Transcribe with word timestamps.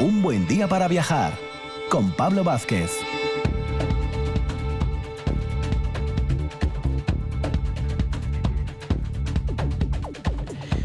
Un 0.00 0.22
buen 0.22 0.46
día 0.46 0.66
para 0.66 0.88
viajar 0.88 1.34
con 1.90 2.10
Pablo 2.12 2.42
Vázquez. 2.42 2.90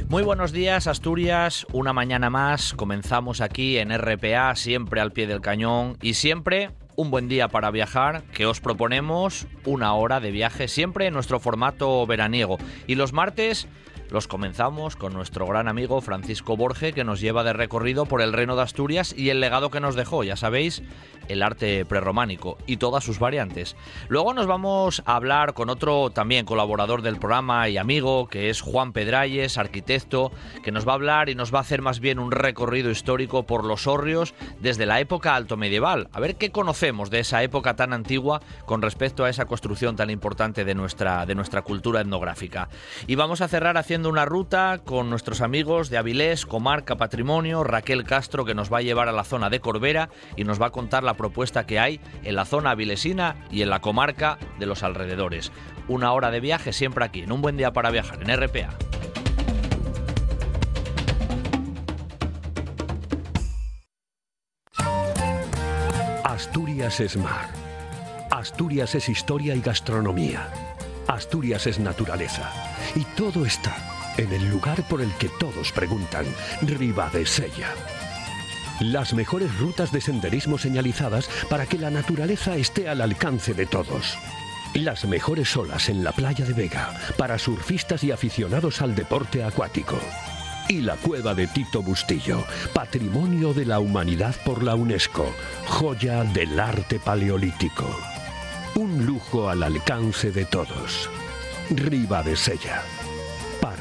Muy 0.09 0.21
buenos 0.21 0.51
días, 0.51 0.87
Asturias. 0.87 1.65
Una 1.71 1.93
mañana 1.93 2.29
más. 2.29 2.73
Comenzamos 2.73 3.39
aquí 3.39 3.77
en 3.77 3.97
RPA, 3.97 4.53
siempre 4.57 4.99
al 4.99 5.13
pie 5.13 5.27
del 5.27 5.39
cañón 5.39 5.97
y 6.01 6.15
siempre 6.15 6.71
un 6.97 7.09
buen 7.09 7.29
día 7.29 7.47
para 7.47 7.71
viajar, 7.71 8.23
que 8.33 8.45
os 8.45 8.59
proponemos 8.59 9.47
una 9.63 9.93
hora 9.93 10.19
de 10.19 10.31
viaje, 10.31 10.67
siempre 10.67 11.07
en 11.07 11.13
nuestro 11.13 11.39
formato 11.39 12.05
veraniego. 12.05 12.57
Y 12.85 12.95
los 12.95 13.13
martes 13.13 13.69
los 14.09 14.27
comenzamos 14.27 14.95
con 14.95 15.13
nuestro 15.13 15.45
gran 15.47 15.67
amigo 15.67 16.01
Francisco 16.01 16.55
Borge, 16.55 16.93
que 16.93 17.03
nos 17.03 17.19
lleva 17.19 17.43
de 17.43 17.53
recorrido 17.53 18.05
por 18.05 18.21
el 18.21 18.33
reino 18.33 18.55
de 18.55 18.61
Asturias 18.61 19.13
y 19.17 19.29
el 19.29 19.39
legado 19.39 19.71
que 19.71 19.79
nos 19.79 19.95
dejó, 19.95 20.23
ya 20.23 20.35
sabéis, 20.35 20.83
el 21.27 21.41
arte 21.41 21.85
prerrománico 21.85 22.57
y 22.67 22.77
todas 22.77 23.03
sus 23.03 23.19
variantes. 23.19 23.75
Luego 24.09 24.33
nos 24.33 24.47
vamos 24.47 25.01
a 25.05 25.15
hablar 25.15 25.53
con 25.53 25.69
otro 25.69 26.11
también 26.11 26.45
colaborador 26.45 27.01
del 27.01 27.17
programa 27.17 27.67
y 27.69 27.77
amigo, 27.77 28.27
que 28.27 28.49
es 28.49 28.61
Juan 28.61 28.93
Pedralles, 28.93 29.57
arquitecto, 29.57 30.31
que 30.63 30.71
nos 30.71 30.87
va 30.87 30.91
a 30.91 30.95
hablar 30.95 31.29
y 31.29 31.35
nos 31.35 31.53
va 31.53 31.59
a 31.59 31.61
hacer 31.61 31.81
más 31.81 31.99
bien 31.99 32.19
un 32.19 32.31
recorrido 32.31 32.91
histórico 32.91 33.45
por 33.45 33.65
los 33.65 33.87
hórreos 33.87 34.33
desde 34.59 34.85
la 34.85 34.99
época 34.99 35.35
alto 35.35 35.57
medieval. 35.57 36.09
A 36.13 36.19
ver 36.19 36.35
qué 36.35 36.51
conocemos 36.51 37.09
de 37.09 37.19
esa 37.19 37.43
época 37.43 37.75
tan 37.75 37.93
antigua 37.93 38.41
con 38.65 38.81
respecto 38.81 39.23
a 39.23 39.29
esa 39.29 39.45
construcción 39.45 39.95
tan 39.95 40.09
importante 40.09 40.63
de 40.63 40.75
nuestra, 40.75 41.25
de 41.25 41.35
nuestra 41.35 41.63
cultura 41.63 42.01
etnográfica. 42.01 42.69
Y 43.07 43.15
vamos 43.15 43.41
a 43.41 43.47
cerrar 43.47 43.77
haciendo 43.77 43.94
una 44.03 44.25
ruta 44.25 44.81
con 44.83 45.09
nuestros 45.09 45.39
amigos 45.39 45.89
de 45.89 45.97
Avilés, 45.97 46.45
Comarca 46.45 46.97
Patrimonio, 46.97 47.63
Raquel 47.63 48.03
Castro, 48.03 48.43
que 48.43 48.53
nos 48.53 48.71
va 48.71 48.79
a 48.79 48.81
llevar 48.81 49.07
a 49.07 49.13
la 49.13 49.23
zona 49.23 49.49
de 49.49 49.61
Corbera 49.61 50.09
y 50.35 50.43
nos 50.43 50.61
va 50.61 50.67
a 50.67 50.71
contar 50.71 51.03
la 51.03 51.13
propuesta 51.13 51.65
que 51.65 51.79
hay 51.79 52.01
en 52.23 52.35
la 52.35 52.43
zona 52.43 52.71
avilesina 52.71 53.37
y 53.51 53.61
en 53.61 53.69
la 53.69 53.79
comarca 53.79 54.37
de 54.59 54.65
los 54.65 54.83
alrededores. 54.83 55.53
Una 55.87 56.11
hora 56.11 56.29
de 56.29 56.41
viaje 56.41 56.73
siempre 56.73 57.05
aquí, 57.05 57.21
en 57.21 57.31
un 57.31 57.41
buen 57.41 57.55
día 57.55 57.71
para 57.71 57.89
viajar, 57.89 58.19
en 58.21 58.35
RPA. 58.35 58.75
Asturias 66.25 66.99
es 66.99 67.15
mar. 67.15 67.49
Asturias 68.29 68.93
es 68.95 69.07
historia 69.07 69.55
y 69.55 69.61
gastronomía. 69.61 70.49
Asturias 71.07 71.65
es 71.65 71.79
naturaleza. 71.79 72.51
Y 72.93 73.05
todo 73.15 73.45
está 73.45 73.94
en 74.17 74.31
el 74.31 74.49
lugar 74.49 74.87
por 74.87 75.01
el 75.01 75.11
que 75.13 75.29
todos 75.29 75.71
preguntan, 75.71 76.25
Sella. 77.25 77.73
Las 78.79 79.13
mejores 79.13 79.57
rutas 79.57 79.91
de 79.91 80.01
senderismo 80.01 80.57
señalizadas 80.57 81.29
para 81.49 81.65
que 81.65 81.77
la 81.77 81.89
naturaleza 81.89 82.55
esté 82.55 82.89
al 82.89 83.01
alcance 83.01 83.53
de 83.53 83.65
todos. 83.65 84.17
Las 84.73 85.05
mejores 85.05 85.55
olas 85.55 85.87
en 85.87 86.03
la 86.03 86.11
playa 86.11 86.43
de 86.43 86.53
Vega 86.53 86.93
para 87.17 87.39
surfistas 87.39 88.03
y 88.03 88.11
aficionados 88.11 88.81
al 88.81 88.93
deporte 88.93 89.43
acuático. 89.43 89.97
Y 90.67 90.81
la 90.81 90.97
cueva 90.97 91.33
de 91.33 91.47
Tito 91.47 91.81
Bustillo, 91.81 92.43
Patrimonio 92.73 93.53
de 93.53 93.65
la 93.65 93.79
Humanidad 93.79 94.35
por 94.43 94.63
la 94.63 94.75
UNESCO, 94.75 95.33
joya 95.67 96.23
del 96.23 96.59
arte 96.59 96.99
paleolítico. 96.99 97.97
Un 98.75 99.05
lujo 99.05 99.47
al 99.47 99.63
alcance 99.63 100.31
de 100.31 100.43
todos. 100.43 101.09
Riva 101.69 102.23
de 102.23 102.35
Sella. 102.35 102.83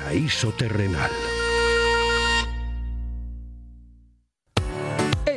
Paraíso 0.04 0.52
terrenal. 0.52 1.33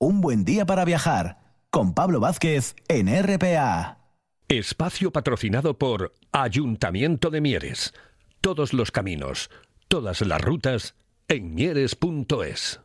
Un 0.00 0.20
buen 0.20 0.44
día 0.44 0.64
para 0.64 0.84
viajar 0.84 1.38
con 1.70 1.92
Pablo 1.92 2.20
Vázquez 2.20 2.76
en 2.86 3.08
RPA. 3.08 3.98
Espacio 4.46 5.10
patrocinado 5.10 5.76
por 5.76 6.14
Ayuntamiento 6.30 7.30
de 7.30 7.40
Mieres. 7.40 7.94
Todos 8.40 8.72
los 8.72 8.92
caminos, 8.92 9.50
todas 9.88 10.20
las 10.20 10.40
rutas 10.40 10.94
en 11.26 11.52
mieres.es. 11.52 12.80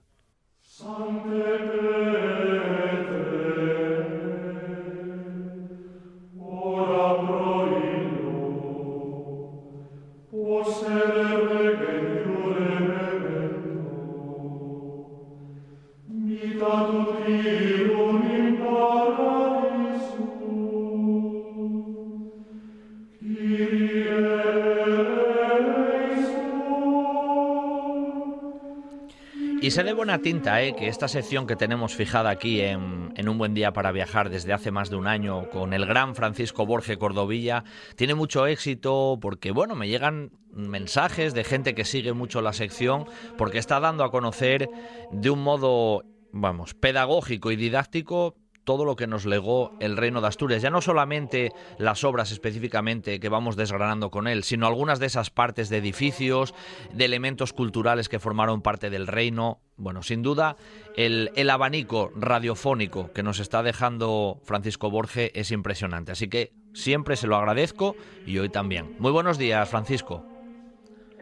Y 29.64 29.72
sé 29.72 29.86
de 29.86 29.94
buena 29.94 30.20
tinta 30.20 30.62
¿eh? 30.62 30.76
que 30.76 30.90
esta 30.90 31.08
sección 31.08 31.48
que 31.48 31.56
tenemos 31.56 31.96
fijada 31.96 32.30
aquí 32.30 32.60
en, 32.60 33.14
Un 33.30 33.38
Buen 33.38 33.54
Día 33.54 33.72
para 33.72 33.94
Viajar 33.94 34.30
desde 34.30 34.52
hace 34.52 34.72
más 34.72 34.90
de 34.90 34.98
un 34.98 35.08
año 35.08 35.50
con 35.52 35.72
el 35.72 35.86
gran 35.86 36.16
Francisco 36.16 36.66
Borge 36.66 36.98
Cordovilla 36.98 37.64
tiene 37.96 38.14
mucho 38.14 38.46
éxito 38.46 39.18
porque, 39.22 39.52
bueno, 39.52 39.74
me 39.76 39.88
llegan 39.88 40.32
mensajes 40.52 41.34
de 41.34 41.46
gente 41.46 41.76
que 41.76 41.86
sigue 41.86 42.12
mucho 42.12 42.42
la 42.42 42.52
sección 42.52 43.06
porque 43.38 43.58
está 43.58 43.80
dando 43.80 44.04
a 44.04 44.12
conocer 44.12 44.70
de 45.14 45.30
un 45.30 45.42
modo, 45.42 46.04
vamos, 46.34 46.74
pedagógico 46.74 47.52
y 47.52 47.56
didáctico 47.56 48.36
todo 48.64 48.86
lo 48.86 48.96
que 48.96 49.08
nos 49.08 49.26
legó 49.26 49.74
el 49.80 49.98
reino 49.98 50.22
de 50.22 50.28
Asturias, 50.28 50.62
ya 50.62 50.70
no 50.70 50.82
solamente 50.82 51.52
las 51.78 52.04
obras 52.04 52.32
específicamente 52.32 53.20
que 53.20 53.30
vamos 53.30 53.56
desgranando 53.56 54.10
con 54.10 54.28
él, 54.28 54.44
sino 54.44 54.68
algunas 54.68 55.00
de 55.00 55.08
esas 55.08 55.30
partes 55.30 55.70
de 55.70 55.78
edificios, 55.78 56.54
de 56.94 57.06
elementos 57.06 57.52
culturales 57.52 58.08
que 58.08 58.20
formaron 58.20 58.62
parte 58.62 58.90
del 58.90 59.08
reino. 59.08 59.60
Bueno, 59.76 60.02
sin 60.02 60.22
duda, 60.22 60.56
el, 60.96 61.32
el 61.36 61.50
abanico 61.50 62.12
radiofónico 62.16 63.12
que 63.12 63.24
nos 63.24 63.40
está 63.40 63.64
dejando 63.64 64.40
Francisco 64.44 64.90
Borge 64.90 65.38
es 65.38 65.52
impresionante, 65.52 66.14
así 66.14 66.30
que 66.30 66.54
siempre 66.74 67.18
se 67.18 67.28
lo 67.28 67.36
agradezco 67.36 67.96
y 68.26 68.38
hoy 68.40 68.50
también. 68.50 68.96
Muy 68.98 69.12
buenos 69.12 69.38
días, 69.38 69.68
Francisco. 69.68 70.33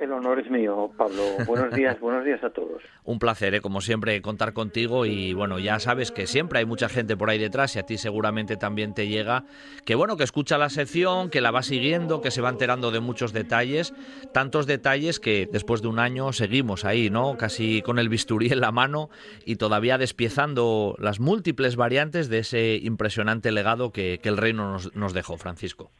El 0.02 0.12
honor 0.14 0.40
es 0.40 0.50
mío, 0.50 0.90
Pablo. 0.98 1.22
Buenos 1.46 1.76
días, 1.76 2.00
buenos 2.02 2.26
días 2.26 2.44
a 2.44 2.50
todos. 2.50 2.82
Un 3.04 3.20
placer, 3.20 3.54
¿eh? 3.54 3.62
como 3.62 3.82
siempre, 3.82 4.20
contar 4.24 4.52
contigo 4.52 5.06
y 5.06 5.34
bueno, 5.34 5.60
ya 5.60 5.78
sabes 5.78 6.12
que 6.12 6.26
siempre 6.26 6.58
hay 6.58 6.66
mucha 6.66 6.90
gente 6.90 7.16
por 7.16 7.30
ahí 7.30 7.38
detrás 7.38 7.76
y 7.76 7.80
a 7.80 7.84
ti 7.84 8.00
seguramente 8.00 8.58
también 8.58 8.96
te 8.96 9.08
llega, 9.08 9.44
que 9.86 9.94
bueno, 9.94 10.18
que 10.18 10.24
escucha 10.24 10.58
la 10.58 10.70
sección, 10.70 11.30
que 11.30 11.40
la 11.40 11.52
va 11.52 11.62
siguiendo, 11.62 12.20
que 12.20 12.32
se 12.32 12.42
va 12.42 12.50
enterando 12.50 12.90
de 12.90 13.00
muchos 13.00 13.32
detalles, 13.32 13.94
tantos 14.34 14.66
detalles 14.66 15.20
que 15.20 15.48
después 15.52 15.84
de 15.84 15.90
un 15.90 16.00
año 16.00 16.34
seguimos 16.34 16.84
ahí, 16.84 17.12
¿no? 17.12 17.38
Casi 17.38 17.84
con 17.84 18.00
el 18.00 18.10
bisturí 18.10 18.52
en 18.52 18.60
la 18.60 18.72
mano 18.72 19.12
y 19.46 19.58
todavía 19.58 20.00
despiezando 20.00 20.96
las 20.98 21.20
múltiples 21.20 21.76
variantes 21.76 22.28
de 22.28 22.40
ese 22.40 22.76
impresionante 22.78 23.52
legado 23.52 23.92
que, 23.92 24.20
que 24.20 24.30
el 24.30 24.38
reino 24.38 24.72
nos, 24.72 24.96
nos 24.96 25.14
dejó, 25.14 25.38
Francisco. 25.38 25.92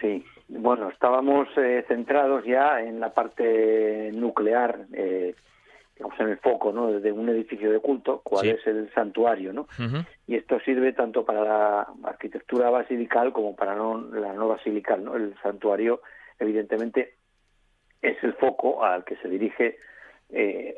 Sí, 0.00 0.24
bueno, 0.48 0.90
estábamos 0.90 1.48
eh, 1.56 1.84
centrados 1.88 2.44
ya 2.44 2.80
en 2.80 3.00
la 3.00 3.12
parte 3.12 4.10
nuclear, 4.12 4.86
eh, 4.92 5.34
digamos 5.96 6.20
en 6.20 6.28
el 6.28 6.38
foco, 6.38 6.72
¿no? 6.72 6.92
De 6.92 7.12
un 7.12 7.28
edificio 7.28 7.70
de 7.70 7.80
culto, 7.80 8.20
cuál 8.22 8.48
es 8.48 8.66
el 8.66 8.92
santuario, 8.92 9.52
¿no? 9.52 9.66
Y 10.26 10.36
esto 10.36 10.58
sirve 10.60 10.92
tanto 10.92 11.24
para 11.24 11.42
la 11.42 11.88
arquitectura 12.04 12.70
basilical 12.70 13.32
como 13.32 13.54
para 13.54 13.74
la 13.74 14.32
no 14.32 14.48
basilical, 14.48 15.04
¿no? 15.04 15.16
El 15.16 15.34
santuario, 15.42 16.02
evidentemente, 16.38 17.14
es 18.02 18.22
el 18.22 18.34
foco 18.34 18.84
al 18.84 19.04
que 19.04 19.16
se 19.16 19.28
dirige 19.28 19.78
eh, 20.30 20.74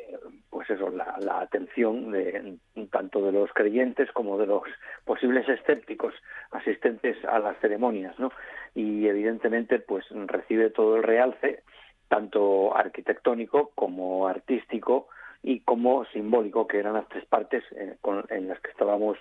pues 0.50 0.69
eso, 0.70 0.90
la, 0.90 1.16
la 1.20 1.40
atención 1.40 2.10
de, 2.10 2.56
tanto 2.90 3.25
de 3.25 3.32
los 3.32 3.52
creyentes 3.52 4.10
como 4.12 4.38
de 4.38 4.46
los 4.46 4.62
posibles 5.04 5.48
escépticos 5.48 6.14
asistentes 6.50 7.16
a 7.25 7.38
las 7.38 7.58
ceremonias, 7.60 8.19
¿no? 8.19 8.32
Y 8.75 9.06
evidentemente, 9.06 9.78
pues 9.78 10.04
recibe 10.10 10.70
todo 10.70 10.96
el 10.96 11.02
realce, 11.02 11.62
tanto 12.08 12.76
arquitectónico 12.76 13.72
como 13.75 14.28
artístico, 14.28 15.08
y 15.46 15.60
como 15.60 16.04
simbólico, 16.06 16.66
que 16.66 16.78
eran 16.78 16.94
las 16.94 17.08
tres 17.08 17.25
partes 17.26 17.62
eh, 17.76 17.96
en 18.31 18.49
las 18.49 18.58
que 18.60 18.70
estábamos 18.70 19.16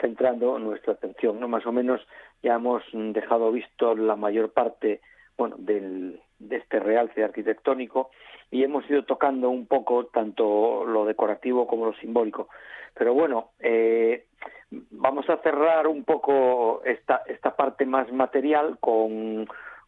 centrando 0.00 0.58
nuestra 0.58 0.94
atención. 0.94 1.38
¿no? 1.38 1.48
Más 1.48 1.66
o 1.66 1.72
menos 1.72 2.00
ya 2.42 2.54
hemos 2.54 2.82
dejado 2.92 3.52
visto 3.52 3.94
la 3.94 4.16
mayor 4.16 4.52
parte 4.52 5.02
bueno, 5.36 5.56
del, 5.58 6.20
de 6.38 6.56
este 6.56 6.80
realce 6.80 7.22
arquitectónico 7.22 8.10
y 8.50 8.62
hemos 8.62 8.88
ido 8.88 9.04
tocando 9.04 9.50
un 9.50 9.66
poco 9.66 10.06
tanto 10.06 10.84
lo 10.84 11.04
decorativo 11.04 11.66
como 11.66 11.86
lo 11.86 11.94
simbólico. 11.94 12.48
Pero 12.94 13.12
bueno, 13.14 13.50
eh, 13.60 14.26
vamos 14.70 15.28
a 15.28 15.38
cerrar 15.38 15.86
un 15.86 16.04
poco 16.04 16.82
esta, 16.84 17.22
esta 17.26 17.54
parte 17.54 17.84
más 17.84 18.10
material 18.12 18.78
con, 18.80 19.46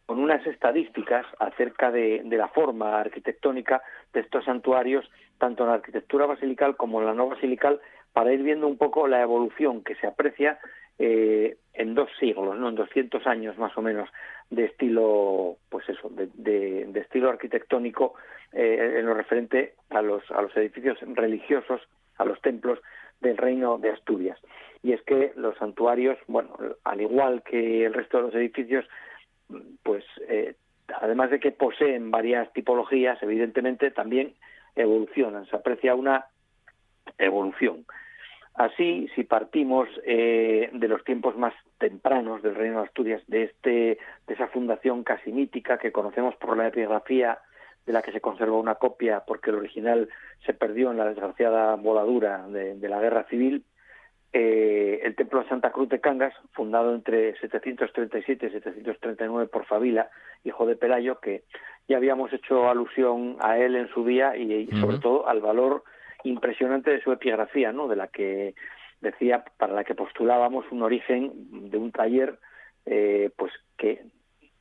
con 0.09 0.19
unas 0.19 0.43
estadísticas 0.47 1.23
acerca 1.37 1.91
de, 1.91 2.23
la 2.25 2.47
forma 2.47 2.99
arquitectónica 2.99 3.83
de 4.11 4.21
estos 4.21 4.43
santuarios, 4.45 5.09
tanto 5.37 5.61
en 5.61 5.69
la 5.69 5.75
arquitectura 5.75 6.25
basilical 6.25 6.75
como 6.75 6.99
en 6.99 7.05
la 7.05 7.13
no 7.13 7.29
basilical, 7.29 7.79
para 8.11 8.33
ir 8.33 8.41
viendo 8.41 8.65
un 8.65 8.77
poco 8.77 9.07
la 9.07 9.21
evolución 9.21 9.83
que 9.83 9.93
se 9.93 10.07
aprecia 10.07 10.57
eh, 10.97 11.57
en 11.73 11.93
dos 11.93 12.09
siglos, 12.19 12.57
¿no? 12.57 12.69
en 12.69 12.75
200 12.75 13.27
años 13.27 13.57
más 13.59 13.77
o 13.77 13.83
menos 13.83 14.09
de 14.49 14.65
estilo, 14.65 15.57
pues 15.69 15.87
eso, 15.89 16.09
de, 16.09 16.27
de, 16.35 16.99
estilo 16.99 17.29
arquitectónico 17.29 18.15
eh, 18.51 18.95
en 18.97 19.05
lo 19.05 19.13
referente 19.13 19.75
a 19.89 20.01
los, 20.01 20.23
a 20.31 20.41
los 20.41 20.55
edificios 20.57 20.97
religiosos, 21.01 21.81
a 22.17 22.25
los 22.25 22.41
templos 22.41 22.79
del 23.21 23.37
reino 23.37 23.77
de 23.77 23.91
Asturias. 23.91 24.39
Y 24.81 24.93
es 24.93 25.01
que 25.03 25.33
los 25.35 25.57
santuarios, 25.57 26.17
bueno, 26.27 26.55
al 26.83 27.01
igual 27.01 27.43
que 27.43 27.85
el 27.85 27.93
resto 27.93 28.17
de 28.17 28.23
los 28.23 28.35
edificios, 28.35 28.85
pues 29.83 30.03
eh, 30.27 30.55
además 31.01 31.29
de 31.31 31.39
que 31.39 31.51
poseen 31.51 32.11
varias 32.11 32.51
tipologías, 32.53 33.21
evidentemente 33.21 33.91
también 33.91 34.33
evolucionan, 34.75 35.45
se 35.47 35.55
aprecia 35.55 35.95
una 35.95 36.25
evolución. 37.17 37.85
Así, 38.59 39.07
si 39.15 39.23
partimos 39.23 39.87
eh, 40.05 40.69
de 40.73 40.87
los 40.89 41.01
tiempos 41.05 41.37
más 41.37 41.53
tempranos 41.77 42.43
del 42.43 42.55
Reino 42.55 42.79
de 42.79 42.87
Asturias, 42.87 43.23
de, 43.27 43.43
este, 43.43 43.97
de 44.27 44.33
esa 44.33 44.47
fundación 44.47 45.05
casi 45.05 45.31
mítica 45.31 45.77
que 45.77 45.93
conocemos 45.93 46.35
por 46.35 46.57
la 46.57 46.67
epigrafía 46.67 47.39
de 47.85 47.93
la 47.93 48.01
que 48.01 48.11
se 48.11 48.19
conserva 48.19 48.57
una 48.57 48.75
copia 48.75 49.23
porque 49.25 49.51
el 49.51 49.55
original 49.55 50.09
se 50.45 50.53
perdió 50.53 50.91
en 50.91 50.97
la 50.97 51.05
desgraciada 51.05 51.73
voladura 51.75 52.49
de, 52.49 52.75
la 52.89 52.99
guerra 52.99 53.23
civil, 53.29 53.63
eh, 54.33 54.99
el 55.03 55.15
templo 55.15 55.41
de 55.41 55.47
Santa 55.47 55.71
Cruz 55.71 55.87
de 55.87 56.01
Cangas, 56.01 56.33
fundado 56.51 56.93
entre 56.93 57.39
737 57.39 58.45
y 58.45 58.49
739 58.49 59.47
por 59.47 59.67
Favila, 59.67 60.09
hijo 60.43 60.65
de 60.65 60.75
Pelayo, 60.75 61.21
que 61.21 61.43
ya 61.87 61.95
habíamos 61.95 62.33
hecho 62.33 62.69
alusión 62.69 63.37
a 63.39 63.57
él 63.57 63.77
en 63.77 63.87
su 63.87 64.03
día 64.03 64.35
y, 64.35 64.67
sobre 64.81 64.97
todo 64.97 65.29
al 65.29 65.39
valor 65.39 65.85
impresionante 66.23 66.91
de 66.91 67.01
su 67.01 67.11
epigrafía, 67.11 67.71
¿no? 67.71 67.87
De 67.87 67.95
la 67.95 68.07
que 68.07 68.55
decía, 69.01 69.43
para 69.57 69.73
la 69.73 69.83
que 69.83 69.95
postulábamos 69.95 70.65
un 70.71 70.83
origen 70.83 71.31
de 71.69 71.77
un 71.77 71.91
taller, 71.91 72.37
eh, 72.85 73.31
pues 73.37 73.51
que 73.77 74.03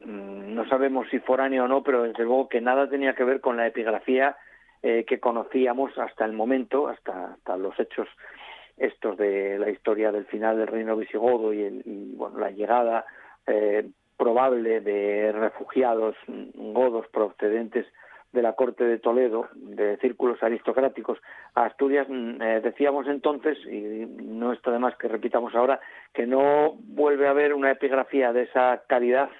mm, 0.00 0.54
no 0.54 0.68
sabemos 0.68 1.08
si 1.10 1.18
foráneo 1.18 1.64
o 1.64 1.68
no, 1.68 1.82
pero 1.82 2.04
desde 2.04 2.24
luego 2.24 2.48
que 2.48 2.60
nada 2.60 2.88
tenía 2.88 3.14
que 3.14 3.24
ver 3.24 3.40
con 3.40 3.56
la 3.56 3.66
epigrafía 3.66 4.36
eh, 4.82 5.04
que 5.04 5.18
conocíamos 5.18 5.96
hasta 5.98 6.24
el 6.24 6.32
momento, 6.32 6.88
hasta, 6.88 7.32
hasta 7.32 7.56
los 7.56 7.78
hechos 7.80 8.08
estos 8.76 9.16
de 9.16 9.58
la 9.58 9.70
historia 9.70 10.12
del 10.12 10.26
final 10.26 10.56
del 10.56 10.68
reino 10.68 10.96
visigodo 10.96 11.52
y, 11.52 11.62
el, 11.62 11.82
bueno, 12.14 12.38
la 12.38 12.50
llegada 12.50 13.04
eh, 13.46 13.88
probable 14.16 14.80
de 14.80 15.32
refugiados 15.32 16.14
godos 16.26 17.08
procedentes 17.08 17.86
de 18.32 18.42
la 18.42 18.52
corte 18.52 18.84
de 18.84 18.98
Toledo, 18.98 19.48
de 19.54 19.96
círculos 19.98 20.42
aristocráticos, 20.42 21.18
a 21.54 21.64
Asturias, 21.64 22.06
mm, 22.08 22.42
eh, 22.42 22.60
decíamos 22.62 23.06
entonces, 23.06 23.58
y 23.66 24.06
no 24.06 24.52
está 24.52 24.70
de 24.70 24.78
más 24.78 24.96
que 24.96 25.08
repitamos 25.08 25.54
ahora, 25.54 25.80
que 26.12 26.26
no 26.26 26.74
vuelve 26.74 27.26
a 27.26 27.30
haber 27.30 27.54
una 27.54 27.70
epigrafía 27.70 28.32
de 28.32 28.42
esa 28.42 28.82
calidad 28.86 29.30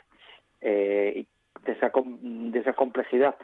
eh, 0.60 1.26
de 1.64 1.72
esa, 1.72 1.92
de 1.94 2.58
esa 2.58 2.72
complejidad, 2.72 3.36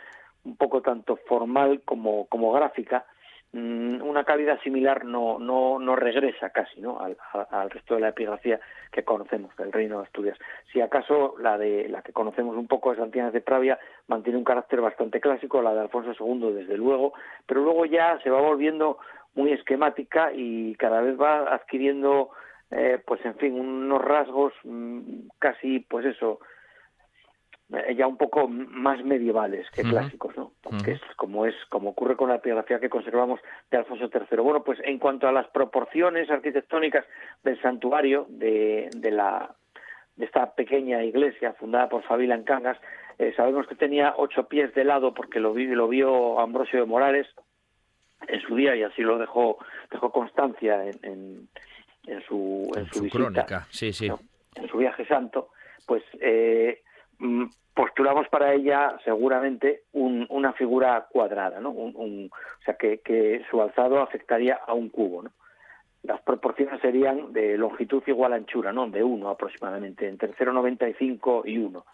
un 0.44 0.56
poco 0.56 0.82
tanto 0.82 1.17
formal 1.29 1.82
como, 1.85 2.26
como 2.26 2.52
gráfica, 2.52 3.06
una 3.54 4.24
calidad 4.24 4.60
similar 4.62 5.04
no, 5.04 5.38
no, 5.38 5.78
no 5.78 5.94
regresa 5.94 6.50
casi 6.50 6.80
¿no? 6.80 6.98
Al, 7.00 7.70
resto 7.70 7.94
de 7.94 8.00
la 8.00 8.08
epigrafía 8.08 8.60
que 8.90 9.04
conocemos 9.04 9.54
del 9.56 9.72
Reino 9.72 9.98
de 9.98 10.04
Asturias. 10.04 10.38
Si 10.72 10.80
acaso 10.80 11.36
la 11.38 11.56
de 11.56 11.88
la 11.88 12.02
que 12.02 12.12
conocemos 12.12 12.56
un 12.56 12.66
poco 12.66 12.90
de 12.90 12.96
Santiago 12.96 13.30
de 13.30 13.40
Pravia 13.40 13.78
mantiene 14.08 14.38
un 14.38 14.44
carácter 14.44 14.80
bastante 14.80 15.20
clásico, 15.20 15.62
la 15.62 15.72
de 15.72 15.80
Alfonso 15.80 16.12
II 16.18 16.52
desde 16.52 16.76
luego, 16.76 17.12
pero 17.46 17.62
luego 17.62 17.84
ya 17.86 18.18
se 18.22 18.30
va 18.30 18.40
volviendo 18.40 18.98
muy 19.34 19.52
esquemática 19.52 20.32
y 20.32 20.74
cada 20.76 21.00
vez 21.00 21.20
va 21.20 21.54
adquiriendo 21.54 22.30
eh, 22.70 23.00
pues 23.06 23.24
en 23.24 23.36
fin 23.36 23.58
unos 23.58 24.02
rasgos 24.02 24.52
mm, 24.64 25.28
casi 25.38 25.80
pues 25.80 26.06
eso 26.06 26.40
ya 27.69 28.06
un 28.06 28.16
poco 28.16 28.46
más 28.46 29.02
medievales 29.05 29.69
que 29.70 29.82
clásicos, 29.82 30.37
¿no? 30.37 30.52
Que 30.84 30.93
es 30.93 31.00
como 31.16 31.46
es 31.46 31.55
como 31.70 31.90
ocurre 31.90 32.16
con 32.16 32.28
la 32.28 32.37
epigrafía 32.37 32.78
que 32.78 32.90
conservamos 32.90 33.40
de 33.70 33.78
Alfonso 33.78 34.11
III. 34.12 34.38
Bueno, 34.40 34.62
pues 34.62 34.78
en 34.84 34.99
cuanto 34.99 35.26
a 35.26 35.32
las 35.32 35.49
proporciones 35.49 36.31
arquitectónicas 36.31 37.05
del 37.43 37.61
santuario 37.62 38.26
de, 38.28 38.90
de 38.94 39.11
la 39.11 39.55
de 40.16 40.26
esta 40.26 40.55
pequeña 40.55 41.02
iglesia 41.02 41.55
fundada 41.55 41.88
por 41.88 42.05
Fabila 42.05 42.37
en 42.37 42.44
Cangas, 42.44 42.78
eh, 43.19 43.32
sabemos 43.37 43.66
que 43.66 43.75
tenía 43.75 44.14
ocho 44.16 44.46
pies 44.46 44.72
de 44.75 44.84
lado 44.84 45.12
porque 45.12 45.40
lo, 45.40 45.52
vi, 45.52 45.66
lo 45.66 45.88
vio 45.88 46.38
Ambrosio 46.38 46.81
de 46.81 46.87
Morales 46.87 47.26
en 48.28 48.40
su 48.43 48.55
día 48.55 48.76
y 48.76 48.82
así 48.82 49.02
lo 49.02 49.19
dejó 49.19 49.58
dejó 49.90 50.11
constancia 50.12 50.84
en, 50.84 51.49
en, 52.06 52.22
su 52.26 52.70
en, 52.76 52.87
su, 52.87 53.08
crónica, 53.08 53.66
sí, 53.70 53.93
sí. 53.93 54.11
en 54.55 54.69
su 54.69 54.78
viaje 54.78 55.05
santo, 55.06 55.50
pues 55.87 56.02
eh, 56.20 56.82
postulamos 57.75 58.28
para 58.28 58.52
ella 58.52 58.96
seguramente 59.05 59.82
una 59.93 60.52
figura 60.52 61.06
cuadrada, 61.11 61.61
¿no? 61.61 61.70
Un, 61.70 62.31
o 62.32 62.64
sea, 62.64 62.75
que, 62.75 63.44
su 63.50 63.61
alzado 63.61 64.00
afectaría 64.00 64.61
a 64.66 64.72
un 64.72 64.88
cubo. 64.88 65.25
Las 66.02 66.20
proporciones 66.20 66.81
serían 66.81 67.32
de 67.32 67.56
longitud 67.56 68.02
igual 68.06 68.32
a 68.32 68.37
anchura, 68.37 68.72
¿no? 68.72 68.88
De 68.88 69.02
1 69.02 69.28
aproximadamente, 69.28 70.06
entre 70.06 70.34
0,95 70.34 71.43
y 71.46 71.58
1. 71.58 71.84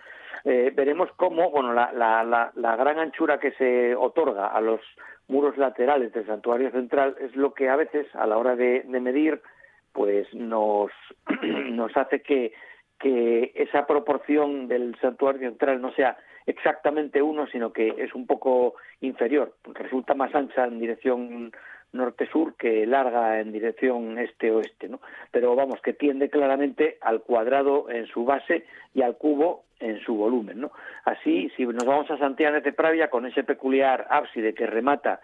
Eh, 0.45 0.73
veremos 0.75 1.11
cómo, 1.17 1.51
bueno, 1.51 1.73
la, 1.73 2.77
gran 2.77 2.99
anchura 2.99 3.39
que 3.39 3.53
se 3.53 3.95
otorga 3.95 4.49
a 4.49 4.61
los 4.61 4.81
muros 5.29 5.57
laterales 5.57 6.13
del 6.13 6.27
santuario 6.27 6.71
central 6.73 7.17
es 7.21 7.35
lo 7.37 7.55
que 7.55 7.69
a 7.69 7.77
veces, 7.77 8.07
a 8.15 8.27
la 8.27 8.37
hora 8.37 8.57
de, 8.57 8.83
de 8.87 9.01
medir, 9.01 9.41
pues 9.93 10.33
nos, 10.35 10.91
nos 11.43 11.97
hace 11.97 12.21
que 12.23 12.53
que 13.01 13.51
esa 13.55 13.87
proporción 13.87 14.69
del 14.69 14.95
santuario 15.01 15.49
central 15.49 15.81
no 15.81 15.93
sea 15.93 16.17
exactamente 16.47 17.23
uno, 17.23 17.47
sino 17.47 17.73
que 17.73 17.95
es 17.99 18.15
un 18.15 18.27
poco 18.27 18.75
inferior, 19.01 19.55
porque 19.63 19.83
resulta 19.83 20.15
más 20.15 20.35
ancha 20.35 20.67
en 20.67 20.79
dirección 20.79 21.53
norte-sur 21.93 22.55
que 22.55 22.87
larga 22.87 23.41
en 23.41 23.51
dirección 23.51 24.19
este-oeste, 24.19 24.89
¿no? 24.89 25.01
Pero 25.33 25.57
vamos, 25.57 25.81
que 25.83 25.93
tiende 25.93 26.31
claramente 26.31 26.99
al 27.01 27.23
cuadrado 27.23 27.91
en 27.91 28.07
su 28.07 28.25
base 28.25 28.65
y 28.95 29.03
al 29.03 29.17
cubo 29.17 29.65
en 29.81 29.99
su 30.01 30.15
volumen, 30.15 30.61
¿no? 30.61 30.71
Así, 31.05 31.51
si 31.57 31.65
nos 31.67 31.85
vamos 31.85 32.11
a 32.11 32.19
Santiago 32.19 32.61
de 32.61 32.73
Pravia, 32.73 33.09
con 33.09 33.27
ese 33.27 33.43
peculiar 33.43 34.07
ábside 34.11 34.55
que 34.55 34.67
remata 34.67 35.21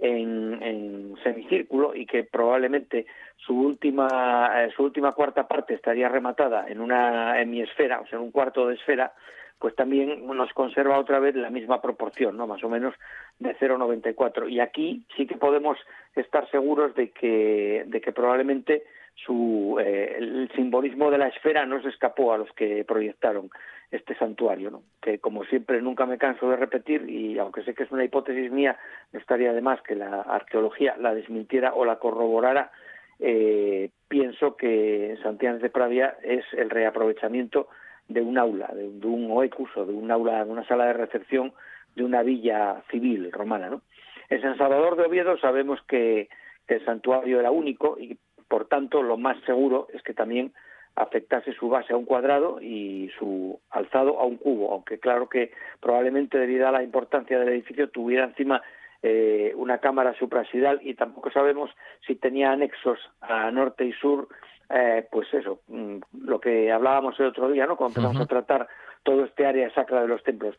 en, 0.00 1.14
semicírculo 1.22 1.94
y 1.94 2.06
que 2.06 2.24
probablemente 2.24 3.06
su 3.36 3.54
última 3.54 4.50
eh, 4.56 4.70
su 4.74 4.84
última 4.84 5.12
cuarta 5.12 5.46
parte 5.46 5.74
estaría 5.74 6.08
rematada 6.08 6.66
en 6.68 6.80
una 6.80 7.40
hemisfera, 7.40 8.00
o 8.00 8.06
sea, 8.06 8.18
en 8.18 8.24
un 8.24 8.30
cuarto 8.30 8.66
de 8.66 8.74
esfera, 8.74 9.12
pues 9.58 9.74
también 9.74 10.26
nos 10.26 10.52
conserva 10.54 10.98
otra 10.98 11.18
vez 11.18 11.34
la 11.34 11.50
misma 11.50 11.82
proporción, 11.82 12.36
¿no? 12.36 12.46
Más 12.46 12.64
o 12.64 12.68
menos 12.68 12.94
de 13.38 13.54
0,94. 13.56 14.50
Y 14.50 14.58
aquí 14.58 15.04
sí 15.16 15.26
que 15.26 15.36
podemos 15.36 15.76
estar 16.16 16.50
seguros 16.50 16.94
de 16.94 17.10
que, 17.10 17.84
de 17.86 18.00
que 18.00 18.12
probablemente 18.12 18.84
su, 19.14 19.76
eh, 19.78 20.16
el 20.16 20.50
simbolismo 20.54 21.10
de 21.10 21.18
la 21.18 21.28
esfera 21.28 21.66
no 21.66 21.82
se 21.82 21.90
escapó 21.90 22.32
a 22.32 22.38
los 22.38 22.50
que 22.52 22.84
proyectaron 22.84 23.50
este 23.90 24.14
santuario, 24.16 24.70
¿no? 24.70 24.82
que 25.02 25.18
como 25.18 25.44
siempre 25.44 25.82
nunca 25.82 26.06
me 26.06 26.18
canso 26.18 26.48
de 26.48 26.56
repetir 26.56 27.08
y 27.08 27.38
aunque 27.38 27.62
sé 27.62 27.74
que 27.74 27.82
es 27.82 27.90
una 27.90 28.04
hipótesis 28.04 28.50
mía, 28.52 28.78
no 29.12 29.18
estaría 29.18 29.52
de 29.52 29.60
más 29.60 29.82
que 29.82 29.96
la 29.96 30.22
arqueología 30.22 30.96
la 30.96 31.14
desmintiera 31.14 31.74
o 31.74 31.84
la 31.84 31.98
corroborara, 31.98 32.70
eh, 33.18 33.90
pienso 34.08 34.56
que 34.56 35.18
Santiago 35.22 35.58
de 35.58 35.70
Pravia 35.70 36.16
es 36.22 36.44
el 36.52 36.70
reaprovechamiento 36.70 37.68
de 38.08 38.22
un 38.22 38.38
aula, 38.38 38.68
de, 38.74 39.06
un 39.06 39.30
oecus 39.30 39.70
o 39.76 39.84
de 39.84 39.92
un 39.92 40.10
aula, 40.10 40.44
de 40.44 40.50
una 40.50 40.66
sala 40.66 40.86
de 40.86 40.92
recepción 40.94 41.52
de 41.94 42.04
una 42.04 42.22
villa 42.22 42.82
civil 42.90 43.30
romana. 43.32 43.68
¿no? 43.68 43.82
En 44.28 44.40
San 44.40 44.56
Salvador 44.56 44.96
de 44.96 45.04
Oviedo 45.04 45.36
sabemos 45.38 45.80
que 45.88 46.28
el 46.68 46.84
santuario 46.84 47.40
era 47.40 47.50
único 47.50 47.98
y 47.98 48.18
por 48.48 48.66
tanto 48.66 49.02
lo 49.02 49.16
más 49.16 49.36
seguro 49.44 49.88
es 49.92 50.02
que 50.02 50.14
también 50.14 50.52
afectase 50.96 51.52
su 51.52 51.68
base 51.68 51.92
a 51.92 51.96
un 51.96 52.04
cuadrado 52.04 52.60
y 52.60 53.10
su 53.18 53.58
alzado 53.70 54.18
a 54.20 54.24
un 54.24 54.36
cubo, 54.36 54.72
aunque 54.72 54.98
claro 54.98 55.28
que 55.28 55.52
probablemente 55.80 56.38
debido 56.38 56.68
a 56.68 56.72
la 56.72 56.82
importancia 56.82 57.38
del 57.38 57.48
edificio 57.50 57.88
tuviera 57.88 58.24
encima 58.24 58.62
eh, 59.02 59.52
una 59.56 59.78
cámara 59.78 60.14
suprasidal 60.14 60.80
y 60.82 60.94
tampoco 60.94 61.30
sabemos 61.30 61.70
si 62.06 62.16
tenía 62.16 62.52
anexos 62.52 62.98
a 63.22 63.50
norte 63.50 63.86
y 63.86 63.92
sur, 63.92 64.28
eh, 64.68 65.06
pues 65.10 65.32
eso, 65.32 65.60
mm, 65.68 65.96
lo 66.24 66.38
que 66.40 66.70
hablábamos 66.70 67.18
el 67.18 67.26
otro 67.26 67.50
día, 67.50 67.66
¿no? 67.66 67.76
Cuando 67.76 68.00
empezamos 68.00 68.22
a 68.22 68.26
tratar 68.26 68.68
todo 69.02 69.24
este 69.24 69.46
área 69.46 69.72
sacra 69.72 70.02
de 70.02 70.08
los 70.08 70.22
templos, 70.22 70.56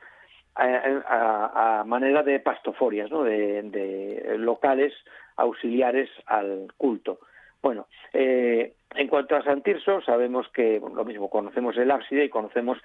a, 0.56 1.84
manera 1.86 2.24
de 2.24 2.40
pastoforias, 2.40 3.10
¿no? 3.10 3.24
De, 3.24 4.36
locales 4.38 4.94
auxiliares 5.38 6.10
al 6.26 6.68
culto. 6.78 7.20
Bueno, 7.62 7.88
eh, 8.14 8.74
en 8.96 9.08
cuanto 9.08 9.36
a 9.36 9.44
San 9.44 9.62
Tirso, 9.62 10.02
sabemos 10.02 10.48
que 10.50 10.80
lo 10.80 11.06
mismo, 11.06 11.30
conocemos 11.30 11.78
el 11.78 11.92
ábside 11.92 12.26
y 12.26 12.30
conocemos 12.30 12.80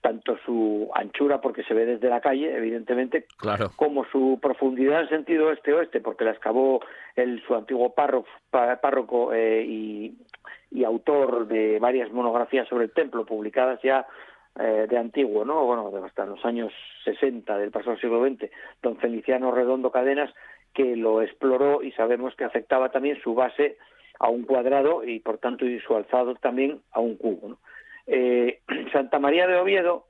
tanto 0.00 0.36
su 0.44 0.90
anchura, 0.94 1.40
porque 1.40 1.62
se 1.62 1.74
ve 1.74 1.86
desde 1.86 2.08
la 2.08 2.20
calle, 2.20 2.56
evidentemente, 2.56 3.26
como 3.76 4.04
su 4.06 4.38
profundidad 4.42 5.02
en 5.02 5.08
sentido 5.08 5.52
este-oeste, 5.52 6.00
porque 6.00 6.24
la 6.24 6.32
excavó 6.32 6.80
el, 7.14 7.40
su 7.46 7.54
antiguo 7.54 7.94
párroco, 7.94 8.28
párroco 8.50 9.32
eh, 9.32 9.64
y, 9.64 10.16
y, 10.72 10.82
autor 10.82 11.46
de 11.46 11.78
varias 11.78 12.10
monografías 12.10 12.66
sobre 12.68 12.86
el 12.86 12.92
templo, 12.92 13.24
publicadas 13.24 13.80
ya 13.82 14.06
eh, 14.58 14.86
de 14.88 14.98
antiguo, 14.98 15.44
¿no? 15.44 15.64
Bueno, 15.64 15.92
hasta 16.04 16.26
los 16.26 16.44
años 16.44 16.72
60 17.04 17.56
del 17.58 17.70
pasado 17.70 17.96
siglo 17.96 18.26
XX, 18.26 18.50
don 18.82 18.96
Feliciano 18.96 19.52
Redondo 19.52 19.92
Cadenas, 19.92 20.34
que 20.74 20.96
lo 20.96 21.22
exploró 21.22 21.82
y 21.82 21.92
sabemos 21.92 22.34
que 22.34 22.44
afectaba 22.44 22.90
también 22.90 23.20
su 23.22 23.34
base 23.34 23.76
a 24.22 24.30
un 24.30 24.44
cuadrado 24.44 25.04
y 25.04 25.18
por 25.18 25.38
tanto 25.38 25.66
y 25.66 25.80
su 25.80 25.94
alzado 25.94 26.36
también 26.36 26.80
a 26.92 27.00
un 27.00 27.16
cubo. 27.16 27.58
Eh, 28.06 28.60
Santa 28.92 29.18
María 29.18 29.46
de 29.46 29.56
Oviedo 29.56 30.06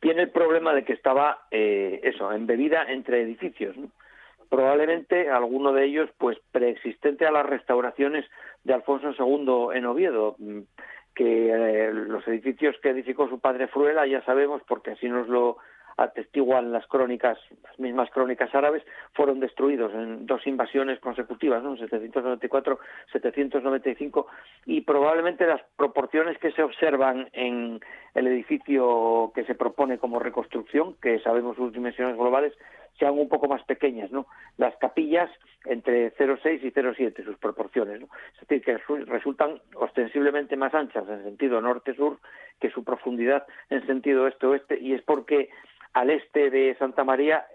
tiene 0.00 0.22
el 0.22 0.30
problema 0.30 0.74
de 0.74 0.84
que 0.84 0.92
estaba, 0.92 1.46
eh, 1.50 2.00
eso, 2.02 2.32
embebida 2.32 2.82
entre 2.88 3.22
edificios. 3.22 3.76
Probablemente 4.50 5.30
alguno 5.30 5.72
de 5.72 5.84
ellos, 5.84 6.10
pues, 6.18 6.38
preexistente 6.50 7.24
a 7.24 7.30
las 7.30 7.46
restauraciones 7.46 8.26
de 8.64 8.74
Alfonso 8.74 9.14
II 9.16 9.76
en 9.76 9.86
Oviedo, 9.86 10.34
mm, 10.38 10.60
que 11.14 11.50
eh, 11.50 11.92
los 11.92 12.26
edificios 12.26 12.76
que 12.82 12.90
edificó 12.90 13.28
su 13.28 13.38
padre 13.38 13.68
Fruela, 13.68 14.06
ya 14.06 14.24
sabemos, 14.24 14.60
porque 14.66 14.90
así 14.90 15.08
nos 15.08 15.28
lo 15.28 15.58
atestiguan 15.96 16.72
las 16.72 16.86
crónicas, 16.86 17.38
las 17.62 17.78
mismas 17.78 18.10
crónicas 18.10 18.54
árabes, 18.54 18.82
fueron 19.14 19.40
destruidos 19.40 19.92
en 19.94 20.26
dos 20.26 20.46
invasiones 20.46 21.00
consecutivas, 21.00 21.62
¿no? 21.62 21.76
794, 21.76 22.78
795, 23.12 24.26
y 24.66 24.82
probablemente 24.82 25.46
las 25.46 25.62
proporciones 25.76 26.38
que 26.38 26.52
se 26.52 26.62
observan 26.62 27.28
en 27.32 27.80
el 28.14 28.26
edificio 28.26 29.32
que 29.34 29.44
se 29.44 29.54
propone 29.54 29.98
como 29.98 30.18
reconstrucción, 30.18 30.94
que 31.00 31.18
sabemos 31.20 31.56
sus 31.56 31.72
dimensiones 31.72 32.16
globales, 32.16 32.52
sean 32.98 33.18
un 33.18 33.28
poco 33.28 33.48
más 33.48 33.62
pequeñas, 33.64 34.10
¿no? 34.10 34.26
Las 34.58 34.76
capillas 34.76 35.30
entre 35.64 36.14
0,6 36.14 36.62
y 36.62 36.70
0,7 36.70 37.24
sus 37.24 37.36
proporciones, 37.38 38.00
¿no? 38.00 38.08
Es 38.34 38.48
decir, 38.48 38.62
que 38.62 38.78
resultan 39.06 39.60
ostensiblemente 39.74 40.56
más 40.56 40.74
anchas 40.74 41.08
en 41.08 41.22
sentido 41.24 41.60
norte-sur 41.60 42.18
que 42.60 42.70
su 42.70 42.84
profundidad 42.84 43.46
en 43.70 43.86
sentido 43.86 44.26
este-oeste 44.26 44.78
y 44.78 44.94
es 44.94 45.02
porque 45.02 45.50
al 45.94 46.10
este 46.10 46.50
de 46.50 46.74
Santa 46.78 47.04
María 47.04 47.46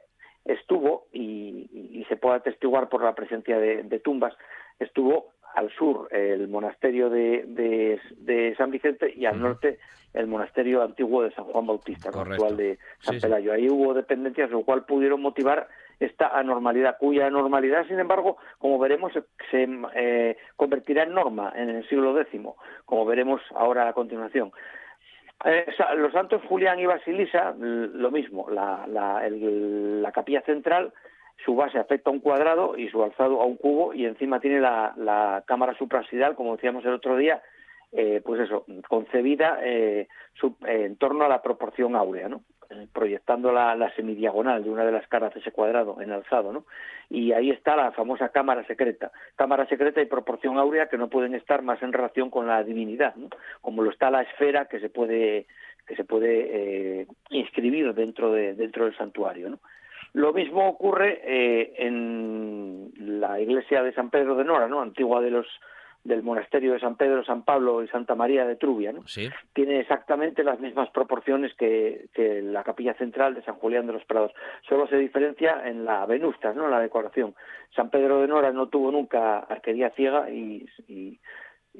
estuvo, 0.46 1.08
y, 1.12 2.06
se 2.08 2.16
puede 2.16 2.38
atestiguar 2.38 2.88
por 2.88 3.04
la 3.04 3.16
presencia 3.16 3.58
de, 3.60 4.00
tumbas, 4.00 4.34
estuvo 4.80 5.34
al 5.58 5.72
sur 5.72 6.08
el 6.12 6.48
monasterio 6.48 7.10
de, 7.10 8.00
de, 8.18 8.56
San 8.58 8.70
Vicente 8.70 9.12
y 9.16 9.26
al 9.26 9.40
norte 9.42 9.80
el 10.14 10.28
monasterio 10.28 10.84
antiguo 10.84 11.24
de 11.24 11.32
San 11.32 11.46
Juan 11.46 11.66
Bautista, 11.66 12.10
el 12.10 12.20
actual 12.20 12.58
de 12.58 12.78
San 13.00 13.20
Pelayo. 13.20 13.54
Ahí 13.54 13.68
hubo 13.68 13.96
dependencias, 13.96 14.52
lo 14.52 14.62
cual 14.62 14.86
pudieron 14.86 15.22
motivar 15.22 15.68
esta 16.00 16.28
anormalidad, 16.28 16.98
cuya 17.00 17.26
anormalidad, 17.26 17.88
sin 17.88 18.00
embargo, 18.00 18.38
como 18.60 18.78
veremos, 18.78 19.12
se 19.50 19.68
eh, 19.96 20.38
convertirá 20.56 21.04
en 21.04 21.16
norma 21.16 21.52
en 21.56 21.70
el 21.70 21.90
siglo 21.90 22.20
X, 22.22 22.40
como 22.86 23.06
veremos 23.06 23.42
ahora 23.56 23.90
a 23.90 23.94
continuación. 23.94 24.52
Eh, 25.44 25.66
los 25.98 26.14
santos 26.14 26.44
Julián 26.48 26.80
y 26.80 26.86
Basilisa, 26.86 27.56
lo 27.58 28.12
mismo, 28.12 28.48
la, 28.52 28.86
la, 28.88 30.12
capilla 30.12 30.42
central, 30.42 30.94
su 31.44 31.56
base 31.56 31.78
afecta 31.78 32.10
a 32.10 32.14
un 32.14 32.20
cuadrado 32.20 32.78
y 32.78 32.90
su 32.90 33.04
alzado 33.04 33.42
a 33.42 33.46
un 33.46 33.58
cubo 33.58 33.94
y 33.94 34.06
encima 34.06 34.40
tiene 34.40 34.60
la, 34.60 35.44
cámara 35.46 35.78
suprasidal, 35.78 36.36
como 36.36 36.56
decíamos 36.56 36.86
el 36.86 36.94
otro 36.94 37.16
día, 37.16 37.42
eh, 37.92 38.22
pues 38.26 38.42
eso, 38.42 38.66
concebida 38.88 39.60
eh, 39.64 40.08
en 40.66 40.96
torno 40.98 41.26
a 41.26 41.30
la 41.30 41.42
proporción 41.42 41.96
áurea, 41.96 42.28
¿no? 42.28 42.42
Eh, 42.70 42.86
proyectando 42.92 43.54
la, 43.54 43.76
la, 43.76 43.96
semidiagonal 43.96 44.62
de 44.62 44.70
una 44.70 44.84
de 44.84 44.92
las 44.92 45.08
caras 45.08 45.34
de 45.34 45.40
ese 45.40 45.54
cuadrado 45.54 46.02
en 46.02 46.12
alzado, 46.12 46.52
¿no? 46.52 46.66
Y 47.10 47.32
ahí 47.32 47.50
está 47.50 47.78
la 47.78 47.94
famosa 47.94 48.28
cámara 48.30 48.66
secreta, 48.66 49.10
cámara 49.38 49.66
secreta 49.68 50.02
y 50.02 50.06
proporción 50.06 50.58
áurea 50.58 50.90
que 50.90 50.98
no 50.98 51.08
pueden 51.08 51.34
estar 51.34 51.62
más 51.62 51.82
en 51.82 51.94
relación 51.94 52.30
con 52.30 52.46
la 52.46 52.62
divinidad, 52.66 53.16
¿no? 53.16 53.30
Como 53.62 53.84
lo 53.84 53.90
está 53.90 54.12
la 54.12 54.24
esfera 54.24 54.66
que 54.66 54.82
se 54.82 54.90
puede 54.90 55.48
que 55.88 55.96
se 55.96 56.04
puede 56.04 57.02
eh, 57.02 57.08
inscribir 57.30 57.94
dentro 57.94 58.34
de 58.34 58.54
dentro 58.54 58.84
del 58.84 58.98
santuario, 58.98 59.50
¿no? 59.50 59.60
Lo 60.14 60.34
mismo 60.34 60.68
ocurre 60.68 61.22
eh, 61.24 61.74
en 61.78 62.92
la 62.98 63.40
iglesia 63.40 63.84
de 63.84 63.94
San 63.94 64.10
Pedro 64.10 64.36
de 64.36 64.46
Nora, 64.46 64.68
¿no? 64.68 64.82
Antigua 64.82 65.22
de 65.22 65.32
los 65.32 65.48
del 66.08 66.24
monasterio 66.24 66.74
de 66.74 66.80
San 66.80 66.96
Pedro, 66.96 67.24
San 67.26 67.44
Pablo 67.44 67.84
y 67.84 67.88
Santa 67.90 68.16
María 68.16 68.46
de 68.46 68.56
Trubia, 68.56 68.94
¿no? 68.94 69.02
Tiene 69.54 69.82
exactamente 69.82 70.44
las 70.44 70.60
mismas 70.60 70.90
proporciones 70.90 71.54
que, 71.56 72.08
la 72.44 72.64
capilla 72.64 72.94
central 72.94 73.36
de 73.36 73.44
San 73.44 73.56
Julián 73.56 73.88
de 73.88 73.94
los 73.94 74.06
Prados. 74.06 74.32
Solo 74.68 74.88
se 74.88 74.96
diferencia 74.96 75.68
en 75.68 75.84
la 75.84 76.06
venusta, 76.06 76.54
¿no? 76.54 76.66
En 76.66 76.72
la 76.72 76.80
decoración. 76.80 77.36
San 77.76 77.90
Pedro 77.90 78.22
de 78.22 78.28
Nora 78.28 78.52
no 78.52 78.68
tuvo 78.68 78.92
nunca 78.92 79.40
arquería 79.40 79.90
ciega 79.92 80.30
y, 80.30 80.66
y, 80.88 81.20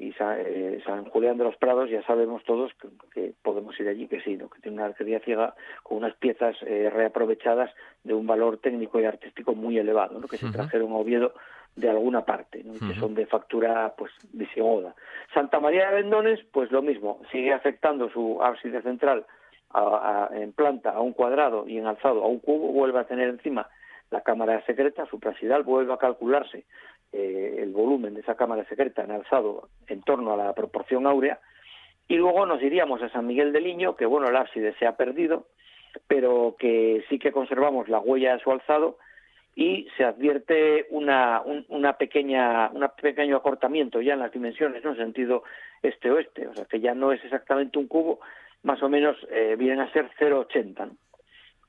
eh, 0.00 0.80
San, 0.84 1.06
Julián 1.06 1.38
de 1.38 1.44
los 1.44 1.56
Prados 1.56 1.90
ya 1.90 2.02
sabemos 2.04 2.44
todos 2.44 2.72
que, 3.12 3.32
podemos 3.42 3.78
ir 3.80 3.88
allí, 3.88 4.06
que 4.06 4.20
sí, 4.20 4.36
¿no? 4.36 4.48
que 4.48 4.60
tiene 4.60 4.76
una 4.76 4.86
arquería 4.86 5.20
ciega 5.20 5.54
con 5.82 5.98
unas 5.98 6.14
piezas 6.16 6.56
eh, 6.62 6.90
reaprovechadas 6.90 7.70
de 8.04 8.14
un 8.14 8.26
valor 8.26 8.58
técnico 8.58 9.00
y 9.00 9.04
artístico 9.04 9.54
muy 9.54 9.78
elevado, 9.78 10.20
¿no? 10.20 10.28
que 10.28 10.36
se 10.36 10.50
trajeron 10.50 10.92
a 10.92 10.96
Oviedo 10.96 11.34
de 11.74 11.90
alguna 11.90 12.24
parte, 12.24 12.62
que 12.62 12.94
son 12.94 13.14
de 13.14 13.26
factura 13.26 13.94
pues 13.96 14.12
visigoda. 14.32 14.94
Santa 15.32 15.60
María 15.60 15.90
de 15.90 16.02
Vendones, 16.02 16.40
pues 16.52 16.70
lo 16.72 16.82
mismo, 16.82 17.20
sigue 17.30 17.52
afectando 17.52 18.08
su 18.10 18.42
ábside 18.42 18.82
central 18.82 19.26
en 20.32 20.52
planta 20.52 20.90
a 20.90 21.00
un 21.00 21.12
cuadrado 21.12 21.68
y 21.68 21.78
en 21.78 21.86
alzado 21.86 22.24
a 22.24 22.26
un 22.26 22.40
cubo, 22.40 22.72
vuelve 22.72 22.98
a 22.98 23.06
tener 23.06 23.28
encima 23.28 23.68
la 24.10 24.22
cámara 24.22 24.64
secreta, 24.64 25.06
su 25.06 25.20
prasidal, 25.20 25.62
vuelve 25.62 25.92
a 25.92 25.98
calcularse 25.98 26.64
eh, 27.12 27.56
el 27.58 27.72
volumen 27.72 28.14
de 28.14 28.20
esa 28.20 28.36
cámara 28.36 28.64
secreta 28.64 29.02
en 29.02 29.10
alzado 29.10 29.68
en 29.86 30.02
torno 30.02 30.32
a 30.32 30.36
la 30.36 30.54
proporción 30.54 31.06
áurea, 31.06 31.40
y 32.06 32.16
luego 32.16 32.46
nos 32.46 32.62
iríamos 32.62 33.02
a 33.02 33.10
San 33.10 33.26
Miguel 33.26 33.52
de 33.52 33.60
Liño, 33.60 33.96
que 33.96 34.06
bueno, 34.06 34.28
el 34.28 34.36
ábside 34.36 34.74
se 34.78 34.86
ha 34.86 34.96
perdido, 34.96 35.46
pero 36.06 36.56
que 36.58 37.04
sí 37.08 37.18
que 37.18 37.32
conservamos 37.32 37.88
la 37.88 37.98
huella 37.98 38.34
de 38.34 38.42
su 38.42 38.50
alzado, 38.50 38.98
y 39.54 39.88
se 39.96 40.04
advierte 40.04 40.86
una, 40.90 41.42
una 41.68 41.94
pequeña, 41.94 42.70
un 42.70 42.86
pequeño 43.02 43.36
acortamiento 43.36 44.00
ya 44.00 44.12
en 44.12 44.20
las 44.20 44.30
dimensiones, 44.30 44.84
¿no? 44.84 44.92
en 44.92 44.96
sentido 44.96 45.42
este-oeste, 45.82 46.46
o 46.46 46.54
sea 46.54 46.64
que 46.66 46.78
ya 46.78 46.94
no 46.94 47.10
es 47.10 47.22
exactamente 47.24 47.76
un 47.76 47.88
cubo, 47.88 48.20
más 48.62 48.80
o 48.84 48.88
menos 48.88 49.16
eh, 49.30 49.56
vienen 49.58 49.80
a 49.80 49.92
ser 49.92 50.10
0,80, 50.18 50.90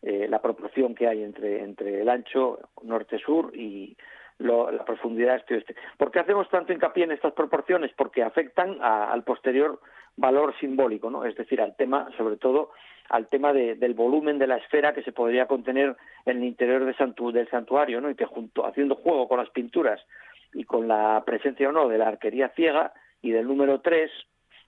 eh, 0.04 0.28
la 0.30 0.40
proporción 0.40 0.94
que 0.94 1.08
hay 1.08 1.24
entre, 1.24 1.64
entre 1.64 2.02
el 2.02 2.10
ancho 2.10 2.60
norte-sur 2.84 3.56
y 3.56 3.98
la 4.40 4.86
profundidad 4.86 5.36
este-oeste. 5.36 5.76
¿Por 5.98 6.12
qué 6.12 6.20
hacemos 6.20 6.50
tanto 6.50 6.74
hincapié 6.74 7.04
en 7.04 7.12
estas 7.12 7.34
proporciones? 7.34 7.92
Porque 7.96 8.24
afectan 8.24 8.78
al 8.82 9.24
posterior 9.24 9.80
valor 10.16 10.58
simbólico, 10.60 11.10
¿no? 11.10 11.26
es 11.26 11.36
decir, 11.36 11.62
al 11.62 11.76
tema, 11.76 12.10
sobre 12.18 12.38
todo, 12.38 12.72
al 13.10 13.28
tema 13.28 13.54
del 13.54 13.94
volumen 13.94 14.38
de 14.38 14.48
la 14.48 14.58
esfera 14.58 14.94
que 14.94 15.04
se 15.04 15.12
podría 15.12 15.48
contener 15.48 15.96
en 16.26 16.38
el 16.38 16.44
interior 16.44 16.86
del 16.86 17.50
santuario, 17.50 18.02
¿no? 18.02 18.10
Y 18.10 18.16
que 18.16 18.26
junto, 18.26 18.66
haciendo 18.66 18.96
juego 18.96 19.28
con 19.28 19.40
las 19.40 19.50
pinturas 19.50 20.00
y 20.54 20.64
con 20.64 20.88
la 20.88 21.24
presencia 21.26 21.70
o 21.70 21.72
no 21.72 21.88
de 21.88 21.98
la 21.98 22.08
arquería 22.08 22.50
ciega 22.50 22.94
y 23.22 23.32
del 23.32 23.48
número 23.48 23.82
3, 23.82 24.12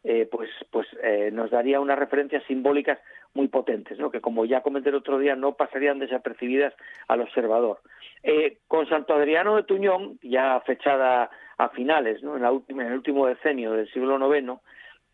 eh, 0.04 0.28
pues, 0.32 0.50
pues 0.72 0.88
eh, 1.04 1.30
nos 1.32 1.52
daría 1.52 1.80
unas 1.80 2.00
referencias 2.00 2.44
simbólicas 2.46 2.98
muy 3.34 3.48
potentes, 3.48 3.98
¿no? 3.98 4.12
que 4.12 4.22
como 4.22 4.46
ya 4.46 4.62
comenté 4.62 4.90
el 4.90 4.96
otro 4.96 5.18
día, 5.18 5.36
no 5.36 5.54
pasarían 5.54 6.00
desapercibidas 6.00 6.74
al 7.08 7.22
observador. 7.22 7.80
Eh, 8.24 8.58
con 8.68 8.88
Santo 8.88 9.14
Adriano 9.14 9.56
de 9.56 9.64
Tuñón, 9.64 10.20
ya 10.22 10.60
fechada 10.62 11.30
a 11.58 11.70
finales, 11.70 12.22
¿no? 12.24 12.36
en, 12.36 12.42
la 12.42 12.52
última, 12.52 12.84
en 12.84 12.90
el 12.90 12.96
último 12.96 13.28
decenio 13.28 13.74
del 13.74 13.90
siglo 13.92 14.18
IX, 14.36 14.60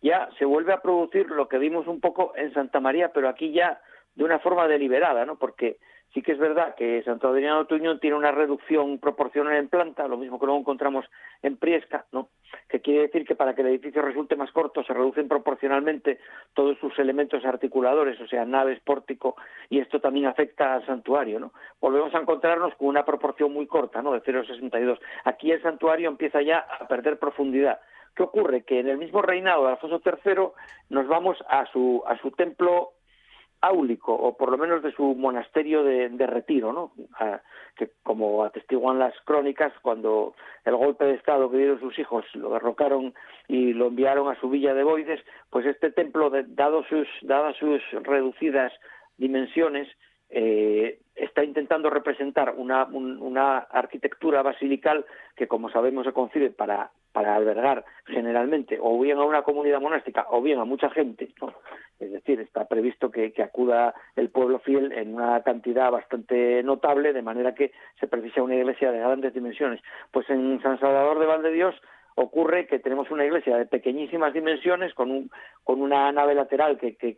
ya 0.01 0.29
se 0.38 0.45
vuelve 0.45 0.74
a 0.74 0.81
producir 0.81 1.27
lo 1.27 1.47
que 1.47 1.57
vimos 1.57 1.88
un 1.88 2.00
poco 2.00 2.33
en 2.36 2.53
Santa 2.53 2.79
María, 2.79 3.12
pero 3.13 3.29
aquí 3.29 3.51
ya 3.51 3.79
de 4.15 4.24
una 4.24 4.39
forma 4.39 4.67
deliberada, 4.67 5.25
¿no? 5.25 5.38
Porque 5.38 5.77
sí 6.13 6.21
que 6.21 6.33
es 6.33 6.39
verdad 6.39 6.75
que 6.75 7.03
Santo 7.03 7.29
Adriano 7.29 7.65
Tuñón 7.65 7.99
tiene 7.99 8.15
una 8.15 8.31
reducción 8.31 8.99
proporcional 8.99 9.55
en 9.55 9.69
planta, 9.69 10.07
lo 10.07 10.17
mismo 10.17 10.39
que 10.39 10.45
luego 10.45 10.61
encontramos 10.61 11.05
en 11.41 11.57
Priesca, 11.57 12.05
¿no? 12.11 12.29
que 12.69 12.81
quiere 12.81 13.01
decir 13.01 13.25
que 13.25 13.35
para 13.35 13.55
que 13.55 13.61
el 13.61 13.67
edificio 13.67 14.01
resulte 14.01 14.35
más 14.35 14.51
corto 14.51 14.83
se 14.83 14.93
reducen 14.93 15.27
proporcionalmente 15.27 16.19
todos 16.53 16.77
sus 16.79 16.97
elementos 16.99 17.45
articuladores, 17.45 18.19
o 18.19 18.27
sea, 18.27 18.45
naves, 18.45 18.79
pórtico, 18.81 19.35
y 19.69 19.79
esto 19.79 19.99
también 19.99 20.25
afecta 20.25 20.73
al 20.73 20.85
santuario, 20.85 21.39
¿no? 21.39 21.53
Volvemos 21.79 22.13
a 22.13 22.19
encontrarnos 22.19 22.75
con 22.75 22.87
una 22.87 23.05
proporción 23.05 23.53
muy 23.53 23.67
corta, 23.67 24.01
¿no? 24.01 24.13
De 24.13 24.21
0,62. 24.21 24.99
Aquí 25.23 25.51
el 25.51 25.61
santuario 25.61 26.09
empieza 26.09 26.41
ya 26.41 26.59
a 26.59 26.87
perder 26.87 27.19
profundidad. 27.19 27.79
¿Qué 28.15 28.23
ocurre? 28.23 28.63
Que 28.63 28.79
en 28.79 28.89
el 28.89 28.97
mismo 28.97 29.21
reinado 29.21 29.65
de 29.65 29.73
Alfonso 29.73 30.01
III 30.03 30.47
nos 30.89 31.07
vamos 31.07 31.37
a 31.47 31.65
su, 31.67 32.03
a 32.07 32.17
su 32.17 32.31
templo 32.31 32.93
áulico, 33.61 34.13
o 34.13 34.37
por 34.37 34.51
lo 34.51 34.57
menos 34.57 34.83
de 34.83 34.91
su 34.91 35.15
monasterio 35.15 35.83
de, 35.83 36.27
retiro, 36.27 36.73
¿no? 36.73 36.91
que 37.75 37.91
como 38.03 38.43
atestiguan 38.43 38.99
las 38.99 39.13
crónicas, 39.21 39.73
cuando 39.81 40.35
el 40.65 40.75
golpe 40.75 41.05
de 41.05 41.13
Estado 41.15 41.49
que 41.49 41.57
dieron 41.57 41.79
sus 41.79 41.97
hijos 41.99 42.25
lo 42.33 42.51
derrocaron 42.51 43.13
y 43.47 43.73
lo 43.73 43.87
enviaron 43.87 44.29
a 44.29 44.39
su 44.39 44.49
villa 44.49 44.73
de 44.73 44.83
Boides, 44.83 45.21
pues 45.49 45.65
este 45.65 45.91
templo, 45.91 46.31
dado 46.47 46.83
sus, 46.83 47.07
dadas 47.21 47.55
sus 47.57 47.81
reducidas 48.03 48.71
dimensiones, 49.17 49.87
eh, 50.29 50.99
está 51.15 51.43
intentando 51.43 51.89
representar 51.89 52.53
una, 52.57 52.85
una, 52.85 53.59
arquitectura 53.59 54.41
basilical 54.41 55.05
que, 55.35 55.47
como 55.47 55.69
sabemos, 55.69 56.05
se 56.05 56.11
concibe 56.11 56.49
para, 56.49 56.91
para 57.13 57.35
albergar 57.35 57.85
generalmente 58.05 58.77
o 58.81 58.99
bien 58.99 59.17
a 59.17 59.23
una 59.23 59.41
comunidad 59.41 59.81
monástica 59.81 60.27
o 60.29 60.41
bien 60.41 60.59
a 60.59 60.65
mucha 60.65 60.89
gente. 60.89 61.29
Es 62.00 62.12
decir, 62.12 62.39
está 62.39 62.66
previsto 62.66 63.10
que, 63.10 63.34
acuda 63.42 63.94
el 64.16 64.30
pueblo 64.30 64.60
fiel 64.60 64.92
en 64.92 65.16
una 65.16 65.42
cantidad 65.42 65.92
bastante 65.92 66.62
notable, 66.63 67.12
de 67.12 67.22
manera 67.22 67.56
que 67.56 67.72
se 68.00 68.08
precisa 68.08 68.44
una 68.44 68.56
iglesia 68.56 68.92
de 68.92 69.00
grandes 69.00 69.34
dimensiones. 69.34 69.82
Pues 70.12 70.30
en 70.30 70.62
San 70.62 70.80
Salvador 70.80 71.20
de 71.20 71.25
Valdedios 71.25 71.75
ocurre 72.16 72.68
que 72.68 72.80
tenemos 72.80 73.10
una 73.10 73.25
iglesia 73.25 73.58
de 73.58 73.66
pequeñísimas 73.66 74.34
dimensiones 74.34 74.94
con, 74.94 75.12
un, 75.12 75.32
con 75.63 75.82
una 75.82 76.12
nave 76.12 76.36
lateral 76.36 76.77
que, 76.77 76.96
que, 76.96 77.18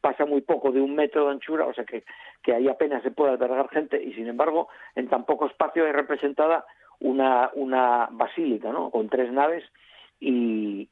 pasa 0.00 0.24
muy 0.24 0.40
poco 0.40 0.70
de 0.70 0.80
un 0.80 0.94
metro 0.94 1.24
de 1.24 1.32
anchura, 1.32 1.66
o 1.66 1.74
sea 1.74 1.84
que, 1.84 2.04
que 2.40 2.54
ahí 2.54 2.68
apenas 2.68 3.02
se 3.02 3.10
puede 3.10 3.32
albergar 3.32 3.68
gente 3.70 4.00
y 4.00 4.12
sin 4.12 4.28
embargo 4.28 4.68
en 4.94 5.08
tan 5.08 5.24
poco 5.24 5.46
espacio 5.46 5.84
hay 5.84 5.90
representada 5.90 6.64
una, 7.00 7.50
una 7.54 8.08
basílica, 8.12 8.70
¿no? 8.70 8.90
Con 8.90 9.08
tres 9.08 9.32
naves 9.32 9.64
y, 10.20 10.88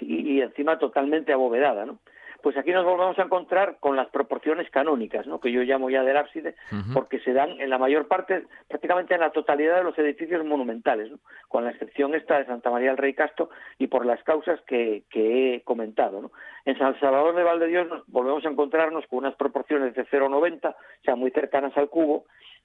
y, 0.00 0.34
y 0.34 0.42
encima 0.42 0.78
totalmente 0.78 1.32
abovedada, 1.32 1.86
¿no? 1.86 1.98
Pues 2.42 2.56
aquí 2.56 2.72
nos 2.72 2.84
volvemos 2.84 3.18
a 3.18 3.22
encontrar 3.22 3.76
con 3.78 3.96
las 3.96 4.08
proporciones 4.08 4.68
canónicas, 4.70 5.26
¿no? 5.26 5.40
que 5.40 5.52
yo 5.52 5.62
llamo 5.62 5.90
ya 5.90 6.02
del 6.02 6.16
ábside, 6.16 6.54
porque 6.92 7.20
se 7.20 7.32
dan 7.32 7.60
en 7.60 7.70
la 7.70 7.78
mayor 7.78 8.08
parte, 8.08 8.46
prácticamente 8.68 9.14
en 9.14 9.20
la 9.20 9.30
totalidad 9.30 9.76
de 9.76 9.84
los 9.84 9.98
edificios 9.98 10.44
monumentales, 10.44 11.10
¿no? 11.10 11.18
con 11.48 11.64
la 11.64 11.70
excepción 11.70 12.14
esta 12.14 12.38
de 12.38 12.46
Santa 12.46 12.70
María 12.70 12.88
del 12.88 12.98
Rey 12.98 13.14
Casto 13.14 13.50
y 13.78 13.86
por 13.86 14.04
las 14.04 14.22
causas 14.24 14.60
que, 14.62 15.04
he 15.12 15.62
comentado. 15.62 16.20
¿no? 16.20 16.32
En 16.64 16.76
San 16.78 16.98
Salvador 16.98 17.36
de 17.36 17.44
Valdedios 17.44 17.88
nos 17.88 18.06
volvemos 18.08 18.44
a 18.44 18.48
encontrarnos 18.48 19.06
con 19.06 19.20
unas 19.20 19.36
proporciones 19.36 19.94
de 19.94 20.04
0,90, 20.06 20.70
o 20.70 20.74
sea, 21.04 21.14
muy 21.14 21.30
cercanas 21.30 21.76
al 21.76 21.88
cubo, 21.88 22.24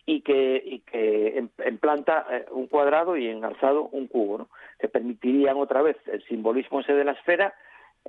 y 0.10 0.22
que, 0.22 0.64
y 0.66 0.80
que 0.80 1.38
en, 1.38 1.78
planta 1.80 2.26
eh, 2.32 2.46
un 2.52 2.68
cuadrado 2.68 3.18
y 3.18 3.28
en 3.28 3.44
alzado 3.44 3.90
un 3.92 4.08
cubo, 4.08 4.38
¿no? 4.38 4.50
que 4.80 4.88
permitirían 4.88 5.58
otra 5.58 5.82
vez 5.82 5.98
el 6.08 6.24
simbolismo 6.24 6.80
ese 6.80 6.94
de 6.94 7.04
la 7.04 7.12
esfera 7.12 7.54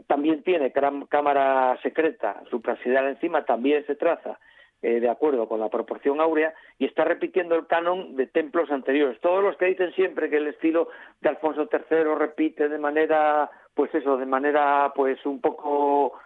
también 0.07 0.43
tiene 0.43 0.73
cámara 0.73 1.78
secreta 1.83 2.43
suprasideral 2.50 3.09
encima, 3.09 3.45
también 3.45 3.85
se 3.87 3.97
traza 3.97 4.38
eh, 4.81 5.00
de 5.00 5.11
acuerdo 5.11 5.49
con 5.49 5.59
la 5.59 5.71
proporción 5.71 6.21
áurea 6.21 6.55
y 6.78 6.85
está 6.85 7.05
repitiendo 7.05 7.57
el 7.57 7.67
canon 7.67 8.14
de 8.14 8.28
templos 8.28 8.71
anteriores. 8.71 9.21
Todos 9.21 9.43
los 9.43 9.57
que 9.57 9.67
dicen 9.67 9.93
siempre 9.95 10.31
que 10.31 10.37
el 10.37 10.47
estilo 10.47 10.88
de 11.21 11.31
Alfonso 11.31 11.69
III 11.73 12.14
repite 12.17 12.69
de 12.69 12.78
manera, 12.78 13.50
pues 13.75 13.93
eso, 13.93 14.17
de 14.17 14.26
manera 14.26 14.93
pues 14.95 15.26
un 15.26 15.40
poco, 15.40 16.21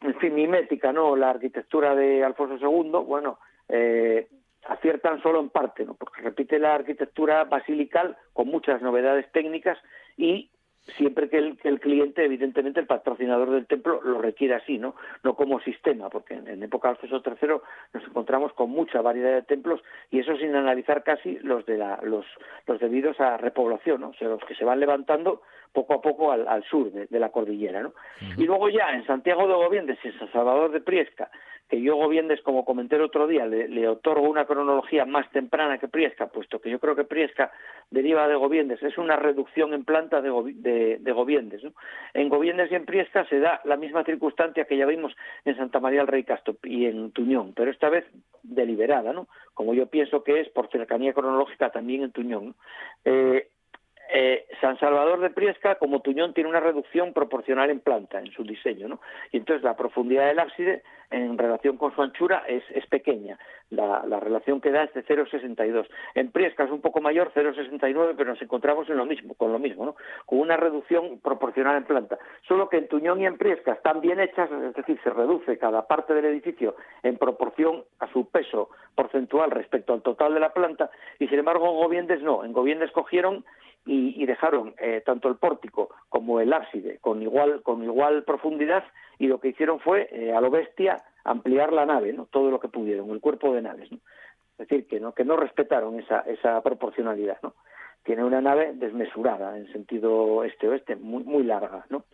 en 0.00 0.16
fin, 0.16 0.34
mimética, 0.34 0.92
¿no? 0.92 1.14
La 1.14 1.30
arquitectura 1.30 1.94
de 1.94 2.24
Alfonso 2.24 2.56
II, 2.56 2.90
bueno, 3.06 3.38
eh, 3.68 4.26
aciertan 4.66 5.22
solo 5.22 5.38
en 5.38 5.50
parte, 5.50 5.84
¿no? 5.84 5.94
Porque 5.94 6.22
repite 6.22 6.58
la 6.58 6.74
arquitectura 6.74 7.44
basilical 7.44 8.16
con 8.32 8.48
muchas 8.48 8.82
novedades 8.82 9.30
técnicas 9.30 9.78
y 10.16 10.50
siempre 10.96 11.28
que 11.28 11.38
el, 11.38 11.56
que 11.58 11.68
el, 11.68 11.80
cliente, 11.80 12.24
evidentemente, 12.24 12.80
el 12.80 12.86
patrocinador 12.86 13.50
del 13.50 13.66
templo 13.66 14.00
lo 14.02 14.20
requiere 14.20 14.54
así, 14.54 14.78
¿no? 14.78 14.94
No 15.22 15.34
como 15.34 15.60
sistema, 15.60 16.08
porque 16.08 16.34
en, 16.34 16.62
época 16.62 16.88
de 16.88 16.98
Alfonso 17.00 17.22
III 17.24 17.48
nos 17.94 18.04
encontramos 18.04 18.52
con 18.52 18.70
mucha 18.70 19.00
variedad 19.00 19.32
de 19.32 19.42
templos 19.42 19.80
y 20.10 20.20
eso 20.20 20.36
sin 20.36 20.54
analizar 20.54 21.02
casi 21.02 21.38
los 21.40 21.66
de 21.66 21.78
la, 21.78 22.00
los, 22.02 22.26
los 22.66 22.80
debidos 22.80 23.20
a 23.20 23.36
repoblación, 23.36 24.00
¿no? 24.00 24.08
O 24.10 24.14
sea, 24.14 24.28
los 24.28 24.44
que 24.44 24.54
se 24.54 24.64
van 24.64 24.80
levantando 24.80 25.42
poco 25.72 25.94
a 25.94 26.00
poco 26.00 26.32
al, 26.32 26.48
al 26.48 26.64
sur 26.64 26.90
de, 26.90 27.18
la 27.18 27.30
cordillera, 27.30 27.82
¿no? 27.82 27.92
Y 28.36 28.44
luego 28.44 28.68
ya 28.68 28.90
en 28.92 29.06
Santiago 29.06 29.46
de 29.46 29.54
Gobiendes, 29.54 29.98
en 30.04 30.18
San 30.18 30.32
Salvador 30.32 30.72
de 30.72 30.80
Priesca, 30.80 31.30
que 31.70 31.80
yo 31.80 31.94
Gobiendes, 31.94 32.42
como 32.42 32.64
comenté 32.64 32.96
el 32.96 33.02
otro 33.02 33.28
día, 33.28 33.46
le, 33.46 33.88
otorgo 33.88 34.28
una 34.28 34.44
cronología 34.44 35.04
más 35.04 35.30
temprana 35.30 35.78
que 35.78 35.86
Priesca, 35.86 36.26
puesto 36.26 36.60
que 36.60 36.68
yo 36.68 36.80
creo 36.80 36.96
que 36.96 37.04
Priesca 37.04 37.52
deriva 37.90 38.26
de 38.26 38.34
Gobiendes, 38.34 38.82
es 38.82 38.98
una 38.98 39.14
reducción 39.14 39.72
en 39.72 39.84
planta 39.84 40.20
de, 40.20 40.98
de, 41.00 41.12
Gobiendes. 41.12 41.62
¿no? 41.62 41.72
En 42.12 42.28
Gobiendes 42.28 42.72
y 42.72 42.74
en 42.74 42.86
Priesca 42.86 43.24
se 43.26 43.38
da 43.38 43.60
la 43.64 43.76
misma 43.76 44.02
circunstancia 44.02 44.64
que 44.64 44.76
ya 44.76 44.84
vimos 44.84 45.16
en 45.44 45.56
Santa 45.56 45.78
María 45.78 46.00
del 46.00 46.08
Rey 46.08 46.24
Castro 46.24 46.56
y 46.64 46.86
en 46.86 47.12
Tuñón, 47.12 47.52
pero 47.54 47.70
esta 47.70 47.88
vez 47.88 48.04
deliberada, 48.42 49.12
¿no? 49.12 49.28
como 49.54 49.72
yo 49.72 49.86
pienso 49.86 50.24
que 50.24 50.40
es 50.40 50.48
por 50.48 50.68
cercanía 50.70 51.12
cronológica 51.12 51.70
también 51.70 52.02
en 52.02 52.10
Tuñón. 52.10 52.56
Eh, 53.04 53.48
eh, 54.12 54.46
San 54.60 54.78
Salvador 54.78 55.20
de 55.20 55.30
Priesca, 55.30 55.76
como 55.76 56.00
Tuñón, 56.00 56.34
tiene 56.34 56.50
una 56.50 56.60
reducción 56.60 57.12
proporcional 57.12 57.70
en 57.70 57.80
planta, 57.80 58.18
en 58.18 58.30
su 58.32 58.42
diseño, 58.42 58.88
¿no? 58.88 59.00
Y 59.32 59.38
entonces 59.38 59.62
la 59.62 59.76
profundidad 59.76 60.26
del 60.26 60.38
ábside 60.38 60.82
en 61.10 61.36
relación 61.38 61.76
con 61.76 61.94
su 61.94 62.02
anchura 62.02 62.44
es, 62.46 62.62
pequeña. 62.86 63.38
La, 63.70 64.02
relación 64.20 64.60
que 64.60 64.70
da 64.70 64.84
es 64.84 64.94
de 64.94 65.04
0,62. 65.04 65.86
En 66.14 66.30
Priesca 66.30 66.64
es 66.64 66.70
un 66.70 66.80
poco 66.80 67.00
mayor, 67.00 67.32
0,69, 67.34 68.14
pero 68.16 68.30
nos 68.30 68.42
encontramos 68.42 68.88
en 68.88 68.96
lo 68.96 69.06
mismo, 69.06 69.34
con 69.34 69.52
lo 69.52 69.58
mismo, 69.58 69.84
¿no? 69.84 69.96
Con 70.26 70.40
una 70.40 70.56
reducción 70.56 71.20
proporcional 71.20 71.76
en 71.76 71.84
planta. 71.84 72.18
Solo 72.48 72.68
que 72.68 72.78
en 72.78 72.88
Tuñón 72.88 73.20
y 73.20 73.26
en 73.26 73.38
Priesca 73.38 73.72
están 73.72 74.00
bien 74.00 74.20
hechas, 74.20 74.50
es 74.50 74.74
decir, 74.74 74.98
se 75.02 75.10
reduce 75.10 75.58
cada 75.58 75.86
parte 75.86 76.14
del 76.14 76.24
edificio 76.24 76.74
en 77.02 77.16
proporción 77.16 77.84
a 78.00 78.08
su 78.12 78.28
peso 78.28 78.70
porcentual 78.94 79.50
respecto 79.50 79.92
al 79.92 80.02
total 80.02 80.34
de 80.34 80.40
la 80.40 80.52
planta, 80.52 80.90
y 81.18 81.28
sin 81.28 81.38
embargo 81.38 81.66
en 81.66 81.76
Goviendes 81.76 82.22
no. 82.22 82.44
En 82.44 82.52
Goviendes 82.52 82.90
cogieron 82.92 83.44
y, 83.86 84.24
dejaron 84.26 84.74
eh, 84.78 85.02
tanto 85.04 85.28
el 85.28 85.36
pórtico 85.36 85.90
como 86.08 86.40
el 86.40 86.52
ábside 86.52 86.98
con 87.00 87.22
igual, 87.22 87.62
con 87.62 87.82
igual 87.82 88.24
profundidad 88.24 88.84
y 89.18 89.26
lo 89.26 89.40
que 89.40 89.48
hicieron 89.48 89.80
fue, 89.80 90.08
eh, 90.12 90.32
a 90.32 90.40
lo 90.40 90.50
bestia, 90.50 91.02
ampliar 91.24 91.72
la 91.72 91.86
nave, 91.86 92.12
¿no? 92.12 92.26
todo 92.26 92.50
lo 92.50 92.60
que 92.60 92.68
pudieron, 92.68 93.10
el 93.10 93.20
cuerpo 93.20 93.52
de 93.54 93.62
naves. 93.62 93.90
¿no? 93.90 93.98
Es 94.58 94.68
decir, 94.68 94.86
que 94.86 95.00
no, 95.00 95.12
que 95.12 95.24
no 95.24 95.36
respetaron 95.36 95.98
esa, 95.98 96.20
esa 96.20 96.60
proporcionalidad. 96.62 97.38
¿no? 97.42 97.54
Tiene 98.04 98.24
una 98.24 98.40
nave 98.40 98.72
desmesurada 98.74 99.56
en 99.56 99.70
sentido 99.72 100.44
este-oeste, 100.44 100.96
muy, 100.96 101.24
muy 101.24 101.42
larga. 101.42 101.84
¿no? 101.90 102.04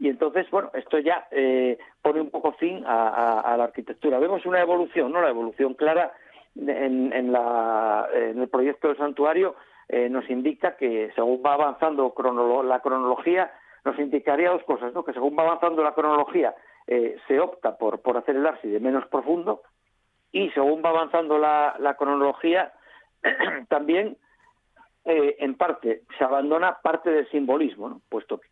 Y 0.00 0.08
entonces, 0.08 0.50
bueno, 0.50 0.70
esto 0.74 0.98
ya 0.98 1.28
eh, 1.30 1.78
pone 2.02 2.20
un 2.20 2.30
poco 2.30 2.52
fin 2.52 2.82
a, 2.84 3.54
la 3.56 3.64
arquitectura. 3.64 4.18
Vemos 4.18 4.44
una 4.44 4.60
evolución, 4.60 5.12
¿no? 5.12 5.22
La 5.22 5.30
evolución 5.30 5.74
clara 5.74 6.12
en, 6.56 7.12
en, 7.12 7.32
la, 7.32 8.08
en 8.12 8.40
el 8.40 8.48
proyecto 8.48 8.88
del 8.88 8.96
santuario 8.96 9.54
eh, 9.92 10.08
nos 10.08 10.28
indica 10.30 10.74
que 10.78 11.12
según 11.14 11.42
va 11.44 11.52
avanzando 11.52 12.14
la 12.64 12.80
cronología, 12.80 13.52
nos 13.84 13.98
indicaría 13.98 14.50
dos 14.50 14.64
cosas, 14.64 14.94
¿no? 14.94 15.04
que 15.04 15.12
según 15.12 15.36
va 15.38 15.42
avanzando 15.42 15.82
la 15.82 15.92
cronología 15.92 16.54
eh, 16.86 17.18
se 17.28 17.38
opta 17.38 17.76
por, 17.76 18.00
por 18.00 18.16
hacer 18.16 18.36
el 18.36 18.46
ábside 18.46 18.80
menos 18.80 19.06
profundo 19.08 19.60
y 20.32 20.48
según 20.52 20.82
va 20.82 20.88
avanzando 20.88 21.36
la, 21.36 21.94
cronología 21.98 22.72
también 23.68 24.16
eh, 25.04 25.36
en 25.40 25.56
parte 25.56 26.04
se 26.16 26.24
abandona 26.24 26.78
parte 26.82 27.10
del 27.10 27.28
simbolismo, 27.28 27.90
¿no? 27.90 28.00
puesto, 28.08 28.40
que, 28.40 28.48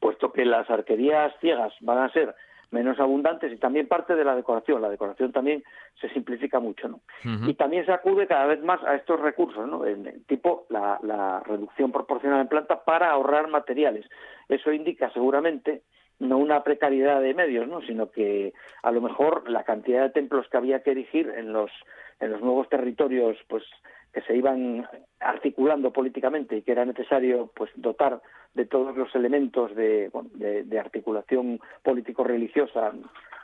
puesto 0.00 0.32
que 0.32 0.46
las 0.46 0.70
arquerías 0.70 1.34
ciegas 1.40 1.74
van 1.80 1.98
a 1.98 2.12
ser 2.12 2.34
menos 2.72 2.98
abundantes 2.98 3.52
y 3.52 3.56
también 3.56 3.86
parte 3.86 4.16
de 4.16 4.24
la 4.24 4.34
decoración. 4.34 4.82
La 4.82 4.90
decoración 4.90 5.30
también 5.30 5.62
se 6.00 6.08
simplifica 6.08 6.58
mucho, 6.58 6.88
¿no? 6.88 7.00
Y 7.46 7.54
también 7.54 7.86
se 7.86 7.92
acude 7.92 8.26
cada 8.26 8.46
vez 8.46 8.62
más 8.62 8.82
a 8.82 8.96
estos 8.96 9.20
recursos, 9.20 9.68
¿no? 9.68 9.86
En, 9.86 10.24
tipo 10.24 10.66
la, 10.70 10.98
la 11.02 11.40
reducción 11.40 11.92
proporcional 11.92 12.40
en 12.40 12.48
planta 12.48 12.82
para 12.84 13.10
ahorrar 13.10 13.48
materiales. 13.48 14.06
Eso 14.48 14.72
indica 14.72 15.10
seguramente 15.12 15.82
no 16.18 16.38
una 16.38 16.62
precariedad 16.62 17.20
de 17.20 17.34
medios, 17.34 17.66
¿no? 17.68 17.80
sino 17.82 18.10
que 18.10 18.52
a 18.82 18.92
lo 18.92 19.00
mejor 19.00 19.48
la 19.50 19.64
cantidad 19.64 20.02
de 20.02 20.10
templos 20.10 20.46
que 20.48 20.56
había 20.56 20.82
que 20.82 20.92
erigir 20.92 21.28
en 21.36 21.52
los 21.52 21.70
en 22.20 22.30
los 22.30 22.40
nuevos 22.40 22.68
territorios 22.68 23.36
pues 23.48 23.64
que 24.12 24.20
se 24.22 24.36
iban 24.36 24.86
articulando 25.20 25.92
políticamente 25.92 26.56
y 26.56 26.62
que 26.62 26.72
era 26.72 26.84
necesario 26.84 27.50
pues 27.54 27.70
dotar 27.76 28.20
de 28.54 28.66
todos 28.66 28.96
los 28.96 29.14
elementos 29.14 29.74
de, 29.74 30.10
articulación 30.78 31.60
político-religiosa 31.82 32.92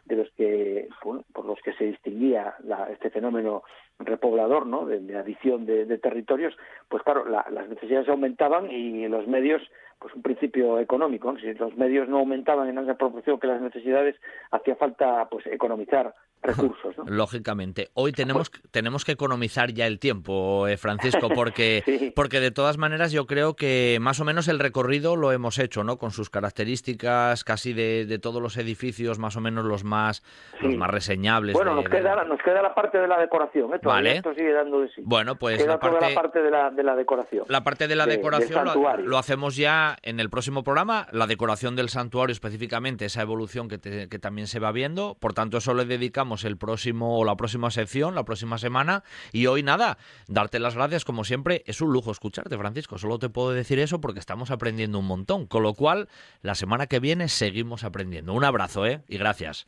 de 0.04 0.16
los 0.16 0.30
que 0.32 0.88
por 1.32 1.44
los 1.44 1.58
que 1.62 1.72
se 1.74 1.84
distinguía 1.84 2.54
este 2.90 3.10
fenómeno 3.10 3.62
repoblador, 3.98 4.66
¿no? 4.66 4.86
de, 4.86 5.16
adición 5.16 5.66
de, 5.66 5.98
territorios, 5.98 6.56
pues 6.88 7.02
claro, 7.02 7.24
las 7.26 7.68
necesidades 7.68 8.08
aumentaban 8.08 8.70
y 8.70 9.06
los 9.08 9.26
medios, 9.26 9.62
pues 9.98 10.14
un 10.14 10.22
principio 10.22 10.78
económico, 10.78 11.34
si 11.38 11.52
los 11.54 11.76
medios 11.76 12.08
no 12.08 12.18
aumentaban 12.18 12.68
en 12.68 12.78
esa 12.78 12.96
proporción 12.96 13.40
que 13.40 13.46
las 13.46 13.60
necesidades, 13.60 14.16
hacía 14.50 14.76
falta 14.76 15.28
pues 15.30 15.46
economizar 15.46 16.14
recursos. 16.42 16.94
Lógicamente. 17.06 17.88
Hoy 17.94 18.12
tenemos, 18.12 18.50
tenemos 18.70 19.04
que 19.04 19.12
economizar 19.12 19.72
ya 19.72 19.86
el 19.86 19.98
tiempo, 19.98 20.66
eh, 20.68 20.76
Francisco, 20.76 21.28
porque, 21.34 22.12
porque 22.14 22.40
de 22.40 22.50
todas 22.50 22.78
maneras 22.78 23.12
yo 23.12 23.26
creo 23.26 23.54
que 23.54 23.98
más 24.00 24.20
o 24.20 24.24
menos 24.24 24.48
el 24.48 24.58
recorrido 24.58 25.16
lo 25.16 25.32
hemos 25.32 25.58
hecho, 25.58 25.84
¿no? 25.84 25.98
Con 25.98 26.10
sus 26.10 26.30
características 26.30 27.44
casi 27.44 27.72
de, 27.72 28.18
todos 28.20 28.42
los 28.42 28.56
edificios, 28.56 29.18
más 29.18 29.36
o 29.36 29.40
menos 29.40 29.64
los 29.64 29.84
más, 29.84 30.22
los 30.60 30.76
más 30.76 30.90
reseñables. 30.90 31.54
Bueno, 31.54 31.74
nos, 31.74 31.88
queda, 31.88 32.24
nos 32.24 32.40
queda 32.42 32.62
la 32.62 32.74
parte 32.74 32.98
de 32.98 33.06
la 33.06 33.18
decoración, 33.18 33.74
¿eh? 33.74 33.80
vale. 33.82 34.16
esto 34.16 34.34
sigue 34.34 34.52
dando 34.52 34.80
de 34.80 34.88
sí. 34.88 35.02
Bueno, 35.04 35.36
pues 35.36 35.64
la 35.64 35.78
parte, 35.78 36.08
la 36.08 36.14
parte 36.14 36.42
de 36.42 36.50
la, 36.50 36.70
de 36.70 36.82
la 36.82 36.96
decoración. 36.96 37.44
La 37.48 37.62
parte 37.62 37.86
de 37.86 37.96
la 37.96 38.06
decoración 38.06 38.68
lo, 39.04 39.18
hacemos 39.18 39.56
ya 39.56 39.96
en 40.02 40.20
el 40.20 40.30
próximo 40.30 40.64
programa, 40.64 41.06
la 41.12 41.26
decoración 41.26 41.76
del 41.76 41.88
santuario 41.88 42.32
específicamente, 42.32 43.04
esa 43.04 43.22
evolución 43.22 43.68
que, 43.68 43.78
que 43.78 44.18
también 44.18 44.46
se 44.46 44.58
va 44.58 44.72
viendo, 44.72 45.16
por 45.20 45.34
tanto 45.34 45.58
eso 45.58 45.74
le 45.74 45.84
dedicamos 45.84 46.27
el 46.44 46.56
próximo 46.56 47.18
o 47.18 47.24
la 47.24 47.36
próxima 47.36 47.70
sección, 47.70 48.14
la 48.14 48.24
próxima 48.24 48.58
semana. 48.58 49.02
Y 49.32 49.46
hoy 49.46 49.62
nada, 49.62 49.98
darte 50.28 50.58
las 50.58 50.74
gracias 50.74 51.04
como 51.04 51.24
siempre. 51.24 51.62
Es 51.66 51.80
un 51.80 51.92
lujo 51.92 52.10
escucharte, 52.10 52.56
Francisco. 52.56 52.98
Solo 52.98 53.18
te 53.18 53.28
puedo 53.28 53.50
decir 53.50 53.78
eso 53.78 54.00
porque 54.00 54.20
estamos 54.20 54.50
aprendiendo 54.50 54.98
un 54.98 55.06
montón. 55.06 55.46
Con 55.46 55.62
lo 55.62 55.74
cual, 55.74 56.08
la 56.42 56.54
semana 56.54 56.86
que 56.86 57.00
viene 57.00 57.28
seguimos 57.28 57.84
aprendiendo. 57.84 58.34
Un 58.34 58.44
abrazo, 58.44 58.86
¿eh? 58.86 59.02
Y 59.08 59.18
gracias. 59.18 59.66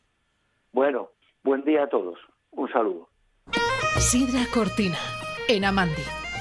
Bueno, 0.73 1.11
buen 1.43 1.65
día 1.65 1.85
a 1.85 1.89
todos. 1.89 2.19
Un 2.51 2.71
saludo. 2.71 3.09
Sidra 3.99 4.47
Cortina, 4.53 4.99
en 5.49 5.65
Amandi. 5.65 6.20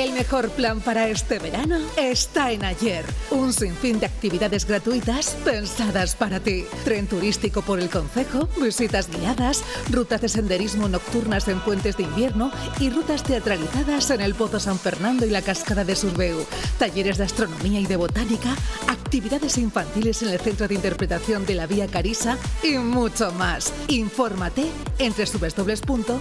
El 0.00 0.12
mejor 0.14 0.48
plan 0.48 0.80
para 0.80 1.08
este 1.08 1.38
verano 1.38 1.76
está 1.98 2.52
en 2.52 2.64
Ayer. 2.64 3.04
Un 3.30 3.52
sinfín 3.52 4.00
de 4.00 4.06
actividades 4.06 4.64
gratuitas 4.64 5.36
pensadas 5.44 6.16
para 6.16 6.40
ti. 6.40 6.64
Tren 6.86 7.06
turístico 7.06 7.60
por 7.60 7.78
el 7.78 7.90
Concejo, 7.90 8.48
visitas 8.62 9.10
guiadas, 9.10 9.62
rutas 9.90 10.22
de 10.22 10.30
senderismo 10.30 10.88
nocturnas 10.88 11.48
en 11.48 11.60
puentes 11.60 11.98
de 11.98 12.04
invierno 12.04 12.50
y 12.78 12.88
rutas 12.88 13.22
teatralizadas 13.24 14.08
en 14.08 14.22
el 14.22 14.34
Pozo 14.34 14.58
San 14.58 14.78
Fernando 14.78 15.26
y 15.26 15.30
la 15.30 15.42
Cascada 15.42 15.84
de 15.84 15.94
Surbeu. 15.94 16.46
Talleres 16.78 17.18
de 17.18 17.24
astronomía 17.24 17.80
y 17.80 17.86
de 17.86 17.96
botánica, 17.96 18.56
actividades 18.88 19.58
infantiles 19.58 20.22
en 20.22 20.30
el 20.30 20.40
Centro 20.40 20.66
de 20.66 20.76
Interpretación 20.76 21.44
de 21.44 21.56
la 21.56 21.66
Vía 21.66 21.88
Carisa 21.88 22.38
y 22.62 22.78
mucho 22.78 23.32
más. 23.32 23.70
Infórmate 23.88 24.64
en 24.98 25.12
www.ayer.es. 25.12 26.18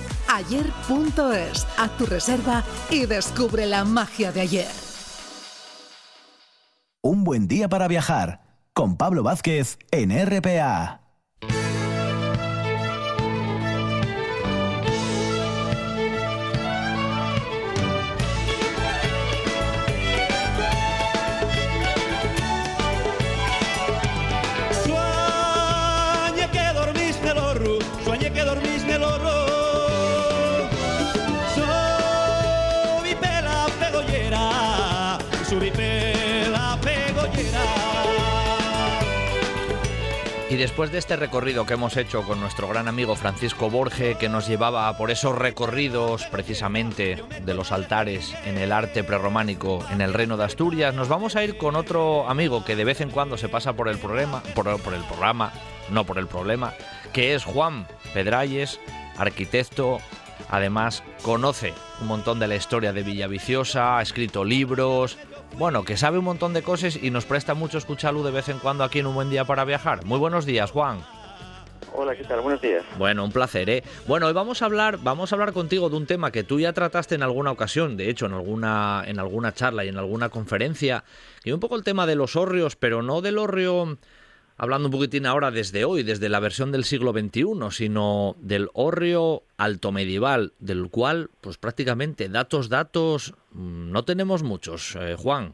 Haz 1.78 1.98
tu 1.98 2.06
reserva 2.06 2.66
y 2.90 3.06
descubre 3.06 3.69
la 3.70 3.86
magia 3.86 4.32
de 4.32 4.42
ayer. 4.42 4.72
Un 7.02 7.24
buen 7.24 7.48
día 7.48 7.70
para 7.70 7.88
viajar 7.88 8.42
con 8.74 8.98
Pablo 8.98 9.24
Vázquez 9.24 9.78
en 9.92 10.12
RPA. 10.12 10.99
Después 40.60 40.92
de 40.92 40.98
este 40.98 41.16
recorrido 41.16 41.66
que 41.66 41.76
hemos 41.76 41.96
hecho 41.96 42.24
con 42.24 42.42
nuestro 42.42 42.68
gran 42.68 42.90
amigo 42.90 43.16
Francisco 43.16 43.70
Borge, 43.70 44.18
que 44.18 44.28
nos 44.28 44.46
llevaba 44.46 44.96
por 44.98 45.10
esos 45.10 45.34
recorridos 45.34 46.26
precisamente 46.26 47.24
de 47.46 47.54
los 47.54 47.72
altares 47.72 48.36
en 48.44 48.58
el 48.58 48.74
arte 48.74 49.06
prerrománico 49.06 49.86
en 49.90 50.02
el 50.02 50.14
reino 50.14 50.36
de 50.36 50.44
Asturias, 50.44 50.94
nos 50.94 51.08
vamos 51.08 51.38
a 51.38 51.46
ir 51.46 51.58
con 51.58 51.78
otro 51.78 52.28
amigo 52.28 52.66
que 52.66 52.76
de 52.76 52.84
vez 52.84 53.00
en 53.00 53.10
cuando 53.10 53.38
se 53.38 53.48
pasa 53.48 53.72
por 53.72 53.88
el 53.88 54.00
programa, 54.00 54.44
por, 54.54 54.82
por 54.82 54.94
el 54.94 55.04
programa, 55.06 55.54
no 55.92 56.04
por 56.04 56.18
el 56.18 56.28
problema, 56.28 56.74
que 57.14 57.36
es 57.36 57.46
Juan 57.46 57.88
Pedralles, 58.14 58.82
arquitecto, 59.18 60.00
además 60.50 61.04
conoce 61.22 61.74
un 62.02 62.08
montón 62.08 62.38
de 62.40 62.50
la 62.50 62.56
historia 62.56 62.92
de 62.92 63.04
Villaviciosa, 63.04 63.98
ha 63.98 64.02
escrito 64.02 64.44
libros, 64.44 65.18
bueno, 65.58 65.84
que 65.84 65.98
sabe 65.98 66.18
un 66.18 66.26
montón 66.26 66.54
de 66.54 66.62
cosas 66.62 66.98
y 67.02 67.12
nos 67.12 67.26
presta 67.26 67.54
mucho 67.54 67.78
escucharlo 67.78 68.24
de 68.24 68.32
vez 68.32 68.50
en 68.50 68.60
cuando 68.60 68.84
aquí 68.84 69.00
en 69.00 69.08
Un 69.08 69.16
Buen 69.16 69.30
Día 69.30 69.46
para 69.46 69.66
Viajar. 69.66 70.06
Muy 70.06 70.20
buenos 70.20 70.46
días, 70.46 70.72
Juan. 70.72 71.00
Hola, 71.94 72.16
¿qué 72.16 72.24
tal? 72.24 72.42
Buenos 72.42 72.62
días. 72.62 72.86
Bueno, 72.98 73.26
un 73.26 73.32
placer, 73.32 73.70
¿eh? 73.70 73.84
Bueno, 74.08 74.28
hoy 74.28 74.34
vamos 74.34 74.62
a 74.62 74.66
hablar, 74.66 75.00
vamos 75.02 75.32
a 75.32 75.36
hablar 75.36 75.54
contigo 75.54 75.90
de 75.90 75.98
un 75.98 76.06
tema 76.06 76.32
que 76.32 76.44
tú 76.44 76.60
ya 76.60 76.72
trataste 76.72 77.16
en 77.16 77.24
alguna 77.24 77.52
ocasión, 77.52 77.98
de 77.98 78.10
hecho, 78.10 78.28
en 78.28 78.34
alguna, 78.34 79.04
en 79.06 79.20
alguna 79.20 79.54
charla 79.54 79.84
y 79.84 79.90
en 79.90 79.98
alguna 79.98 80.30
conferencia, 80.30 81.04
y 81.44 81.52
un 81.52 81.60
poco 81.60 81.76
el 81.76 81.84
tema 81.84 82.06
de 82.06 82.16
los 82.16 82.36
hórreos, 82.36 82.76
pero 82.76 83.02
no 83.02 83.22
del 83.22 83.38
hórreo 83.38 83.98
hablando 84.60 84.90
un 84.90 84.92
poquitín 84.92 85.26
ahora 85.26 85.52
desde 85.52 85.86
hoy, 85.86 86.04
desde 86.04 86.30
la 86.30 86.42
versión 86.42 86.72
del 86.72 86.84
siglo 86.84 87.14
XXI, 87.14 87.46
sino 87.72 88.36
del 88.40 88.70
hórreo 88.74 89.44
alto 89.58 89.92
medieval, 89.92 90.54
del 90.60 90.90
cual, 90.90 91.30
pues 91.42 91.58
prácticamente 91.58 92.28
datos, 92.28 92.68
datos, 92.68 93.34
no 93.54 94.04
tenemos 94.04 94.44
muchos. 94.44 94.96
Eh, 94.96 95.16
Juan. 95.18 95.54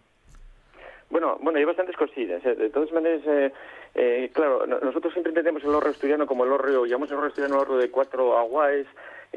Bueno, 1.10 1.38
bueno, 1.42 1.60
hay 1.60 1.66
bastantes 1.66 1.96
cosillas. 1.96 2.46
¿eh? 2.46 2.56
De 2.56 2.70
todas 2.70 2.92
maneras, 2.92 3.22
eh, 3.26 3.54
eh, 3.94 4.30
claro, 4.34 4.66
nosotros 4.68 5.14
siempre 5.14 5.30
entendemos 5.30 5.64
el 5.64 5.70
hórreo 5.70 5.92
asturiano 5.92 6.26
como 6.28 6.44
el 6.44 6.52
hórreo, 6.52 6.86
llamamos 6.86 7.10
el 7.12 7.18
hórreo 7.18 7.30
asturiano 7.30 7.56
el 7.56 7.62
hórreo 7.62 7.78
de 7.78 7.92
cuatro 7.92 8.38
aguaes, 8.38 8.88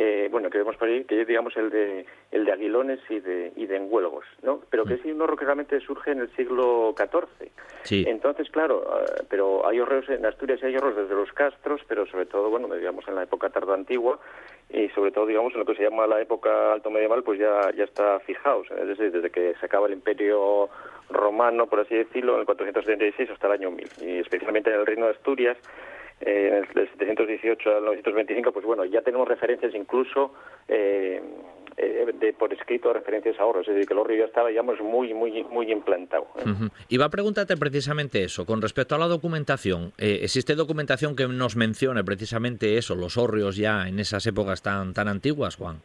eh, 0.01 0.29
bueno, 0.31 0.49
que 0.49 0.59
vemos 0.59 0.77
por 0.77 0.87
ahí, 0.87 1.03
que 1.03 1.23
es, 1.23 1.27
digamos, 1.27 1.57
el 1.57 1.71
de, 1.71 2.07
el 2.31 2.45
de 2.45 2.53
Aguilones 2.53 3.01
y 3.09 3.19
de, 3.19 3.53
y 3.57 3.67
de 3.67 3.79
Enguelgos, 3.79 4.25
¿no? 4.43 4.61
Pero 4.71 4.85
que 4.85 4.95
mm. 4.95 4.99
es 4.99 5.05
un 5.07 5.21
horror 5.23 5.37
que 5.37 5.45
realmente 5.45 5.81
surge 5.81 6.13
en 6.13 6.21
el 6.21 6.31
siglo 6.37 6.95
XIV. 6.97 7.51
Sí. 7.83 8.05
Entonces, 8.07 8.49
claro, 8.49 8.85
eh, 8.85 9.25
pero 9.29 9.67
hay 9.67 9.81
horreos 9.81 10.09
en 10.09 10.25
Asturias, 10.25 10.63
hay 10.63 10.77
horreos 10.77 10.95
desde 10.95 11.17
los 11.17 11.33
castros, 11.33 11.81
pero 11.89 12.07
sobre 12.07 12.27
todo, 12.27 12.49
bueno, 12.49 12.73
digamos, 12.73 13.09
en 13.09 13.17
la 13.17 13.25
época 13.25 13.51
tardo-antigua 13.51 14.21
y 14.71 14.89
sobre 14.91 15.11
todo, 15.11 15.27
digamos, 15.27 15.53
en 15.55 15.59
lo 15.59 15.67
que 15.67 15.75
se 15.75 15.83
llama 15.83 16.07
la 16.07 16.21
época 16.21 16.75
alto 16.75 16.91
medieval, 16.91 17.25
pues 17.25 17.41
ya, 17.41 17.73
ya 17.77 17.83
está 17.83 18.21
fijado, 18.21 18.63
es 18.63 18.87
decir, 18.87 19.11
desde 19.11 19.31
que 19.31 19.55
se 19.59 19.67
acaba 19.67 19.89
el 19.89 19.95
imperio 19.95 20.69
romano, 21.11 21.67
por 21.67 21.81
así 21.81 21.97
decirlo, 21.97 22.35
en 22.35 22.41
el 22.41 22.47
476 22.47 23.31
hasta 23.31 23.49
el 23.49 23.53
año 23.55 23.73
1000, 23.73 23.89
y 24.03 24.19
especialmente 24.19 24.71
en 24.71 24.79
el 24.79 24.87
reino 24.87 25.07
de 25.07 25.13
Asturias, 25.13 25.57
eh, 26.21 26.49
en 26.49 26.55
el 26.55 26.89
718 26.91 27.77
al 27.77 27.85
925, 27.85 28.53
pues 28.53 28.65
bueno, 28.65 28.85
ya 28.85 29.03
tenemos 29.03 29.29
referencias 29.29 29.75
incluso, 29.75 30.35
eh, 30.67 31.23
eh, 31.77 32.07
de 32.19 32.33
por 32.33 32.53
escrito 32.53 32.93
referencias 32.93 33.39
a 33.39 33.45
Horrio, 33.45 33.63
es 33.63 33.69
decir, 33.69 33.87
que 33.87 33.95
el 33.95 34.01
Horrio 34.01 34.19
ya 34.19 34.25
estaba, 34.25 34.49
digamos, 34.49 34.81
muy, 34.81 35.15
muy, 35.15 35.45
muy 35.45 35.71
implantado. 35.71 36.27
¿eh? 36.39 36.69
Iba 36.89 37.05
a 37.05 37.09
preguntarte 37.09 37.57
precisamente 37.57 38.25
eso, 38.25 38.45
con 38.47 38.61
respecto 38.61 38.97
a 38.97 38.99
la 38.99 39.07
documentación, 39.07 39.93
¿existe 39.99 40.55
documentación 40.57 41.15
que 41.15 41.29
nos 41.29 41.57
mencione 41.57 42.03
precisamente 42.03 42.77
eso, 42.79 42.97
los 42.97 43.17
Horrios 43.17 43.57
ya 43.57 43.87
en 43.89 44.01
esas 44.01 44.27
épocas 44.27 44.63
tan, 44.63 44.93
tan 44.95 45.07
antiguas, 45.07 45.57
Juan? 45.57 45.77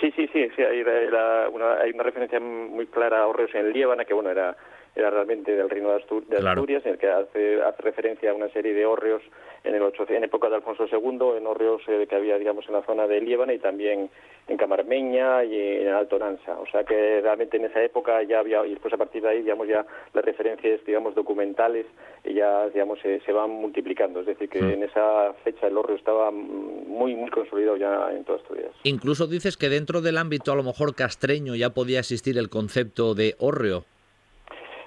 Sí, 0.00 0.12
sí, 0.14 0.28
sí, 0.32 0.48
sí 0.54 0.62
hay, 0.62 0.80
una, 0.80 1.74
hay 1.80 1.90
una 1.92 2.02
referencia 2.02 2.38
muy 2.38 2.86
clara 2.86 3.22
a 3.22 3.26
Horrios 3.26 3.54
en 3.54 3.72
Líbana, 3.72 4.04
que 4.04 4.14
bueno, 4.14 4.30
era 4.30 4.56
era 4.96 5.10
realmente 5.10 5.54
del 5.54 5.68
reino 5.68 5.90
de, 5.90 5.96
Asturias, 5.96 6.84
en 6.86 6.92
el 6.92 6.98
que 6.98 7.08
hace, 7.08 7.62
hace, 7.62 7.82
referencia 7.82 8.30
a 8.30 8.34
una 8.34 8.48
serie 8.50 8.74
de 8.74 8.86
hórreos 8.86 9.22
en 9.64 9.74
el 9.74 9.82
en 9.82 10.24
época 10.24 10.48
de 10.48 10.56
Alfonso 10.56 10.86
II, 10.90 11.38
en 11.38 11.46
hórreos 11.46 11.82
eh, 11.88 12.06
que 12.08 12.14
había, 12.14 12.38
digamos, 12.38 12.66
en 12.68 12.74
la 12.74 12.82
zona 12.82 13.06
de 13.06 13.20
Líbana 13.20 13.54
y 13.54 13.58
también 13.58 14.10
en 14.46 14.56
Camarmeña 14.58 15.42
y 15.42 15.58
en 15.58 15.88
Alto 15.88 16.18
Nansa. 16.18 16.58
O 16.60 16.66
sea 16.66 16.84
que 16.84 17.20
realmente 17.22 17.56
en 17.56 17.64
esa 17.64 17.82
época 17.82 18.22
ya 18.24 18.40
había, 18.40 18.64
y 18.66 18.70
después 18.70 18.92
a 18.92 18.98
partir 18.98 19.22
de 19.22 19.30
ahí, 19.30 19.42
digamos, 19.42 19.66
ya 19.66 19.86
las 20.12 20.24
referencias, 20.24 20.84
digamos, 20.84 21.14
documentales 21.14 21.86
ya, 22.24 22.68
digamos, 22.68 22.98
se, 23.00 23.20
se 23.20 23.32
van 23.32 23.50
multiplicando. 23.50 24.20
Es 24.20 24.26
decir, 24.26 24.48
que 24.48 24.60
hmm. 24.60 24.70
en 24.70 24.82
esa 24.84 25.32
fecha 25.44 25.66
el 25.66 25.76
hórreo 25.76 25.96
estaba 25.96 26.30
muy, 26.30 27.14
muy 27.14 27.30
consolidado 27.30 27.76
ya 27.76 28.10
en 28.12 28.24
toda 28.24 28.38
Asturias. 28.38 28.70
Incluso 28.82 29.26
dices 29.26 29.56
que 29.56 29.68
dentro 29.68 30.00
del 30.02 30.18
ámbito, 30.18 30.52
a 30.52 30.56
lo 30.56 30.62
mejor 30.62 30.94
castreño, 30.94 31.54
ya 31.54 31.70
podía 31.70 32.00
existir 32.00 32.38
el 32.38 32.50
concepto 32.50 33.14
de 33.14 33.34
hórreo. 33.38 33.84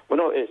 Bueno, 0.08 0.32
eh, 0.32 0.48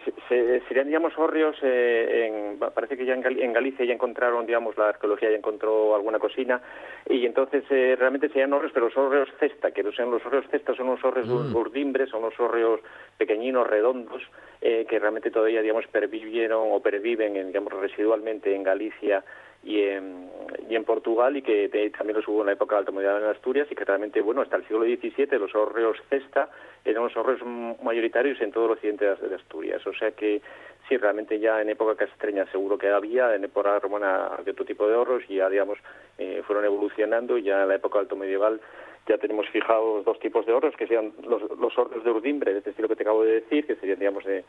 serían, 0.67 0.86
digamos, 0.86 1.17
hórreos, 1.17 1.56
eh, 1.63 2.28
en, 2.28 2.60
parece 2.60 2.96
que 2.96 3.06
ya 3.06 3.15
en, 3.15 3.54
Galicia 3.54 3.86
ya 3.86 3.93
encontraron, 3.93 4.46
digamos, 4.46 4.78
la 4.78 4.89
arqueología 4.89 5.32
ya 5.32 5.38
encontró 5.38 5.96
alguna 5.96 6.20
cocina, 6.20 6.62
y 7.10 7.26
entonces 7.26 7.63
eh, 7.72 7.96
realmente 7.98 8.28
serían 8.28 8.54
hórreos, 8.54 8.72
pero 8.72 8.86
los 8.86 8.98
hórreos 8.98 9.30
cesta, 9.39 9.72
que 9.72 9.82
no 9.82 9.91
sean 9.91 10.12
los 10.12 10.24
hórreos 10.24 10.46
cesta, 10.52 10.76
son 10.76 10.89
unos 10.89 11.04
hórreos 11.04 11.28
mm. 11.28 11.56
urdimbres, 11.56 12.10
son 12.10 12.24
unos 12.24 12.39
hórreos 12.39 12.82
pequeñinos, 13.17 13.67
redondos, 13.67 14.22
que 14.60 15.00
realmente 15.00 15.32
todavía, 15.32 15.62
digamos, 15.62 15.88
pervivieron 15.88 16.70
o 16.72 16.80
perviven, 16.80 17.34
digamos, 17.48 17.74
residualmente 17.74 18.54
en 18.54 18.63
Galicia 18.63 19.24
y 19.63 19.82
en, 19.82 20.30
y 20.70 20.76
en 20.76 20.84
Portugal 20.84 21.36
y 21.36 21.41
que 21.41 21.70
también 21.98 22.17
los 22.17 22.28
hubo 22.28 22.41
en 22.41 22.48
la 22.48 22.54
época 22.54 22.76
de 22.82 22.91
la 22.91 23.00
Alta 23.00 23.26
en 23.26 23.32
Asturias 23.32 23.67
y 23.70 23.76
que 23.76 23.86
realmente, 23.86 24.22
bueno, 24.22 24.41
hasta 24.41 24.58
el 24.58 24.67
siglo 24.67 24.84
XVII 24.84 25.39
los 25.39 25.54
hórreos 25.56 25.98
cesta 26.10 26.50
eran 26.86 27.04
los 27.04 27.17
hórreos 27.17 27.41
mayoritarios 27.84 28.39
en 28.41 28.52
todo 28.52 28.65
el 28.65 28.72
occidente 28.72 29.06
de 29.06 29.36
Asturias. 29.36 29.86
O 29.86 29.93
sea 29.93 30.12
que 30.12 30.41
sí, 30.88 30.98
realmente 30.98 31.39
ya 31.39 31.62
en 31.62 31.70
época 31.70 31.96
castreña 31.96 32.50
seguro 32.52 32.78
que 32.78 32.89
había, 32.89 33.36
en 33.36 33.43
época 33.43 33.80
romana 33.80 34.28
había 34.28 34.54
otro 34.54 34.65
tipo 34.65 34.88
de 34.88 34.96
horros 34.96 35.24
y 35.28 35.36
ya, 35.36 35.50
digamos, 35.50 35.80
eh, 36.17 36.41
fueron 36.46 36.65
evolucionando 36.65 37.38
y 37.38 37.43
ya 37.43 37.63
en 37.63 37.70
la 37.70 37.76
época 37.76 38.00
alto 38.00 38.15
medieval 38.15 38.62
ya 39.08 39.17
tenemos 39.17 39.48
fijados 39.50 40.04
dos 40.06 40.20
tipos 40.20 40.46
de 40.46 40.54
horros, 40.54 40.76
que 40.76 40.86
serían 40.86 41.13
los, 41.28 41.41
los 41.41 42.04
de 42.04 42.12
urdimbre, 42.12 42.52
de 42.52 42.60
este 42.60 42.72
estilo 42.72 42.89
que 42.89 42.96
te 42.96 43.04
acabo 43.04 43.24
de 43.24 43.41
decir, 43.41 43.65
que 43.65 43.76
serían, 43.76 44.00
digamos, 44.00 44.26
de, 44.26 44.43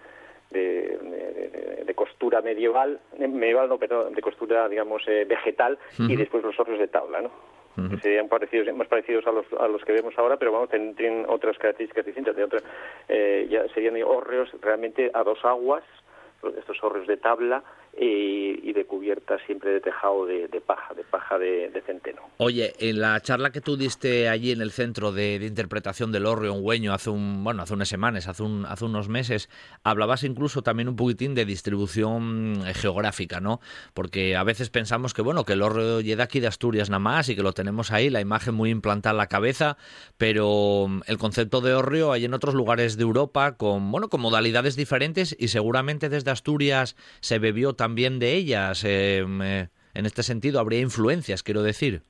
de, 0.51 1.93
costura 1.95 2.41
medieval, 2.41 3.01
medieval 3.19 3.69
no, 3.69 3.79
pero 3.79 4.11
de 4.11 4.23
costura, 4.23 4.69
digamos, 4.69 5.03
eh, 5.09 5.25
vegetal, 5.25 5.79
y 5.99 6.15
después 6.15 6.45
los 6.45 6.59
horros 6.61 6.79
de 6.79 6.87
tabla, 6.87 7.21
¿no? 7.23 7.31
que 7.91 7.97
serían 7.99 8.29
parecidos, 8.29 8.75
más 8.75 8.89
parecidos 8.89 9.25
a 9.27 9.31
los, 9.31 9.47
a 9.59 9.69
los 9.69 9.85
que 9.85 9.93
vemos 9.93 10.13
ahora, 10.19 10.37
pero 10.37 10.51
vamos, 10.51 10.69
tienen, 10.69 11.25
otras 11.29 11.57
características 11.59 12.07
distintas. 12.07 12.35
De 12.35 12.45
otra, 12.45 12.61
eh, 13.09 13.47
ya 13.49 13.69
serían 13.69 14.03
hórreos 14.03 14.51
realmente 14.61 15.11
a 15.15 15.23
dos 15.23 15.45
aguas, 15.45 15.85
estos 16.57 16.83
hórreos 16.83 17.07
de 17.07 17.17
tabla, 17.17 17.63
y, 17.97 18.73
de 18.73 18.85
cubierta 18.85 19.39
siempre 19.47 19.71
de 19.73 19.81
tejado 19.81 20.27
de, 20.27 20.49
paja, 20.65 20.95
de 20.95 21.03
paja 21.03 21.39
de, 21.39 21.83
centeno. 21.85 22.23
Oye, 22.37 22.75
en 22.79 23.01
la 23.01 23.21
charla 23.21 23.51
que 23.51 23.61
tú 23.61 23.77
diste 23.77 24.29
allí 24.29 24.53
en 24.53 24.61
el 24.61 24.71
Centro 24.71 25.11
de, 25.11 25.37
Interpretación 25.37 26.13
del 26.13 26.27
Horrio 26.27 26.55
en 26.55 26.65
Hueño 26.65 26.93
hace, 26.93 27.11
un, 27.11 27.43
bueno, 27.43 27.63
hace 27.63 27.75
unas 27.75 27.89
semanas, 27.89 28.29
hace, 28.29 28.43
un, 28.43 28.67
hace 28.67 28.85
unos 28.85 29.09
meses, 29.09 29.49
hablabas 29.83 30.23
incluso 30.23 30.63
también 30.63 30.89
un 30.89 30.97
poquitín 30.97 31.35
de 31.35 31.45
distribución 31.45 32.63
eh, 32.67 32.75
geográfica, 32.75 33.41
¿no? 33.41 33.61
Porque 33.95 34.37
a 34.37 34.45
veces 34.45 34.71
pensamos 34.71 35.15
que, 35.15 35.23
bueno, 35.23 35.45
que 35.45 35.55
el 35.55 35.63
Horrio 35.63 36.01
llega 36.01 36.25
aquí 36.25 36.41
de 36.41 36.47
Asturias 36.47 36.91
nada 36.91 37.01
más 37.01 37.29
y 37.29 37.37
que 37.37 37.43
lo 37.43 37.53
tenemos 37.53 37.91
ahí, 37.91 38.11
la 38.11 38.21
imagen 38.21 38.55
muy 38.55 38.71
implantada 38.71 39.13
en 39.13 39.19
la 39.19 39.27
cabeza, 39.27 39.77
pero 40.19 40.87
mm, 40.89 41.03
el 41.07 41.19
concepto 41.19 41.61
de 41.61 41.75
Horrio 41.75 42.13
hay 42.13 42.25
en 42.25 42.35
otros 42.35 42.55
lugares 42.55 42.97
de 42.97 43.03
Europa 43.03 43.57
con, 43.57 43.91
bueno, 43.91 44.09
con 44.09 44.21
modalidades 44.21 44.77
diferentes 44.77 45.35
y 45.39 45.49
seguramente 45.49 46.09
desde 46.09 46.31
Asturias 46.31 46.97
se 47.21 47.39
bebió 47.39 47.75
también 47.79 48.19
de 48.19 48.35
ellas. 48.35 48.85
Eh, 48.85 49.21
en 49.21 50.07
este 50.07 50.23
sentido, 50.23 50.61
habría 50.61 50.81
influencias, 50.81 51.43
quiero 51.43 51.63
decir. 51.63 52.03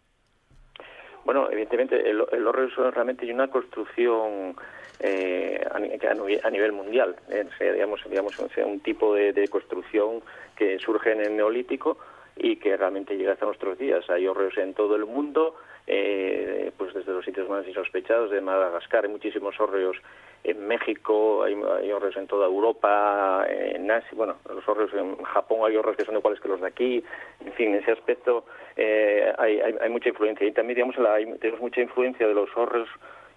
Bueno, 1.24 1.48
evidentemente, 1.48 2.10
el, 2.10 2.24
el 2.32 2.46
horror 2.46 2.70
realmente 2.92 3.32
una 3.32 3.48
construcción 3.48 4.56
eh, 5.00 5.64
a, 5.70 6.50
nivel 6.50 6.72
mundial. 6.72 7.14
Eh, 7.30 7.46
digamos, 7.72 8.00
digamos, 8.08 8.36
un 8.38 8.80
tipo 8.80 9.14
de, 9.14 9.46
construcción 9.48 10.22
que 10.56 10.78
surge 10.78 11.12
en 11.12 11.20
el 11.20 11.36
Neolítico 11.36 11.98
y 12.36 12.56
que 12.56 12.76
realmente 12.76 13.16
llega 13.16 13.32
hasta 13.32 13.46
nuestros 13.46 13.78
días. 13.78 14.08
Hay 14.10 14.26
horreos 14.26 14.58
en 14.58 14.74
todo 14.74 14.96
el 14.96 15.06
mundo, 15.06 15.54
eh, 15.86 16.72
pues 16.76 16.94
desde 16.94 17.12
los 17.12 17.24
sitios 17.24 17.48
más 17.48 17.66
insospechados 17.66 18.30
de 18.30 18.40
Madagascar, 18.40 19.04
hay 19.04 19.10
muchísimos 19.10 19.58
hórreos 19.60 19.96
en 20.44 20.66
México, 20.66 21.42
hay, 21.42 21.54
hay 21.54 21.90
en 22.16 22.26
toda 22.26 22.46
Europa, 22.46 23.46
en 23.48 23.90
Asia, 23.90 24.10
bueno, 24.14 24.36
los 24.48 24.66
horreos 24.68 24.92
en 24.94 25.22
Japón 25.24 25.60
hay 25.66 25.76
horreos 25.76 25.96
que 25.96 26.04
son 26.04 26.16
iguales 26.16 26.40
que 26.40 26.48
los 26.48 26.60
de 26.60 26.66
aquí, 26.66 27.04
en 27.44 27.52
fin, 27.52 27.68
en 27.68 27.82
ese 27.82 27.92
aspecto 27.92 28.44
eh, 28.76 29.32
hay, 29.38 29.60
hay, 29.60 29.90
mucha 29.90 30.08
influencia. 30.08 30.46
Y 30.46 30.52
también, 30.52 30.76
digamos, 30.76 30.96
tenemos 31.40 31.60
mucha 31.60 31.80
influencia 31.80 32.26
de 32.26 32.34
los 32.34 32.48
horreos 32.56 32.88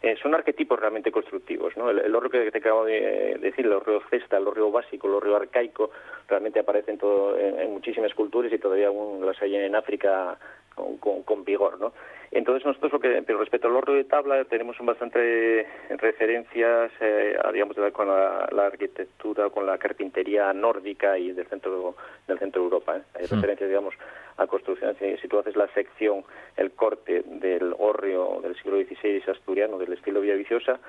eh, 0.04 0.16
son 0.20 0.34
arquetipos 0.34 0.80
realmente 0.80 1.12
constructivos. 1.12 1.78
¿no? 1.78 1.90
El, 1.92 2.00
el 2.00 2.30
que 2.32 2.52
te 2.52 2.58
acabo 2.58 2.86
de 2.86 3.38
decir, 3.40 3.66
el 3.66 3.74
horreo 3.74 4.02
cesta, 4.10 4.38
el 4.38 4.48
horreo 4.48 4.72
básico, 4.72 5.08
el 5.08 5.14
horreo 5.14 5.36
arcaico, 5.36 5.92
realmente 6.28 6.60
aparecen 6.60 6.98
todo, 6.98 7.38
en, 7.38 7.72
muchísimas 7.72 8.14
culturas 8.16 8.52
y 8.52 8.58
todavía 8.58 8.88
aún 8.88 9.24
las 9.24 9.40
hay 9.42 9.56
en 9.56 9.76
África 9.76 10.40
con, 10.76 11.24
con, 11.24 11.44
vigor, 11.44 11.80
¿no? 11.80 11.94
Entonces 12.32 12.66
nosotros 12.66 12.94
lo 12.94 13.00
que, 13.00 13.22
pero 13.24 13.40
respecto 13.40 13.68
al 13.68 13.76
horreo 13.76 13.96
de 13.96 14.06
tabla, 14.06 14.46
tenemos 14.46 14.78
bastante 14.80 15.68
referencias, 15.90 16.92
eh, 17.02 17.38
digamos, 17.52 17.76
con 17.92 18.08
la, 18.08 18.66
arquitectura, 18.66 19.50
con 19.50 19.66
la 19.66 19.78
carpintería 19.78 20.54
nórdica 20.54 21.18
y 21.18 21.34
del 21.34 21.48
centro 21.48 21.96
del 22.28 22.40
centro 22.40 22.62
de 22.62 22.66
Europa. 22.66 22.98
¿eh? 22.98 23.02
Hay 23.16 23.26
hmm. 23.26 23.36
referencias, 23.36 23.70
digamos, 23.70 23.94
a 24.38 24.48
construcciones. 24.48 24.98
Si, 25.22 25.28
tú 25.28 25.40
haces 25.40 25.58
la 25.58 25.68
sección, 25.74 26.24
el 26.56 26.72
corte 26.72 27.24
del 27.26 27.76
hórreo 27.78 28.40
del 28.42 28.56
siglo 28.56 28.78
XVI 28.78 29.24
asturiano, 29.30 29.78
del 29.78 29.92
estilo 29.92 30.22
Villaviciosa, 30.22 30.80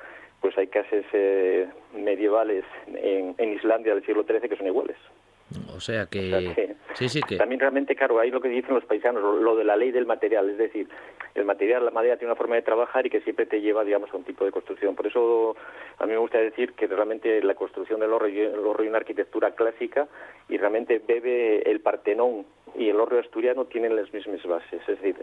pues 0.41 0.57
hay 0.59 0.69
casas 0.69 1.05
eh, 1.13 1.69
medievales 1.93 2.65
en, 2.87 3.35
en 3.39 3.53
Islandia 3.53 3.95
del 3.95 4.05
siglo 4.07 4.23
XIII 4.23 4.49
que 4.49 4.57
son 4.57 4.67
iguales. 4.67 4.97
O 5.83 5.85
sea 5.85 6.07
que... 6.07 6.77
sí, 6.95 7.09
sí 7.09 7.21
que... 7.23 7.37
También 7.37 7.59
realmente, 7.59 7.97
claro, 7.97 8.21
ahí 8.21 8.31
lo 8.31 8.41
que 8.41 8.49
dicen 8.49 8.73
los 8.73 8.85
paisanos, 8.85 9.43
lo 9.43 9.57
de 9.57 9.65
la 9.65 9.75
ley 9.75 9.91
del 9.91 10.07
material, 10.07 10.49
es 10.49 10.59
decir, 10.59 10.87
el 11.35 11.45
material, 11.45 11.85
la 11.85 11.91
madera 11.91 12.17
tiene 12.17 12.31
una 12.31 12.39
forma 12.39 12.55
de 12.55 12.63
trabajar 12.63 13.05
y 13.05 13.11
que 13.11 13.21
siempre 13.23 13.47
te 13.47 13.61
lleva, 13.61 13.83
digamos, 13.83 14.09
a 14.13 14.17
un 14.17 14.23
tipo 14.23 14.45
de 14.45 14.53
construcción. 14.53 14.95
Por 14.95 15.09
eso 15.09 15.57
a 15.99 16.07
mí 16.07 16.13
me 16.13 16.19
gusta 16.19 16.39
decir 16.39 16.75
que 16.75 16.87
realmente 16.87 17.43
la 17.43 17.57
construcción 17.57 17.99
del 17.99 18.13
horro, 18.13 18.27
el 18.27 18.61
horro 18.61 18.85
es 18.85 18.89
una 18.89 18.99
arquitectura 18.99 19.57
clásica 19.57 20.07
y 20.49 20.57
realmente 20.57 21.03
bebe 21.05 21.69
el 21.69 21.81
Partenón 21.81 22.47
y 22.75 22.89
el 22.89 23.01
hórreo 23.01 23.21
asturiano 23.21 23.67
tienen 23.67 23.97
las 23.97 24.13
mismas 24.13 24.43
bases, 24.45 24.81
es 24.81 25.01
decir, 25.01 25.17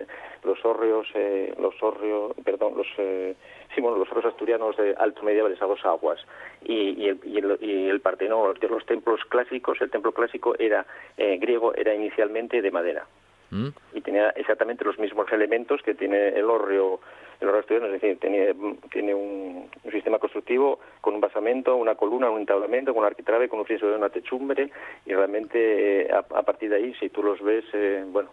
los 0.43 0.63
hórreos, 0.63 1.07
eh, 1.15 1.53
los 1.59 1.81
hórreos, 1.81 2.33
perdón, 2.43 2.73
los, 2.77 2.87
eh, 2.97 3.35
sí, 3.73 3.81
bueno, 3.81 3.97
los 3.97 4.09
hórreos 4.11 4.33
asturianos 4.33 4.77
de 4.77 4.93
alto 4.97 5.23
medievales 5.23 5.61
a 5.61 5.65
dos 5.65 5.83
aguas 5.83 6.19
y, 6.63 6.91
y, 6.91 7.09
el, 7.09 7.19
y, 7.23 7.37
el, 7.37 7.57
y 7.61 7.89
el 7.89 8.01
Partenón, 8.01 8.53
los 8.69 8.85
templos 8.85 9.21
clásicos, 9.29 9.81
el 9.81 9.89
templo 9.89 10.11
clásico 10.11 10.48
era 10.57 10.85
eh, 11.17 11.37
griego, 11.37 11.73
era 11.75 11.93
inicialmente 11.93 12.61
de 12.61 12.71
madera 12.71 13.05
¿Mm? 13.51 13.69
y 13.93 14.01
tenía 14.01 14.29
exactamente 14.31 14.85
los 14.85 14.99
mismos 14.99 15.31
elementos 15.31 15.81
que 15.81 15.95
tiene 15.95 16.29
el 16.29 16.45
hórreo 16.45 16.99
el 17.39 17.47
hórreo 17.47 17.61
asturiano, 17.61 17.87
es 17.87 18.01
decir, 18.01 18.19
tiene, 18.19 18.53
tiene 18.91 19.13
un, 19.13 19.69
sistema 19.91 20.19
constructivo 20.19 20.79
con 21.01 21.15
un 21.15 21.21
basamento, 21.21 21.75
una 21.75 21.95
columna, 21.95 22.29
un 22.29 22.39
entablamento, 22.39 22.93
con 22.93 23.01
un 23.01 23.07
arquitrabe, 23.07 23.47
con 23.47 23.59
un 23.59 23.65
friso 23.65 23.87
de 23.87 23.95
una 23.95 24.09
techumbre 24.09 24.69
y 25.05 25.13
realmente 25.13 26.01
eh, 26.01 26.11
a, 26.11 26.21
partir 26.43 26.69
de 26.69 26.75
ahí, 26.75 26.93
si 26.99 27.09
tú 27.09 27.23
los 27.23 27.41
ves, 27.41 27.63
eh, 27.73 28.03
bueno, 28.07 28.29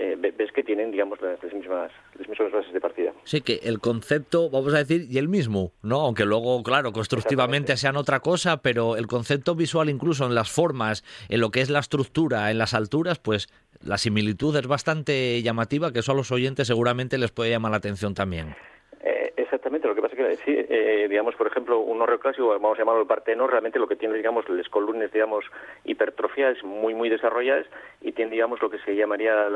eh, 0.00 0.16
ves 0.16 0.50
que 0.52 0.62
tienen, 0.62 0.90
digamos, 0.90 1.20
las, 1.20 1.42
mismas, 1.52 1.92
las 2.18 2.26
mismas 2.26 2.50
bases 2.50 2.72
de 2.72 2.80
partida. 2.80 3.12
Sí, 3.24 3.42
que 3.42 3.60
el 3.64 3.80
concepto, 3.80 4.48
vamos 4.48 4.72
a 4.72 4.78
decir, 4.78 5.06
y 5.10 5.18
el 5.18 5.28
mismo, 5.28 5.72
¿no? 5.82 6.00
Aunque 6.00 6.24
luego, 6.24 6.62
claro, 6.62 6.92
constructivamente 6.92 7.76
sean 7.76 7.96
otra 7.96 8.20
cosa, 8.20 8.62
pero 8.62 8.96
el 8.96 9.06
concepto 9.06 9.54
visual, 9.54 9.90
incluso 9.90 10.24
en 10.24 10.34
las 10.34 10.50
formas, 10.50 11.04
en 11.28 11.40
lo 11.40 11.50
que 11.50 11.60
es 11.60 11.68
la 11.68 11.80
estructura, 11.80 12.50
en 12.50 12.56
las 12.56 12.72
alturas, 12.72 13.18
pues 13.18 13.48
la 13.82 13.98
similitud 13.98 14.56
es 14.56 14.66
bastante 14.66 15.42
llamativa, 15.42 15.92
que 15.92 15.98
eso 15.98 16.12
a 16.12 16.14
los 16.14 16.32
oyentes 16.32 16.66
seguramente 16.66 17.18
les 17.18 17.30
puede 17.30 17.50
llamar 17.50 17.72
la 17.72 17.76
atención 17.76 18.14
también. 18.14 18.54
Sí, 20.44 20.54
eh, 20.56 21.06
digamos, 21.08 21.34
por 21.34 21.46
ejemplo, 21.46 21.78
un 21.78 22.00
hórreo 22.02 22.20
clásico, 22.20 22.48
vamos 22.48 22.78
a 22.78 22.82
llamarlo 22.82 23.02
el 23.02 23.06
parteno, 23.06 23.46
realmente 23.46 23.78
lo 23.78 23.88
que 23.88 23.96
tiene, 23.96 24.14
digamos, 24.16 24.48
las 24.48 24.68
columnas, 24.68 25.12
digamos, 25.12 25.44
hipertrofiadas 25.84 26.62
muy, 26.62 26.94
muy 26.94 27.08
desarrolladas 27.08 27.66
y 28.00 28.12
tiene, 28.12 28.32
digamos, 28.32 28.60
lo 28.60 28.70
que 28.70 28.78
se 28.78 28.94
llamaría 28.94 29.46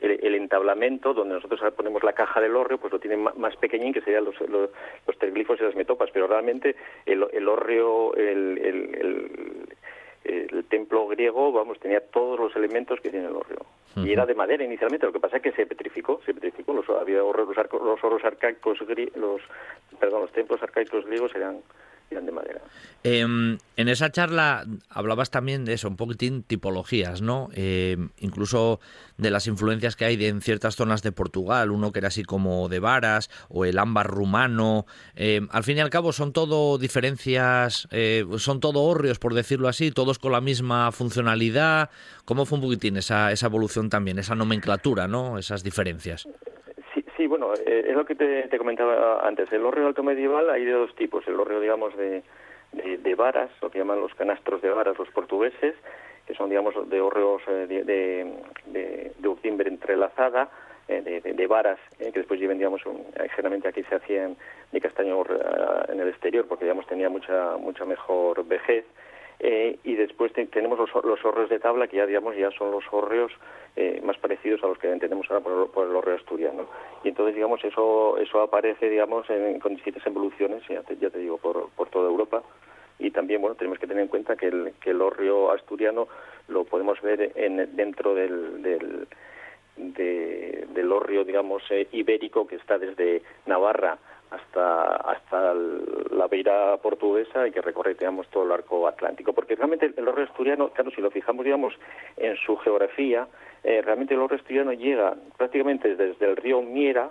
el, 0.00 0.34
entablamento, 0.34 1.14
donde 1.14 1.34
nosotros 1.34 1.60
ponemos 1.74 2.02
la 2.02 2.12
caja 2.12 2.40
del 2.40 2.56
hórreo, 2.56 2.78
pues 2.78 2.92
lo 2.92 2.98
tiene 2.98 3.16
más 3.16 3.56
pequeñín, 3.56 3.92
que 3.92 4.00
serían 4.00 4.24
los, 4.24 4.40
los, 4.42 4.70
los 5.06 5.16
y 5.60 5.62
las 5.62 5.76
metopas, 5.76 6.10
pero 6.12 6.26
realmente 6.26 6.76
el, 7.06 7.26
el 7.32 7.48
hórreo, 7.48 8.14
el, 8.14 8.58
el 10.24 10.64
templo 10.64 11.06
griego, 11.08 11.52
vamos, 11.52 11.78
tenía 11.80 12.00
todos 12.00 12.38
los 12.38 12.56
elementos 12.56 13.00
que 13.00 13.10
tiene 13.10 13.26
el 13.26 13.36
hórreo. 13.36 13.66
Y 13.96 14.12
era 14.12 14.24
de 14.26 14.34
madera 14.34 14.64
inicialmente, 14.64 15.06
lo 15.06 15.12
que 15.12 15.20
pasa 15.20 15.36
es 15.36 15.42
que 15.42 15.52
se 15.52 15.66
petrificó, 15.66 16.20
se 16.24 16.32
petrificó, 16.32 16.72
los, 16.72 16.88
había 16.88 17.18
los, 17.18 18.02
los 18.02 18.24
arcaicos, 18.24 18.78
los, 19.16 19.42
perdón, 19.98 20.22
los 20.22 20.32
templos 20.32 20.62
arcaicos 20.62 21.04
griegos 21.04 21.34
eran 21.34 21.60
Em, 23.04 23.58
en 23.76 23.88
esa 23.88 24.12
charla 24.12 24.64
hablabas 24.88 25.30
también 25.30 25.64
de 25.64 25.72
eso, 25.72 25.88
un 25.88 25.96
poquitín 25.96 26.44
tipologías, 26.44 27.20
¿no? 27.20 27.48
Em, 27.52 28.10
incluso 28.18 28.78
de 29.18 29.30
las 29.30 29.48
influencias 29.48 29.96
que 29.96 30.04
hay 30.04 30.16
de, 30.16 30.28
en 30.28 30.40
ciertas 30.40 30.76
zonas 30.76 31.02
de 31.02 31.10
Portugal, 31.10 31.72
uno 31.72 31.90
que 31.90 31.98
era 31.98 32.08
así 32.08 32.22
como 32.22 32.68
de 32.68 32.78
varas, 32.78 33.28
o 33.48 33.64
el 33.64 33.78
ámbar 33.78 34.06
rumano. 34.06 34.86
Em, 35.16 35.48
al 35.50 35.64
fin 35.64 35.78
y 35.78 35.80
al 35.80 35.90
cabo 35.90 36.12
son 36.12 36.32
todo 36.32 36.78
diferencias, 36.78 37.88
eh, 37.90 38.24
son 38.38 38.60
todo 38.60 38.82
hórreos, 38.82 39.18
por 39.18 39.34
decirlo 39.34 39.66
así, 39.66 39.90
todos 39.90 40.20
con 40.20 40.30
la 40.30 40.40
misma 40.40 40.92
funcionalidad. 40.92 41.90
¿Cómo 42.24 42.46
fue 42.46 42.58
un 42.58 42.62
poquitín 42.62 42.96
esa, 42.96 43.32
esa 43.32 43.46
evolución 43.46 43.90
también, 43.90 44.20
esa 44.20 44.36
nomenclatura, 44.36 45.08
¿no? 45.08 45.38
Esas 45.38 45.64
diferencias. 45.64 46.28
Bueno, 47.32 47.54
eh, 47.54 47.86
es 47.88 47.96
lo 47.96 48.04
que 48.04 48.14
te, 48.14 48.58
comentaba 48.58 49.26
antes. 49.26 49.50
El 49.52 49.64
hórreo 49.64 49.86
alto 49.86 50.02
medieval 50.02 50.50
hay 50.50 50.66
de 50.66 50.72
dos 50.72 50.94
tipos. 50.96 51.26
El 51.26 51.40
hórreo, 51.40 51.60
digamos, 51.60 51.96
de, 51.96 52.22
de, 52.72 53.14
varas, 53.14 53.50
lo 53.62 53.70
que 53.70 53.78
llaman 53.78 54.02
los 54.02 54.14
canastros 54.16 54.60
de 54.60 54.68
varas 54.68 54.98
los 54.98 55.08
portugueses, 55.08 55.74
que 56.26 56.34
son, 56.34 56.50
digamos, 56.50 56.74
de 56.90 57.00
hórreos 57.00 57.40
eh, 57.48 57.66
de, 57.66 57.84
de, 57.84 59.12
de, 59.16 59.66
entrelazada, 59.66 60.50
eh, 60.88 61.22
de, 61.24 61.46
varas, 61.46 61.78
que 61.96 62.12
después 62.12 62.38
lleven, 62.38 62.58
digamos, 62.58 62.84
un, 62.84 63.02
generalmente 63.34 63.68
aquí 63.68 63.82
se 63.84 63.94
hacían 63.94 64.36
de 64.70 64.80
castaño 64.82 65.24
en 65.88 66.00
el 66.00 66.08
exterior, 66.08 66.44
porque, 66.46 66.66
digamos, 66.66 66.86
tenía 66.86 67.08
mucha, 67.08 67.56
mucha 67.56 67.86
mejor 67.86 68.44
vejez. 68.44 68.84
Eh, 69.44 69.76
y 69.82 69.96
después 69.96 70.32
tenemos 70.32 70.78
los, 70.78 71.04
los 71.04 71.24
hórreos 71.24 71.50
de 71.50 71.58
tabla, 71.58 71.88
que 71.88 71.96
ya 71.96 72.06
digamos 72.06 72.36
ya 72.36 72.52
son 72.52 72.70
los 72.70 72.84
hórreos 72.92 73.32
eh, 73.74 74.00
más 74.04 74.16
parecidos 74.18 74.62
a 74.62 74.68
los 74.68 74.78
que 74.78 74.88
entendemos 74.88 75.28
ahora 75.28 75.42
por, 75.42 75.70
por, 75.72 75.88
el 75.88 75.96
hórreo 75.96 76.14
asturiano. 76.14 76.66
Y 77.02 77.08
entonces, 77.08 77.34
digamos, 77.34 77.62
eso 77.64 78.18
eso 78.18 78.40
aparece, 78.40 78.88
digamos, 78.88 79.28
en, 79.30 79.58
con 79.58 79.74
distintas 79.74 80.06
evoluciones, 80.06 80.62
ya 80.68 80.82
te, 80.82 80.96
ya 80.96 81.10
te 81.10 81.18
digo, 81.18 81.38
por, 81.38 81.70
por 81.70 81.88
toda 81.88 82.08
Europa. 82.08 82.44
Y 83.00 83.10
también, 83.10 83.40
bueno, 83.40 83.56
tenemos 83.56 83.80
que 83.80 83.88
tener 83.88 84.04
en 84.04 84.08
cuenta 84.08 84.36
que 84.36 84.46
el, 84.46 84.74
que 84.80 84.90
el 84.90 85.02
hórreo 85.02 85.50
asturiano 85.50 86.06
lo 86.46 86.62
podemos 86.62 87.02
ver 87.02 87.32
en, 87.34 87.74
dentro 87.74 88.14
del, 88.14 88.62
del, 88.62 89.08
del 89.76 90.92
hórreo, 90.92 91.24
digamos, 91.24 91.64
eh, 91.70 91.88
ibérico 91.90 92.46
que 92.46 92.56
está 92.56 92.78
desde 92.78 93.22
Navarra 93.46 93.98
hasta 94.32 94.96
hasta 94.96 95.54
la 95.54 96.26
beira 96.26 96.76
portuguesa 96.78 97.46
y 97.46 97.52
que 97.52 97.60
recorre 97.60 97.94
digamos 97.94 98.26
todo 98.28 98.44
el 98.44 98.52
arco 98.52 98.88
atlántico 98.88 99.32
porque 99.32 99.54
realmente 99.54 99.92
el 99.94 100.08
oro 100.08 100.22
asturiano 100.22 100.70
claro 100.70 100.90
si 100.90 101.02
lo 101.02 101.10
fijamos 101.10 101.44
digamos 101.44 101.74
en 102.16 102.36
su 102.36 102.56
geografía 102.56 103.28
eh, 103.62 103.82
realmente 103.82 104.14
el 104.14 104.20
oro 104.20 104.34
asturiano 104.34 104.72
llega 104.72 105.14
prácticamente 105.36 105.94
desde 105.96 106.26
el 106.26 106.36
río 106.36 106.62
Miera 106.62 107.10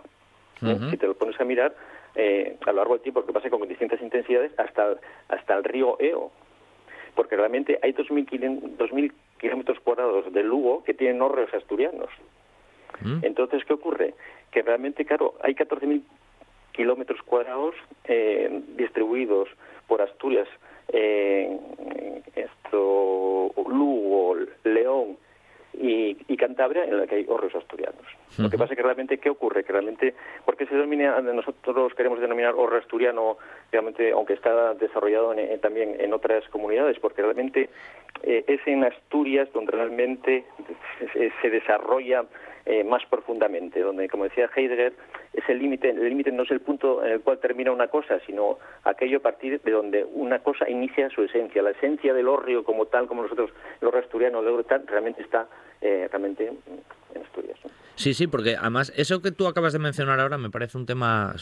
¿eh? 0.63 0.77
si 0.89 0.97
te 0.97 1.07
lo 1.07 1.13
pones 1.13 1.39
a 1.39 1.45
mirar 1.45 1.75
eh, 2.15 2.57
a 2.65 2.71
lo 2.71 2.77
largo 2.77 2.95
del 2.95 3.03
tiempo 3.03 3.25
que 3.25 3.34
pasa 3.34 3.49
con 3.49 3.67
distintas 3.67 4.01
intensidades 4.01 4.51
hasta 4.60 4.95
hasta 5.29 5.55
el 5.55 5.63
río 5.63 5.97
Eo 5.99 6.31
porque 7.15 7.36
realmente 7.36 7.77
hay 7.84 7.93
2.000 7.93 9.12
kilómetros 9.39 9.79
cuadrados 9.81 10.31
de 10.31 10.43
Lugo 10.43 10.84
que 10.84 10.93
tienen 10.93 11.21
hórreos 11.21 11.53
asturianos. 11.53 12.10
Entonces 13.21 13.65
qué 13.65 13.73
ocurre 13.73 14.13
que 14.51 14.62
realmente 14.62 15.03
claro 15.05 15.34
hay 15.41 15.55
14.000 15.55 16.03
kilómetros 16.71 17.21
cuadrados 17.23 17.75
eh, 18.05 18.62
distribuidos 18.75 19.49
por 19.88 20.01
Asturias, 20.01 20.47
eh, 20.89 21.57
esto, 22.36 23.51
Lugo, 23.67 24.36
León 24.63 25.17
y, 25.73 26.38
Cantabria, 26.38 26.86
en 26.86 26.97
la 26.97 27.07
que 27.07 27.15
hay 27.15 27.25
horros 27.29 27.53
asturianos. 27.53 28.01
Lo 28.38 28.49
que 28.49 28.57
pasa 28.57 28.73
es 28.73 28.77
que 28.77 28.84
realmente, 28.84 29.19
¿qué 29.19 29.29
ocurre? 29.29 29.63
Que 29.63 29.71
realmente, 29.71 30.15
¿por 30.43 30.57
qué 30.57 30.65
se 30.65 30.73
denomina, 30.73 31.21
nosotros 31.21 31.93
queremos 31.93 32.19
denominar 32.19 32.55
horro 32.55 32.77
asturiano, 32.77 33.38
realmente, 33.71 34.12
aunque 34.12 34.34
está 34.34 34.73
desarrollado 34.73 35.36
también 35.62 35.95
en 35.99 36.13
otras 36.13 36.47
comunidades? 36.49 36.97
Porque 36.99 37.21
realmente 37.21 37.69
eh, 38.23 38.43
es 38.47 38.60
en 38.65 38.84
Asturias 38.84 39.49
donde 39.53 39.71
realmente 39.71 40.45
se 41.41 41.49
desarrolla 41.49 42.25
eh, 42.65 42.84
más 42.84 43.04
profundamente, 43.06 43.80
donde, 43.80 44.08
como 44.10 44.26
decía 44.26 44.50
Heidegger, 44.56 44.93
es 45.34 45.47
el 45.50 45.60
límite, 45.60 45.89
el 45.89 46.10
límite 46.10 46.32
no 46.32 46.43
es 46.43 46.52
el 46.52 46.62
punto 46.62 47.04
en 47.04 47.13
el 47.13 47.21
cual 47.21 47.39
termina 47.39 47.71
una 47.71 47.88
cosa, 47.88 48.19
sino 48.26 48.58
aquello 48.84 49.17
a 49.17 49.21
partir 49.21 49.62
de 49.62 49.71
donde 49.71 50.06
una 50.06 50.39
cosa 50.39 50.69
inicia 50.69 51.10
su 51.10 51.24
esencia. 51.24 51.62
La 51.62 51.71
esencia 51.71 52.13
del 52.13 52.28
hórreo 52.28 52.63
como 52.63 52.86
tal, 52.86 53.08
como 53.08 53.24
nosotros, 53.24 53.52
el 53.82 53.88
hórreo 53.88 54.02
asturiano, 54.04 54.39
el 54.39 54.65
tal, 54.65 54.86
realmente 54.88 55.21
está 55.21 55.47
eh, 55.82 56.08
realmente 56.12 56.47
en 56.47 57.21
Asturias. 57.21 57.58
Sí, 58.01 58.15
sí, 58.15 58.25
porque 58.25 58.55
además 58.55 58.91
eso 58.95 59.21
que 59.21 59.31
tú 59.31 59.45
acabas 59.45 59.73
de 59.73 59.79
mencionar 59.79 60.19
ahora 60.19 60.39
me 60.39 60.49
parece 60.49 60.75
un 60.75 60.87
tema 60.87 61.35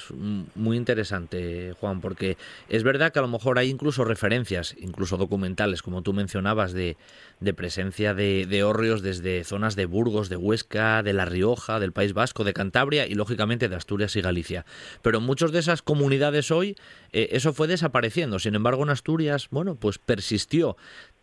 muy 0.55 0.75
interesante, 0.75 1.73
Juan, 1.79 2.01
porque 2.01 2.35
es 2.67 2.83
verdad 2.83 3.13
que 3.13 3.19
a 3.19 3.21
lo 3.21 3.29
mejor 3.29 3.59
hay 3.59 3.69
incluso 3.69 4.03
referencias, 4.03 4.75
incluso 4.77 5.15
documentales, 5.15 5.81
como 5.81 6.01
tú 6.01 6.11
mencionabas, 6.11 6.73
de, 6.73 6.97
de 7.39 7.53
presencia 7.53 8.13
de, 8.13 8.45
de 8.45 8.65
hórreos 8.65 9.01
desde 9.01 9.45
zonas 9.45 9.77
de 9.77 9.85
Burgos, 9.85 10.27
de 10.27 10.35
Huesca, 10.35 11.01
de 11.01 11.13
La 11.13 11.23
Rioja, 11.23 11.79
del 11.79 11.93
País 11.93 12.11
Vasco, 12.11 12.43
de 12.43 12.51
Cantabria 12.51 13.07
y 13.07 13.15
lógicamente 13.15 13.69
de 13.69 13.77
Asturias 13.77 14.17
y 14.17 14.21
Galicia. 14.21 14.65
Pero 15.01 15.19
en 15.19 15.23
muchas 15.23 15.53
de 15.53 15.59
esas 15.59 15.81
comunidades 15.81 16.51
hoy 16.51 16.75
eh, 17.13 17.29
eso 17.31 17.53
fue 17.53 17.67
desapareciendo. 17.67 18.37
Sin 18.37 18.55
embargo, 18.55 18.83
en 18.83 18.89
Asturias, 18.89 19.47
bueno, 19.49 19.75
pues 19.75 19.97
persistió. 19.97 20.75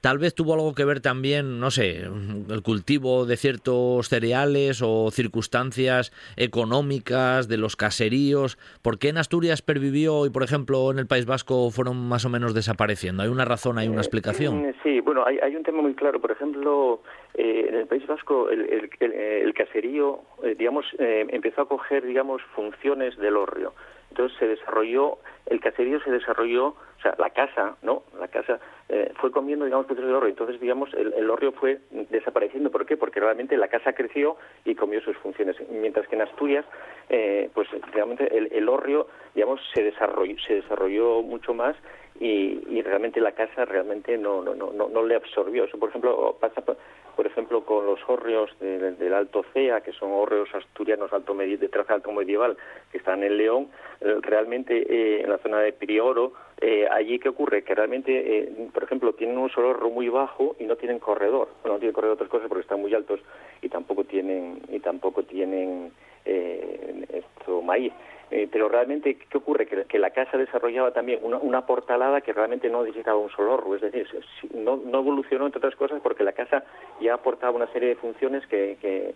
Tal 0.07 0.19
vez 0.19 0.37
tuvo 0.37 0.55
algo 0.55 0.73
que 0.73 0.85
ver 0.85 1.01
también, 1.01 1.59
no 1.59 1.73
sé, 1.73 2.03
el 2.03 2.63
cultivo 2.63 3.27
de 3.27 3.37
ciertos 3.37 4.09
cereales 4.09 4.81
o 4.81 5.11
circunstancias 5.11 6.13
económicas 6.37 7.49
de 7.49 7.57
los 7.57 7.75
caseríos. 7.75 8.57
¿Por 8.83 9.01
qué 9.01 9.09
en 9.09 9.19
Asturias 9.19 9.63
pervivió 9.63 10.25
y, 10.25 10.31
por 10.31 10.45
ejemplo, 10.45 10.93
en 10.93 11.01
el 11.01 11.09
País 11.09 11.27
Vasco 11.27 11.73
fueron 11.73 11.97
más 12.09 12.25
o 12.25 12.29
menos 12.29 12.55
desapareciendo? 12.55 13.25
¿Hay 13.25 13.31
una 13.31 13.45
razón, 13.45 13.79
hay 13.79 13.89
una 13.89 14.01
explicación? 14.01 14.67
Eh, 14.67 14.75
sí, 14.85 15.01
bueno, 15.01 15.25
hay, 15.27 15.57
un 15.57 15.65
tema 15.65 15.83
muy 15.83 15.95
claro. 15.95 16.21
Por 16.21 16.31
ejemplo, 16.31 17.03
eh, 17.35 17.67
en 17.69 17.75
el 17.75 17.89
País 17.89 18.07
Vasco 18.07 18.49
el, 18.49 19.53
caserío, 19.55 20.21
eh, 20.45 20.55
digamos, 20.57 20.87
empezó 21.01 21.63
a 21.63 21.69
coger, 21.69 22.07
digamos, 22.07 22.41
funciones 22.55 23.17
del 23.17 23.37
hórreo. 23.37 23.75
Entonces 24.11 24.39
se 24.39 24.47
desarrolló, 24.47 25.19
el 25.47 25.61
caserío 25.61 26.01
se 26.01 26.11
desarrolló, 26.11 26.69
o 26.69 27.01
sea, 27.03 27.15
la 27.19 27.31
casa, 27.31 27.77
¿no? 27.83 28.03
La 28.19 28.29
casa 28.29 28.59
eh, 28.89 29.13
fue 29.21 29.31
comiendo, 29.31 29.65
digamos, 29.65 29.87
petróleo 29.87 30.13
de 30.13 30.17
hórreo. 30.17 30.31
Entonces, 30.31 30.61
digamos, 30.61 30.93
el, 30.95 31.13
el 31.13 31.29
hórreo 31.29 31.53
fue 31.53 31.81
desapareciendo. 32.11 32.71
¿Por 32.71 32.87
qué? 32.87 32.97
Porque 32.97 33.21
realmente 33.21 33.57
la 33.57 33.69
casa 33.69 33.93
creció 33.93 34.37
y 34.65 34.75
comió 34.75 35.01
sus 35.03 35.17
funciones. 35.19 35.57
Mientras 35.71 36.09
que 36.09 36.17
en 36.17 36.23
Asturias, 36.23 36.65
eh, 37.09 37.51
pues 37.55 37.69
realmente 37.93 38.37
el, 38.37 38.49
el 38.53 38.69
hórreo, 38.69 39.09
digamos, 39.35 39.61
se 39.75 39.83
desarrolló, 39.83 40.37
se 40.47 40.55
desarrolló 40.55 41.23
mucho 41.23 41.53
más 41.53 41.77
y, 42.21 42.63
y 42.71 42.83
realmente 42.83 43.21
la 43.21 43.33
casa 43.33 43.65
realmente 43.65 44.17
no, 44.17 44.43
no, 44.43 44.55
no, 44.55 44.73
no, 44.73 45.03
le 45.03 45.17
absorbió. 45.17 45.65
Eso, 45.65 45.79
por 45.79 45.91
ejemplo, 45.91 46.37
pasa, 46.41 46.63
por 46.63 47.27
ejemplo, 47.27 47.65
con 47.65 47.87
los 47.87 48.01
hórreos 48.09 48.51
del 48.61 49.15
Alto 49.15 49.45
Cea, 49.53 49.81
que 49.81 49.93
son 49.93 50.13
hórreos 50.13 50.49
asturianos 50.55 51.13
alto 51.13 51.35
de 51.35 51.69
traza 51.69 51.95
alto 51.95 52.13
medieval, 52.13 52.57
que 52.91 52.99
están 52.99 53.23
en 53.23 53.37
León, 53.37 53.69
eh, 54.01 54.17
realmente 54.23 54.77
eh, 54.77 55.23
en 55.23 55.31
la 55.31 55.39
zona 55.39 55.61
de 55.61 55.73
Prioro, 55.73 56.33
eh, 56.61 56.87
allí 56.91 57.19
qué 57.19 57.29
ocurre 57.29 57.63
que 57.63 57.75
realmente 57.75 58.51
por 58.73 58.85
ejemplo 58.85 59.13
tienen 59.13 59.37
un 59.37 59.51
solo 59.51 59.91
muy 59.91 60.09
bajo 60.09 60.57
y 60.59 60.65
no 60.65 60.77
tienen 60.77 60.99
corredor. 60.99 61.49
Bueno, 61.63 61.75
no 61.75 61.79
tienen 61.81 61.95
corredor 61.95 62.15
otras 62.15 62.31
cosas 62.31 62.49
porque 62.49 62.63
están 62.63 62.81
muy 62.81 62.95
altos 62.95 63.21
y 63.61 63.69
tampoco 63.69 64.05
tienen 64.05 64.61
y 64.71 64.81
tampoco 64.81 65.23
tienen 65.23 65.93
esto 66.25 67.63
maíz 67.63 67.93
eh, 68.31 68.49
pero 68.51 68.69
realmente, 68.69 69.17
¿qué 69.17 69.39
ocurre? 69.39 69.67
Que, 69.67 69.99
la 69.99 70.11
casa 70.11 70.37
desarrollaba 70.37 70.91
también 70.93 71.21
una, 71.23 71.65
portalada 71.65 72.21
que 72.21 72.33
realmente 72.33 72.69
no 72.69 72.83
necesitaba 72.83 73.19
un 73.19 73.31
solo 73.31 73.55
horro, 73.55 73.77
es 73.77 73.83
decir, 73.83 74.07
no, 74.53 74.77
no, 74.77 74.99
evolucionó 74.99 75.47
entre 75.47 75.59
otras 75.59 75.77
cosas 75.77 76.01
porque 76.03 76.25
la 76.25 76.33
casa 76.33 76.65
ya 77.01 77.15
aportaba 77.15 77.57
una 77.57 77.67
serie 77.73 77.91
de 77.91 77.97
funciones 77.97 78.47
que, 78.47 78.77
que, 78.81 79.15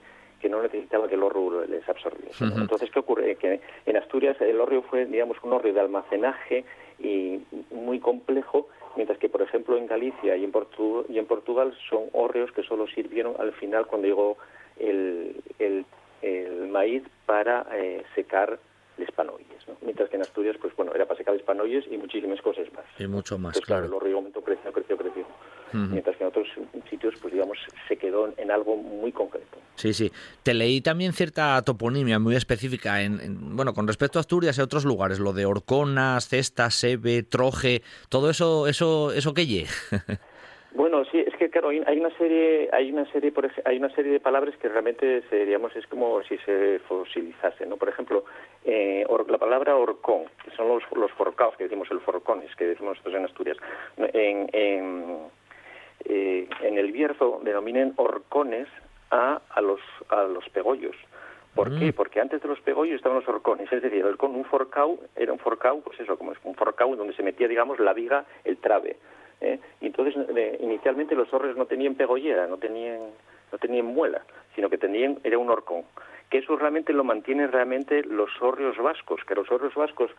no 0.49 0.63
necesitaba 0.63 1.07
que 1.07 1.15
el 1.15 1.23
horro 1.23 1.65
les 1.67 1.87
absorbiese. 1.89 2.45
Entonces, 2.45 2.91
¿qué 2.91 2.99
ocurre? 2.99 3.37
Que 3.37 3.61
en 3.87 3.97
Asturias 3.97 4.41
el 4.41 4.61
horrio 4.61 4.83
fue, 4.83 5.07
digamos, 5.07 5.37
un 5.43 5.53
horrio 5.53 5.75
de 5.75 5.81
almacenaje 5.81 6.65
y 6.99 7.41
muy 7.71 8.01
complejo, 8.01 8.69
mientras 8.97 9.19
que, 9.19 9.29
por 9.29 9.43
ejemplo, 9.43 9.77
en 9.77 9.87
Galicia 9.87 10.37
y 10.37 10.45
en, 10.45 10.53
y 11.09 11.19
en 11.19 11.27
Portugal 11.27 11.75
son 11.89 12.05
hórreos 12.13 12.51
que 12.53 12.63
solo 12.63 12.87
sirvieron 12.89 13.35
al 13.39 13.53
final 13.53 13.87
cuando 13.87 14.09
llegó 14.09 14.39
el, 14.79 15.37
el, 15.59 15.85
maíz 16.69 17.03
para 17.27 17.67
eh, 17.73 18.03
secar 18.15 18.59
hispanoides, 19.03 19.67
¿no? 19.69 19.77
Mientras 19.83 20.09
que 20.11 20.17
en 20.17 20.23
Asturias, 20.23 20.57
pues 20.61 20.75
bueno, 20.77 20.93
era 20.95 21.07
para 21.07 21.19
secar 21.19 21.35
hispanoides 21.37 21.85
y 21.91 21.97
muchísimas 21.99 22.41
cosas 22.43 22.67
más. 22.73 22.85
Y 22.99 23.07
mucho 23.07 23.39
más, 23.39 23.51
Entonces, 23.57 23.67
claro. 23.67 23.87
El 23.87 23.93
horrio 23.95 24.17
aumentó, 24.17 24.43
creció, 24.43 24.73
creció, 24.73 24.97
creció. 24.97 25.27
Mientras 25.73 26.17
que 26.17 26.25
en 26.25 26.29
otros 26.31 26.49
sitios, 26.91 27.15
pues 27.23 27.33
digamos, 27.33 27.57
se 27.87 27.97
quedó 27.97 28.33
en 28.37 28.51
algo 28.51 28.77
muy 28.77 29.13
concreto. 29.13 29.57
Sí, 29.77 29.95
sí. 29.95 30.11
Te 30.43 30.53
leí 30.53 30.81
también 30.81 31.13
cierta 31.13 31.63
toponimia 31.63 32.19
muy 32.19 32.35
específica 32.35 33.03
en, 33.03 33.21
en- 33.21 33.57
bueno, 33.57 33.73
con 33.73 33.87
respecto 33.87 34.19
a 34.19 34.21
Asturias 34.21 34.59
y 34.59 34.61
a 34.61 34.65
otros 34.65 34.85
lugares, 34.85 35.21
lo 35.21 35.33
de 35.33 35.47
Orconas, 35.47 36.29
Cesta, 36.29 36.71
Sebe, 36.71 37.23
Troje, 37.23 37.83
todo 38.09 38.31
eso, 38.31 38.67
eso, 38.67 39.13
eso 39.13 39.33
que 39.33 39.47
lle. 39.47 39.67
Bueno, 40.73 41.05
sí, 41.07 41.19
es 41.19 41.35
que 41.35 41.51
claro, 41.51 41.71
hay 41.71 41.99
una 41.99 42.11
serie, 42.17 42.69
hay 42.73 42.93
una 42.93 43.05
serie, 43.11 43.33
por 43.33 43.45
ej- 43.45 43.61
hay 43.65 43.79
una 43.79 43.91
serie 43.91 44.13
de 44.13 44.21
palabras 44.21 44.57
que 44.59 44.69
realmente, 44.69 45.23
se, 45.29 45.45
digamos, 45.45 45.75
es 45.75 45.85
como 45.89 46.23
si 46.23 46.39
se 46.39 46.79
fosilizase, 46.87 47.67
¿no? 47.67 47.77
Por 47.77 47.89
ejemplo, 47.89 48.25
eh, 48.65 49.05
or- 49.09 49.29
la 49.29 49.39
palabra 49.39 49.75
horcón, 49.77 50.27
que 50.45 50.53
son 50.53 50.69
los, 50.69 50.83
los 50.95 51.11
forcaos, 51.13 51.57
que 51.57 51.65
decimos 51.65 51.91
el 51.91 51.99
forcones, 52.01 52.55
que 52.55 52.67
decimos 52.67 52.93
nosotros 52.99 53.15
en 53.17 53.25
Asturias, 53.25 53.57
en, 53.97 54.49
en, 54.53 55.17
eh, 56.05 56.49
en 56.63 56.79
el 56.79 56.93
Bierzo 56.93 57.41
denominan 57.43 57.93
horcones 57.97 58.69
a, 59.11 59.41
a 59.51 59.61
los 59.61 59.81
a 60.09 60.23
los 60.23 60.49
pegollos. 60.51 60.95
¿Por 61.55 61.77
qué? 61.77 61.93
Porque 61.93 62.21
antes 62.21 62.41
de 62.41 62.47
los 62.49 62.61
pegollos 62.61 62.95
estaban 62.95 63.19
los 63.19 63.29
horcones, 63.29 63.71
es 63.73 63.83
decir, 63.83 63.99
el 63.99 64.07
horcón, 64.07 64.37
un 64.37 64.45
forcau, 64.45 65.01
era 65.17 65.33
un 65.33 65.41
forcau, 65.41 65.83
pues 65.83 65.99
eso, 65.99 66.17
como 66.17 66.31
es 66.31 66.39
un 66.45 66.55
forcau 66.55 66.95
donde 66.95 67.13
se 67.15 67.25
metía, 67.25 67.49
digamos, 67.49 67.81
la 67.81 67.93
viga, 67.93 68.25
el 68.45 68.57
trabe. 68.59 68.97
¿Eh? 69.41 69.59
Y 69.81 69.87
entonces, 69.87 70.15
eh, 70.37 70.59
inicialmente 70.61 71.15
los 71.15 71.33
horres 71.33 71.57
no 71.57 71.67
tenían 71.67 71.95
pegollera, 71.95 72.47
no 72.47 72.59
tenían, 72.59 73.01
no 73.53 73.59
tenían 73.59 73.87
muela, 73.87 74.23
sino 74.55 74.69
que 74.69 74.79
tenían, 74.79 75.19
era 75.25 75.39
un 75.39 75.51
horcón. 75.51 75.85
Que 76.29 76.39
eso 76.39 76.57
realmente 76.57 76.93
lo 76.93 77.03
mantienen 77.03 77.51
realmente 77.51 78.05
los 78.05 78.31
hórreos 78.41 78.77
vascos, 78.79 79.25
que 79.25 79.35
los 79.35 79.51
hórreos 79.51 79.75
vascos 79.75 80.11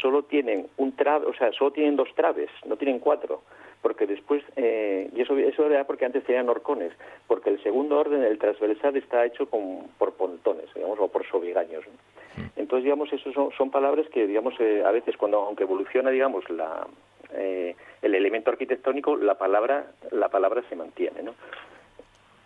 solo 0.00 0.22
tienen 0.22 0.66
un 0.78 0.96
trabe, 0.96 1.26
o 1.26 1.34
sea, 1.34 1.52
solo 1.52 1.72
tienen 1.72 1.96
dos 1.96 2.08
traves, 2.14 2.50
no 2.66 2.76
tienen 2.76 2.98
cuatro 2.98 3.42
porque 3.82 4.06
después, 4.06 4.42
eh, 4.56 5.08
y 5.14 5.20
eso, 5.20 5.36
eso 5.36 5.66
era 5.66 5.84
porque 5.84 6.04
antes 6.04 6.24
tenían 6.24 6.48
horcones, 6.48 6.92
porque 7.26 7.50
el 7.50 7.62
segundo 7.62 7.98
orden, 7.98 8.22
el 8.22 8.38
transversal, 8.38 8.96
está 8.96 9.24
hecho 9.24 9.48
con, 9.48 9.88
por 9.98 10.14
pontones, 10.14 10.66
digamos, 10.74 10.98
o 10.98 11.08
por 11.08 11.26
sobigaños. 11.28 11.84
¿no? 11.86 12.48
Entonces, 12.56 12.84
digamos, 12.84 13.12
eso 13.12 13.32
son, 13.32 13.50
son 13.56 13.70
palabras 13.70 14.06
que, 14.08 14.26
digamos, 14.26 14.54
eh, 14.58 14.82
a 14.84 14.90
veces 14.90 15.16
cuando, 15.16 15.38
aunque 15.38 15.62
evoluciona, 15.64 16.10
digamos, 16.10 16.48
la, 16.50 16.86
eh, 17.32 17.76
el 18.02 18.14
elemento 18.14 18.50
arquitectónico, 18.50 19.16
la 19.16 19.36
palabra, 19.36 19.92
la 20.10 20.28
palabra 20.28 20.62
se 20.68 20.76
mantiene, 20.76 21.22
¿no? 21.22 21.34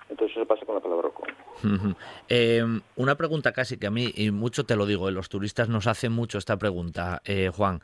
Entonces 0.08 0.36
eso 0.36 0.46
pasa 0.46 0.66
con 0.66 0.74
la 0.74 0.80
palabra. 0.80 1.08
Ujú. 1.64 1.94
Eh, 2.28 2.62
una 2.96 3.14
pregunta 3.16 3.52
casi 3.52 3.78
que 3.78 3.86
a 3.86 3.90
mí, 3.90 4.12
y 4.14 4.30
mucho 4.30 4.64
te 4.64 4.76
lo 4.76 4.86
digo, 4.86 5.08
eh, 5.08 5.12
los 5.12 5.28
turistas 5.28 5.68
nos 5.68 5.86
hacen 5.86 6.12
mucho 6.12 6.38
esta 6.38 6.58
pregunta, 6.58 7.22
eh, 7.24 7.50
Juan. 7.54 7.80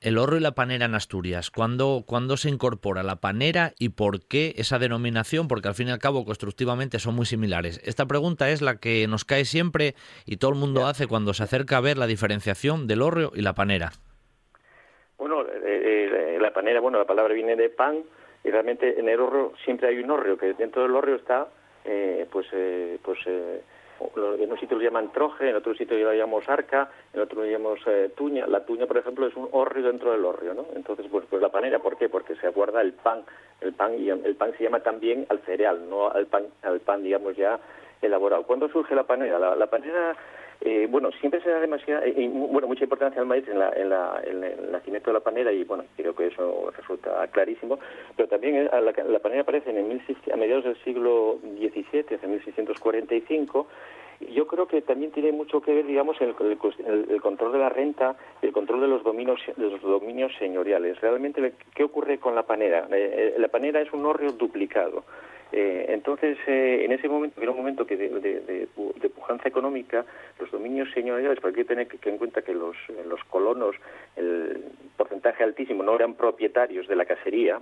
El 0.00 0.18
horro 0.18 0.36
y 0.36 0.40
la 0.40 0.52
panera 0.52 0.84
en 0.84 0.94
Asturias, 0.94 1.50
¿cuándo, 1.50 2.04
¿cuándo 2.06 2.36
se 2.36 2.50
incorpora 2.50 3.02
la 3.02 3.16
panera 3.16 3.72
y 3.78 3.88
por 3.88 4.20
qué 4.20 4.54
esa 4.58 4.78
denominación? 4.78 5.48
Porque 5.48 5.68
al 5.68 5.74
fin 5.74 5.88
y 5.88 5.90
al 5.90 5.98
cabo 5.98 6.24
constructivamente 6.24 6.98
son 6.98 7.16
muy 7.16 7.24
similares. 7.24 7.80
Esta 7.82 8.06
pregunta 8.06 8.50
es 8.50 8.60
la 8.60 8.76
que 8.76 9.06
nos 9.08 9.24
cae 9.24 9.46
siempre 9.46 9.94
y 10.26 10.36
todo 10.36 10.50
el 10.50 10.58
mundo 10.58 10.86
hace 10.86 11.06
cuando 11.06 11.32
se 11.32 11.42
acerca 11.42 11.78
a 11.78 11.80
ver 11.80 11.96
la 11.96 12.06
diferenciación 12.06 12.86
del 12.86 13.02
horro 13.02 13.32
y 13.34 13.40
la 13.40 13.54
panera. 13.54 13.92
Bueno, 15.18 15.42
eh, 15.42 16.34
eh, 16.34 16.38
la 16.40 16.52
panera, 16.52 16.80
bueno, 16.80 16.98
la 16.98 17.06
palabra 17.06 17.34
viene 17.34 17.56
de 17.56 17.70
pan 17.70 18.02
y 18.44 18.50
realmente 18.50 18.98
en 19.00 19.08
el 19.08 19.18
horro 19.18 19.52
siempre 19.64 19.88
hay 19.88 19.98
un 19.98 20.10
hórreo, 20.10 20.36
que 20.36 20.52
dentro 20.54 20.82
del 20.82 20.94
hórreo 20.94 21.16
está, 21.16 21.48
eh, 21.84 22.26
pues, 22.30 22.46
eh, 22.52 22.98
pues 23.02 23.18
eh, 23.26 23.62
en 24.38 24.52
un 24.52 24.60
sitio 24.60 24.76
lo 24.76 24.84
llaman 24.84 25.10
troje, 25.12 25.48
en 25.48 25.56
otro 25.56 25.74
sitio 25.74 25.96
lo 25.96 26.12
llamamos 26.12 26.46
arca, 26.48 26.90
en 27.14 27.20
otro 27.20 27.42
lo 27.42 27.50
llamamos 27.50 27.80
eh, 27.86 28.10
tuña. 28.14 28.46
La 28.46 28.64
tuña, 28.66 28.86
por 28.86 28.98
ejemplo, 28.98 29.26
es 29.26 29.34
un 29.36 29.48
hórreo 29.52 29.86
dentro 29.86 30.12
del 30.12 30.24
hórreo, 30.24 30.52
¿no? 30.52 30.66
Entonces, 30.74 31.06
pues, 31.10 31.24
pues 31.30 31.40
la 31.40 31.48
panera, 31.48 31.78
¿por 31.78 31.96
qué? 31.96 32.08
Porque 32.10 32.36
se 32.36 32.48
guarda 32.50 32.82
el 32.82 32.92
pan, 32.92 33.24
el 33.62 33.72
pan 33.72 33.98
y 33.98 34.10
el 34.10 34.36
pan 34.36 34.52
se 34.58 34.64
llama 34.64 34.80
también 34.80 35.26
al 35.30 35.38
cereal, 35.40 35.88
no 35.88 36.10
al 36.10 36.26
pan, 36.26 36.44
al 36.62 36.80
pan, 36.80 37.02
digamos 37.02 37.34
ya 37.36 37.58
elaborado. 38.02 38.42
¿Cuándo 38.42 38.68
surge 38.68 38.94
la 38.94 39.04
panera? 39.04 39.38
La 39.56 39.66
panera 39.66 40.14
eh, 40.62 40.86
bueno, 40.90 41.10
siempre 41.20 41.40
se 41.42 41.50
da 41.50 41.60
demasiada, 41.60 42.06
y, 42.06 42.28
bueno, 42.28 42.66
mucha 42.66 42.84
importancia 42.84 43.20
al 43.20 43.26
maíz 43.26 43.46
en, 43.48 43.58
la, 43.58 43.70
en, 43.70 43.90
la, 43.90 44.22
el 44.26 44.70
nacimiento 44.72 45.10
de 45.10 45.14
la 45.14 45.20
panera 45.20 45.52
y 45.52 45.64
bueno, 45.64 45.84
creo 45.96 46.14
que 46.14 46.28
eso 46.28 46.72
resulta 46.76 47.26
clarísimo, 47.28 47.78
pero 48.16 48.28
también 48.28 48.56
eh, 48.56 48.70
la, 48.72 48.80
la 48.80 49.18
panera 49.18 49.42
aparece 49.42 49.70
en 49.70 49.78
el 49.78 49.84
1600 49.84 50.32
a 50.32 50.36
mediados 50.36 50.64
del 50.64 50.76
siglo 50.82 51.38
XVII, 51.42 52.16
hacia 52.16 52.28
1645, 52.28 53.66
y 53.66 54.05
yo 54.20 54.46
creo 54.46 54.66
que 54.66 54.82
también 54.82 55.12
tiene 55.12 55.32
mucho 55.32 55.60
que 55.60 55.74
ver, 55.74 55.86
digamos, 55.86 56.16
el, 56.20 56.34
el, 56.40 57.06
el 57.10 57.20
control 57.20 57.52
de 57.52 57.58
la 57.58 57.68
renta 57.68 58.16
el 58.42 58.52
control 58.52 58.80
de 58.80 58.88
los 58.88 59.02
dominios, 59.02 59.40
de 59.56 59.70
los 59.70 59.80
dominios 59.80 60.32
señoriales. 60.38 61.00
Realmente, 61.00 61.54
¿qué 61.74 61.84
ocurre 61.84 62.18
con 62.18 62.34
la 62.34 62.44
panera? 62.44 62.86
Eh, 62.90 63.34
la 63.38 63.48
panera 63.48 63.80
es 63.80 63.92
un 63.92 64.04
hórreo 64.06 64.32
duplicado. 64.32 65.04
Eh, 65.52 65.86
entonces, 65.88 66.36
eh, 66.46 66.84
en 66.84 66.92
ese 66.92 67.08
momento, 67.08 67.36
que 67.36 67.42
era 67.42 67.52
un 67.52 67.58
momento 67.58 67.86
que 67.86 67.96
de, 67.96 68.08
de, 68.08 68.40
de, 68.40 69.08
pujanza 69.08 69.48
económica, 69.48 70.04
los 70.40 70.50
dominios 70.50 70.90
señoriales, 70.92 71.38
porque 71.40 71.60
hay 71.60 71.64
que 71.64 71.68
tener 71.68 71.86
que, 71.86 72.10
en 72.10 72.18
cuenta 72.18 72.42
que 72.42 72.52
los, 72.52 72.76
los 73.08 73.22
colonos, 73.24 73.76
el 74.16 74.64
porcentaje 74.96 75.44
altísimo, 75.44 75.82
no 75.82 75.94
eran 75.94 76.14
propietarios 76.14 76.88
de 76.88 76.96
la 76.96 77.04
casería, 77.04 77.56
eh, 77.56 77.60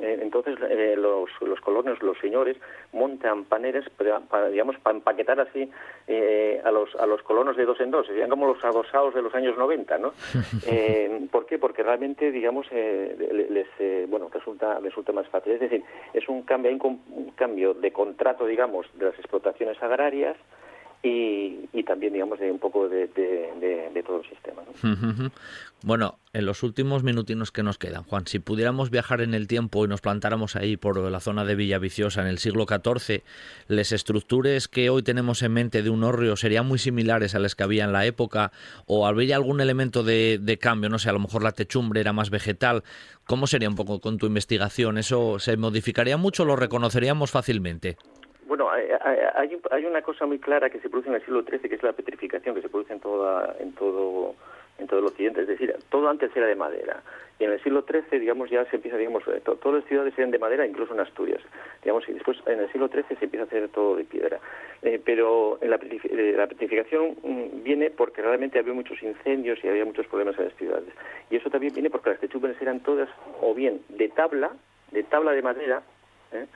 entonces 0.00 0.58
eh, 0.68 0.94
los, 0.96 1.30
los 1.40 1.60
colonos, 1.60 2.02
los 2.02 2.18
señores, 2.18 2.56
montan 2.92 3.44
paneras 3.44 3.84
para, 3.96 4.20
para 4.20 4.48
digamos, 4.48 4.76
para 4.78 4.96
empaquetar 4.96 5.40
así 5.40 5.70
eh, 6.06 6.60
a, 6.64 6.70
los, 6.70 6.94
a 6.96 7.06
los 7.06 7.22
colonos 7.22 7.56
de 7.56 7.64
dos 7.64 7.80
en 7.80 7.90
dos, 7.90 8.06
serían 8.06 8.30
como 8.30 8.46
los 8.46 8.64
adosados 8.64 9.14
de 9.14 9.22
los 9.22 9.34
años 9.34 9.56
90, 9.56 9.98
¿no? 9.98 10.12
Eh, 10.66 11.26
¿Por 11.30 11.46
qué? 11.46 11.58
Porque 11.58 11.82
realmente, 11.82 12.30
digamos, 12.30 12.66
eh, 12.70 13.46
les, 13.50 13.66
eh, 13.78 14.06
bueno, 14.08 14.28
resulta, 14.32 14.78
resulta 14.80 15.12
más 15.12 15.26
fácil. 15.28 15.52
Es 15.52 15.60
decir, 15.60 15.82
es 16.12 16.28
un 16.28 16.42
cambio, 16.42 16.70
hay 16.70 16.78
un, 16.82 17.00
un 17.10 17.30
cambio 17.30 17.74
de 17.74 17.90
contrato, 17.92 18.44
digamos, 18.44 18.86
de 18.94 19.06
las 19.06 19.18
explotaciones 19.18 19.80
agrarias, 19.82 20.36
y, 21.02 21.68
y, 21.72 21.84
también, 21.84 22.12
digamos, 22.12 22.40
de 22.40 22.50
un 22.50 22.58
poco 22.58 22.88
de, 22.88 23.06
de, 23.08 23.52
de, 23.60 23.90
de 23.94 24.02
todo 24.02 24.20
el 24.20 24.28
sistema. 24.28 24.62
¿no? 24.82 25.30
Bueno, 25.82 26.18
en 26.32 26.44
los 26.44 26.64
últimos 26.64 27.04
minutinos 27.04 27.52
que 27.52 27.62
nos 27.62 27.78
quedan, 27.78 28.02
Juan, 28.02 28.26
si 28.26 28.40
pudiéramos 28.40 28.90
viajar 28.90 29.20
en 29.20 29.32
el 29.32 29.46
tiempo 29.46 29.84
y 29.84 29.88
nos 29.88 30.00
plantáramos 30.00 30.56
ahí 30.56 30.76
por 30.76 30.98
la 30.98 31.20
zona 31.20 31.44
de 31.44 31.54
Villaviciosa 31.54 32.20
en 32.22 32.26
el 32.26 32.38
siglo 32.38 32.66
XIV, 32.66 33.22
¿las 33.68 33.92
estructuras 33.92 34.66
que 34.66 34.90
hoy 34.90 35.04
tenemos 35.04 35.42
en 35.42 35.52
mente 35.52 35.84
de 35.84 35.90
un 35.90 36.02
hórreo 36.02 36.34
serían 36.34 36.66
muy 36.66 36.78
similares 36.78 37.36
a 37.36 37.38
las 37.38 37.54
que 37.54 37.62
había 37.62 37.84
en 37.84 37.92
la 37.92 38.04
época? 38.04 38.50
¿O 38.86 39.06
habría 39.06 39.36
algún 39.36 39.60
elemento 39.60 40.02
de, 40.02 40.38
de 40.42 40.58
cambio? 40.58 40.90
No 40.90 40.98
sé, 40.98 41.10
a 41.10 41.12
lo 41.12 41.20
mejor 41.20 41.44
la 41.44 41.52
techumbre 41.52 42.00
era 42.00 42.12
más 42.12 42.30
vegetal. 42.30 42.82
¿Cómo 43.24 43.46
sería 43.46 43.68
un 43.68 43.76
poco 43.76 44.00
con 44.00 44.18
tu 44.18 44.26
investigación? 44.26 44.98
¿Eso 44.98 45.38
se 45.38 45.56
modificaría 45.56 46.16
mucho 46.16 46.42
o 46.42 46.46
lo 46.46 46.56
reconoceríamos 46.56 47.30
fácilmente? 47.30 47.98
Bueno, 48.48 48.70
hay, 48.70 48.88
hay, 49.70 49.84
una 49.84 50.00
cosa 50.00 50.24
muy 50.24 50.38
clara 50.38 50.70
que 50.70 50.80
se 50.80 50.88
produce 50.88 51.10
en 51.10 51.16
el 51.16 51.20
siglo 51.20 51.42
XIII, 51.42 51.68
que 51.68 51.74
es 51.74 51.82
la 51.82 51.92
petrificación, 51.92 52.54
que 52.54 52.62
se 52.62 52.70
produce 52.70 52.94
en, 52.94 53.00
toda, 53.00 53.54
en 53.60 53.72
todo 53.74 54.34
en 54.78 54.86
todo 54.86 55.00
el 55.00 55.06
occidente, 55.06 55.42
es 55.42 55.48
decir, 55.48 55.74
todo 55.90 56.08
antes 56.08 56.34
era 56.36 56.46
de 56.46 56.54
madera. 56.54 57.02
Y 57.38 57.44
en 57.44 57.52
el 57.52 57.62
siglo 57.62 57.84
XIII, 57.88 58.18
digamos, 58.18 58.48
ya 58.48 58.64
se 58.66 58.76
empieza, 58.76 58.96
digamos, 58.96 59.24
to, 59.44 59.56
todas 59.56 59.80
las 59.80 59.88
ciudades 59.88 60.14
eran 60.16 60.30
de 60.30 60.38
madera, 60.38 60.66
incluso 60.66 60.94
en 60.94 61.00
Asturias, 61.00 61.40
digamos, 61.82 62.08
y 62.08 62.12
después 62.12 62.38
en 62.46 62.60
el 62.60 62.70
siglo 62.72 62.88
XIII 62.88 63.16
se 63.18 63.24
empieza 63.24 63.44
a 63.44 63.46
hacer 63.46 63.68
todo 63.68 63.96
de 63.96 64.04
piedra. 64.04 64.38
Eh, 64.82 65.00
pero 65.04 65.58
en 65.60 65.70
la, 65.70 65.78
la 65.78 66.46
petrificación 66.46 67.16
mmm, 67.22 67.62
viene 67.62 67.90
porque 67.90 68.22
realmente 68.22 68.58
había 68.58 68.72
muchos 68.72 69.02
incendios 69.02 69.58
y 69.62 69.68
había 69.68 69.84
muchos 69.84 70.06
problemas 70.06 70.38
en 70.38 70.46
las 70.46 70.54
ciudades. 70.54 70.88
Y 71.30 71.36
eso 71.36 71.50
también 71.50 71.74
viene 71.74 71.90
porque 71.90 72.10
las 72.10 72.20
techumbres 72.20 72.60
eran 72.62 72.80
todas 72.80 73.08
o 73.40 73.54
bien 73.54 73.82
de 73.88 74.08
tabla, 74.08 74.52
de 74.92 75.02
tabla 75.02 75.32
de 75.32 75.42
madera, 75.42 75.82
¿eh? 76.32 76.46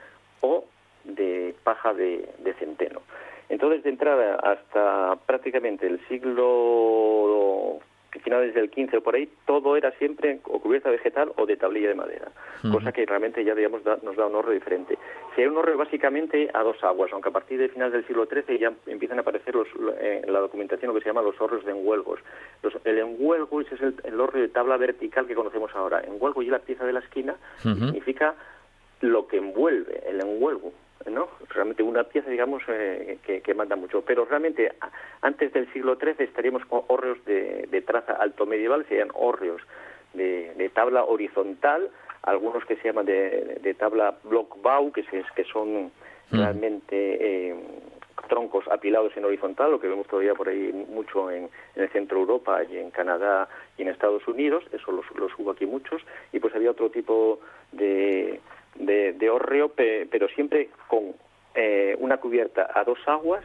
o 0.41 0.65
de 1.03 1.55
paja 1.63 1.93
de, 1.93 2.29
de, 2.39 2.53
centeno. 2.53 3.01
Entonces, 3.49 3.83
de 3.83 3.89
entrada 3.89 4.35
hasta 4.35 5.17
prácticamente 5.25 5.87
el 5.87 5.99
siglo 6.07 7.79
finales 8.23 8.53
del 8.53 8.69
15 8.69 8.97
o 8.97 9.01
por 9.01 9.15
ahí, 9.15 9.29
todo 9.45 9.75
era 9.75 9.91
siempre 9.91 10.39
o 10.45 10.59
cubierta 10.59 10.89
vegetal 10.89 11.31
o 11.37 11.45
de 11.45 11.57
tablilla 11.57 11.89
de 11.89 11.95
madera, 11.95 12.31
uh 12.63 12.67
-huh. 12.67 12.73
cosa 12.73 12.91
que 12.91 13.05
realmente 13.05 13.43
ya 13.43 13.53
digamos 13.53 13.83
da, 13.83 13.97
nos 14.01 14.15
da 14.15 14.27
un 14.27 14.35
horror 14.35 14.53
diferente. 14.53 14.97
Si 15.35 15.41
hay 15.41 15.47
un 15.47 15.57
horror 15.57 15.77
básicamente 15.77 16.49
a 16.53 16.63
dos 16.63 16.81
aguas, 16.83 17.11
aunque 17.11 17.29
a 17.29 17.31
partir 17.31 17.59
de 17.59 17.69
finales 17.69 17.93
del 17.93 18.07
siglo 18.07 18.25
XIII 18.25 18.57
ya 18.57 18.71
empiezan 18.87 19.17
a 19.17 19.21
aparecer 19.21 19.55
los, 19.55 19.67
eh, 19.99 20.21
en 20.23 20.33
la 20.33 20.39
documentación 20.39 20.89
lo 20.89 20.95
que 20.95 21.01
se 21.01 21.09
llama 21.09 21.21
los 21.21 21.39
horros 21.39 21.65
de 21.65 21.71
enhuelgos. 21.71 22.19
Los, 22.61 22.73
el 22.85 22.99
enhuelgo 22.99 23.61
ese 23.61 23.75
es 23.75 23.81
el, 23.81 23.95
el 24.03 24.19
horro 24.19 24.39
de 24.39 24.47
tabla 24.47 24.77
vertical 24.77 25.27
que 25.27 25.35
conocemos 25.35 25.71
ahora. 25.75 26.01
Enhuelgo 26.01 26.41
y 26.41 26.47
la 26.47 26.59
pieza 26.59 26.85
de 26.85 26.93
la 26.93 26.99
esquina 26.99 27.33
uh 27.33 27.67
-huh. 27.67 27.75
significa 27.75 28.35
lo 29.01 29.27
que 29.27 29.37
envuelve, 29.37 30.01
el 30.07 30.21
enhuelgo. 30.21 30.71
¿No? 31.09 31.29
Realmente 31.49 31.83
una 31.83 32.03
pieza, 32.03 32.29
digamos, 32.29 32.63
eh, 32.67 33.17
que, 33.25 33.41
que, 33.41 33.53
manda 33.53 33.75
mucho. 33.75 34.01
Pero 34.01 34.25
realmente 34.25 34.71
antes 35.21 35.53
del 35.53 35.71
siglo 35.73 35.95
XIII 35.95 36.15
estaríamos 36.19 36.65
con 36.65 36.81
hórreos 36.87 37.23
de, 37.25 37.67
de 37.69 37.81
traza 37.81 38.13
alto 38.13 38.45
medieval, 38.45 38.85
serían 38.87 39.09
hórreos 39.13 39.61
de, 40.13 40.53
de, 40.55 40.69
tabla 40.69 41.03
horizontal, 41.03 41.89
algunos 42.23 42.65
que 42.65 42.75
se 42.77 42.87
llaman 42.87 43.05
de, 43.05 43.59
de 43.61 43.73
tabla 43.73 44.15
blockbau, 44.23 44.91
que, 44.91 45.03
se, 45.03 45.23
que 45.35 45.43
son 45.45 45.85
mm. 45.85 45.91
realmente, 46.31 47.49
eh, 47.49 47.55
troncos 48.27 48.65
apilados 48.69 49.15
en 49.15 49.25
horizontal, 49.25 49.71
lo 49.71 49.79
que 49.79 49.87
vemos 49.87 50.07
todavía 50.07 50.33
por 50.35 50.49
ahí 50.49 50.71
mucho 50.89 51.31
en, 51.31 51.49
el 51.75 51.89
centro 51.89 52.17
de 52.17 52.21
Europa 52.21 52.63
y 52.63 52.77
en 52.77 52.91
Canadá 52.91 53.47
y 53.77 53.83
en 53.83 53.89
Estados 53.89 54.27
Unidos, 54.27 54.63
eso 54.71 54.91
los, 54.91 55.05
los 55.15 55.31
hubo 55.37 55.51
aquí 55.51 55.65
muchos, 55.65 56.01
y 56.31 56.39
pues 56.39 56.55
había 56.55 56.71
otro 56.71 56.89
tipo 56.89 57.39
de, 57.71 58.39
de, 58.75 59.13
de 59.13 59.29
hórreo, 59.29 59.69
pero 59.69 60.27
siempre 60.29 60.69
con 60.87 61.13
eh, 61.55 61.95
una 61.99 62.17
cubierta 62.17 62.69
a 62.73 62.83
dos 62.83 62.99
aguas, 63.05 63.43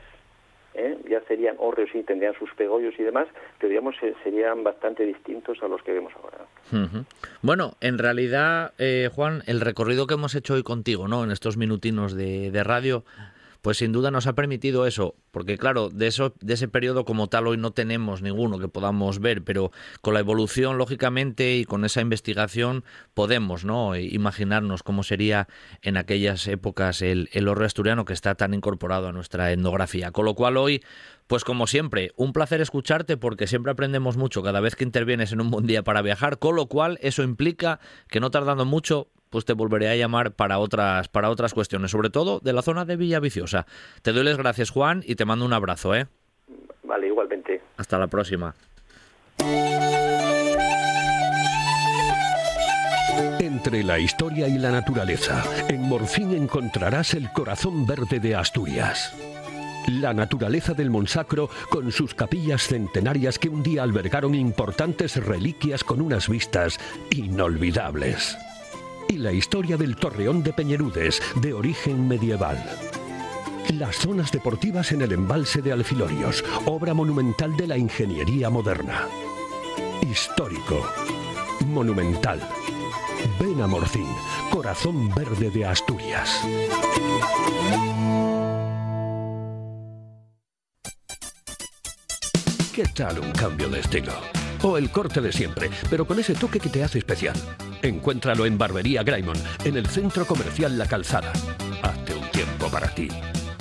¿eh? 0.74 0.96
ya 1.08 1.20
serían 1.28 1.56
hórreos 1.58 1.90
y 1.94 2.02
tendrían 2.02 2.34
sus 2.38 2.50
pegollos 2.54 2.94
y 2.98 3.02
demás, 3.02 3.26
pero 3.58 3.68
digamos 3.68 3.96
serían 4.22 4.64
bastante 4.64 5.04
distintos 5.04 5.62
a 5.62 5.68
los 5.68 5.82
que 5.82 5.92
vemos 5.92 6.12
ahora. 6.16 6.38
Bueno, 7.42 7.74
en 7.80 7.98
realidad, 7.98 8.72
eh, 8.78 9.10
Juan, 9.14 9.42
el 9.46 9.60
recorrido 9.60 10.06
que 10.06 10.14
hemos 10.14 10.34
hecho 10.34 10.54
hoy 10.54 10.62
contigo, 10.62 11.08
¿no? 11.08 11.24
En 11.24 11.30
estos 11.30 11.56
minutinos 11.56 12.14
de, 12.14 12.50
de 12.50 12.64
radio, 12.64 13.04
pues 13.62 13.78
sin 13.78 13.92
duda 13.92 14.11
nos 14.11 14.26
ha 14.26 14.34
permitido 14.34 14.86
eso, 14.86 15.14
porque 15.30 15.59
claro, 15.59 15.88
de 15.88 16.06
eso 16.06 16.34
de 16.40 16.54
ese 16.54 16.68
periodo 16.68 17.04
como 17.04 17.28
tal 17.28 17.46
hoy 17.46 17.56
no 17.56 17.72
tenemos 17.72 18.22
ninguno 18.22 18.59
que 18.59 18.68
podamos 18.68 19.20
ver, 19.20 19.42
pero 19.42 19.72
con 20.00 20.14
la 20.14 20.20
evolución 20.20 20.78
lógicamente 20.78 21.56
y 21.56 21.64
con 21.64 21.84
esa 21.84 22.00
investigación 22.00 22.84
podemos, 23.14 23.64
¿no? 23.64 23.96
imaginarnos 23.96 24.82
cómo 24.82 25.02
sería 25.02 25.48
en 25.82 25.96
aquellas 25.96 26.46
épocas 26.46 27.02
el 27.02 27.28
el 27.32 27.48
horror 27.48 27.66
asturiano 27.66 28.04
que 28.04 28.12
está 28.12 28.34
tan 28.34 28.54
incorporado 28.54 29.09
a 29.09 29.12
nuestra 29.12 29.52
etnografía. 29.52 30.11
Con 30.12 30.24
lo 30.24 30.34
cual 30.34 30.56
hoy 30.56 30.82
pues 31.28 31.44
como 31.44 31.66
siempre, 31.66 32.12
un 32.16 32.32
placer 32.32 32.62
escucharte 32.62 33.18
porque 33.18 33.46
siempre 33.46 33.70
aprendemos 33.70 34.16
mucho 34.16 34.42
cada 34.42 34.61
vez 34.61 34.74
que 34.74 34.84
intervienes 34.84 35.30
en 35.30 35.42
un 35.42 35.50
buen 35.50 35.66
día 35.66 35.84
para 35.84 36.00
viajar, 36.00 36.38
con 36.38 36.56
lo 36.56 36.66
cual 36.66 36.98
eso 37.02 37.22
implica 37.22 37.80
que 38.09 38.18
no 38.18 38.30
tardando 38.30 38.64
mucho 38.64 39.09
pues 39.30 39.44
te 39.44 39.52
volveré 39.52 39.88
a 39.88 39.96
llamar 39.96 40.32
para 40.32 40.58
otras, 40.58 41.08
para 41.08 41.30
otras 41.30 41.54
cuestiones, 41.54 41.90
sobre 41.90 42.10
todo 42.10 42.40
de 42.40 42.52
la 42.52 42.62
zona 42.62 42.84
de 42.84 42.96
Villaviciosa. 42.96 43.66
Te 44.02 44.12
doy 44.12 44.24
las 44.24 44.36
gracias, 44.36 44.70
Juan, 44.70 45.02
y 45.06 45.14
te 45.14 45.24
mando 45.24 45.44
un 45.44 45.52
abrazo, 45.52 45.94
¿eh? 45.94 46.06
Vale, 46.84 47.08
igualmente. 47.08 47.60
Hasta 47.76 47.98
la 47.98 48.06
próxima. 48.06 48.54
Entre 53.40 53.82
la 53.82 53.98
historia 53.98 54.48
y 54.48 54.58
la 54.58 54.70
naturaleza, 54.70 55.42
en 55.68 55.82
Morfín 55.82 56.34
encontrarás 56.34 57.14
el 57.14 57.30
corazón 57.32 57.86
verde 57.86 58.20
de 58.20 58.34
Asturias. 58.34 59.14
La 59.88 60.12
naturaleza 60.12 60.74
del 60.74 60.90
Monsacro 60.90 61.48
con 61.70 61.90
sus 61.90 62.14
capillas 62.14 62.68
centenarias 62.68 63.38
que 63.38 63.48
un 63.48 63.62
día 63.62 63.82
albergaron 63.82 64.34
importantes 64.34 65.16
reliquias 65.16 65.82
con 65.82 66.00
unas 66.00 66.28
vistas 66.28 66.78
inolvidables 67.10 68.36
y 69.09 69.18
la 69.18 69.32
historia 69.32 69.76
del 69.76 69.96
Torreón 69.96 70.42
de 70.42 70.52
Peñerudes, 70.52 71.22
de 71.36 71.52
origen 71.52 72.06
medieval. 72.06 72.62
Las 73.74 73.96
zonas 73.96 74.30
deportivas 74.30 74.92
en 74.92 75.02
el 75.02 75.12
embalse 75.12 75.62
de 75.62 75.72
Alfilorios, 75.72 76.44
obra 76.66 76.94
monumental 76.94 77.56
de 77.56 77.66
la 77.66 77.76
ingeniería 77.76 78.50
moderna. 78.50 79.06
Histórico. 80.02 80.86
Monumental. 81.66 82.40
Ven 83.40 83.61
a 83.61 83.66
Morcín, 83.66 84.09
corazón 84.50 85.14
verde 85.14 85.50
de 85.50 85.66
Asturias. 85.66 86.40
¿Qué 92.74 92.84
tal 92.94 93.18
un 93.18 93.32
cambio 93.32 93.68
de 93.68 93.80
estilo? 93.80 94.12
O 94.62 94.76
el 94.76 94.90
corte 94.90 95.20
de 95.20 95.32
siempre, 95.32 95.70
pero 95.88 96.06
con 96.06 96.18
ese 96.18 96.34
toque 96.34 96.61
que 96.61 96.68
te 96.68 96.82
hace 96.82 96.98
especial. 96.98 97.36
Encuéntralo 97.82 98.46
en 98.46 98.59
Barbería 98.59 99.02
Graymon, 99.02 99.36
en 99.64 99.76
el 99.76 99.86
centro 99.86 100.26
comercial 100.26 100.76
La 100.76 100.86
Calzada. 100.86 101.32
Hazte 101.82 102.14
un 102.14 102.28
tiempo 102.30 102.68
para 102.68 102.88
ti. 102.88 103.09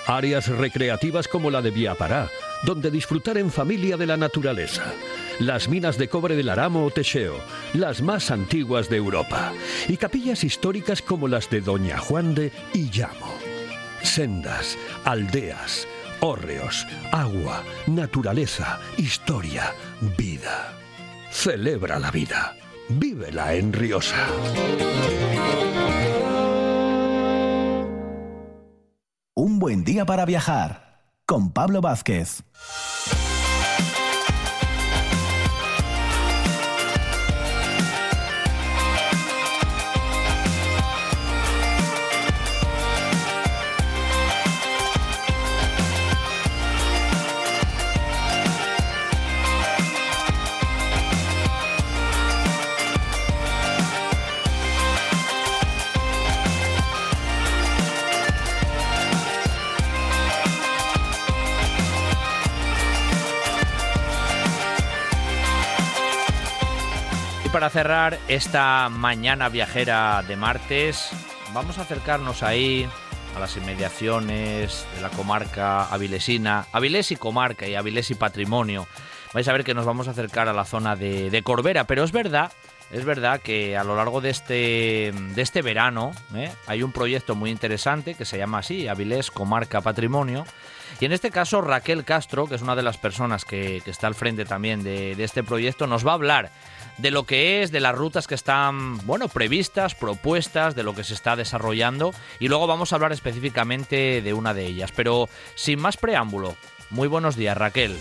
Áreas 0.06 0.48
recreativas 0.48 1.28
como 1.28 1.50
la 1.50 1.62
de 1.62 1.70
Viapará, 1.70 2.28
donde 2.64 2.90
disfrutar 2.90 3.38
en 3.38 3.50
familia 3.50 3.96
de 3.96 4.06
la 4.06 4.16
naturaleza. 4.16 4.92
Las 5.38 5.68
minas 5.68 5.96
de 5.98 6.08
cobre 6.08 6.34
del 6.34 6.48
Aramo 6.48 6.84
o 6.84 6.90
Techeo, 6.90 7.36
las 7.74 8.02
más 8.02 8.30
antiguas 8.30 8.88
de 8.88 8.96
Europa. 8.96 9.52
Y 9.88 9.96
capillas 9.96 10.44
históricas 10.44 11.00
como 11.00 11.28
las 11.28 11.48
de 11.48 11.60
Doña 11.60 11.98
Juan 11.98 12.34
de 12.34 12.52
y. 12.74 12.90
Sendas, 14.04 14.78
aldeas, 15.04 15.88
hórreos, 16.20 16.86
agua, 17.10 17.64
naturaleza, 17.86 18.78
historia, 18.98 19.72
vida. 20.16 20.72
Celebra 21.30 21.98
la 21.98 22.10
vida. 22.10 22.54
Vívela 22.88 23.54
en 23.54 23.72
Riosa. 23.72 24.28
Un 29.34 29.58
buen 29.58 29.84
día 29.84 30.04
para 30.04 30.26
viajar 30.26 31.00
con 31.26 31.52
Pablo 31.52 31.80
Vázquez. 31.80 32.44
Para 67.54 67.70
cerrar 67.70 68.18
esta 68.26 68.88
mañana 68.88 69.48
viajera 69.48 70.24
de 70.26 70.34
martes, 70.34 71.10
vamos 71.52 71.78
a 71.78 71.82
acercarnos 71.82 72.42
ahí 72.42 72.88
a 73.36 73.38
las 73.38 73.56
inmediaciones 73.56 74.84
de 74.96 75.00
la 75.00 75.08
comarca 75.10 75.84
avilesina, 75.84 76.66
Avilés 76.72 77.12
y 77.12 77.16
comarca 77.16 77.68
y 77.68 77.76
Avilés 77.76 78.10
y 78.10 78.16
patrimonio. 78.16 78.88
Vais 79.34 79.46
a 79.46 79.52
ver 79.52 79.62
que 79.62 79.72
nos 79.72 79.86
vamos 79.86 80.08
a 80.08 80.10
acercar 80.10 80.48
a 80.48 80.52
la 80.52 80.64
zona 80.64 80.96
de, 80.96 81.30
de 81.30 81.42
Corbera, 81.44 81.84
pero 81.84 82.02
es 82.02 82.10
verdad 82.10 82.50
es 82.90 83.04
verdad 83.04 83.40
que 83.40 83.76
a 83.76 83.84
lo 83.84 83.96
largo 83.96 84.20
de 84.20 84.30
este, 84.30 85.12
de 85.12 85.42
este 85.42 85.62
verano 85.62 86.12
¿eh? 86.34 86.52
hay 86.66 86.82
un 86.82 86.92
proyecto 86.92 87.34
muy 87.34 87.50
interesante 87.50 88.14
que 88.14 88.24
se 88.24 88.38
llama 88.38 88.58
así, 88.58 88.88
Avilés 88.88 89.30
Comarca 89.30 89.80
Patrimonio. 89.80 90.44
Y 91.00 91.06
en 91.06 91.12
este 91.12 91.30
caso 91.30 91.60
Raquel 91.60 92.04
Castro, 92.04 92.46
que 92.46 92.54
es 92.54 92.62
una 92.62 92.76
de 92.76 92.82
las 92.82 92.98
personas 92.98 93.44
que, 93.44 93.82
está 93.84 94.06
al 94.06 94.14
frente 94.14 94.44
también 94.44 94.84
de, 94.84 95.16
de, 95.16 95.24
este 95.24 95.42
proyecto, 95.42 95.86
nos 95.86 96.06
va 96.06 96.12
a 96.12 96.14
hablar 96.14 96.50
de 96.98 97.10
lo 97.10 97.24
que 97.24 97.62
es, 97.62 97.72
de 97.72 97.80
las 97.80 97.94
rutas 97.94 98.26
que 98.26 98.34
están, 98.34 99.04
bueno, 99.06 99.28
previstas, 99.28 99.94
propuestas, 99.94 100.74
de 100.74 100.84
lo 100.84 100.94
que 100.94 101.04
se 101.04 101.14
está 101.14 101.36
desarrollando. 101.36 102.12
Y 102.38 102.48
luego 102.48 102.66
vamos 102.66 102.92
a 102.92 102.96
hablar 102.96 103.12
específicamente 103.12 104.22
de 104.22 104.32
una 104.34 104.54
de 104.54 104.66
ellas. 104.66 104.92
Pero 104.92 105.28
sin 105.56 105.80
más 105.80 105.96
preámbulo, 105.96 106.54
muy 106.90 107.08
buenos 107.08 107.36
días 107.36 107.56
Raquel. 107.56 107.96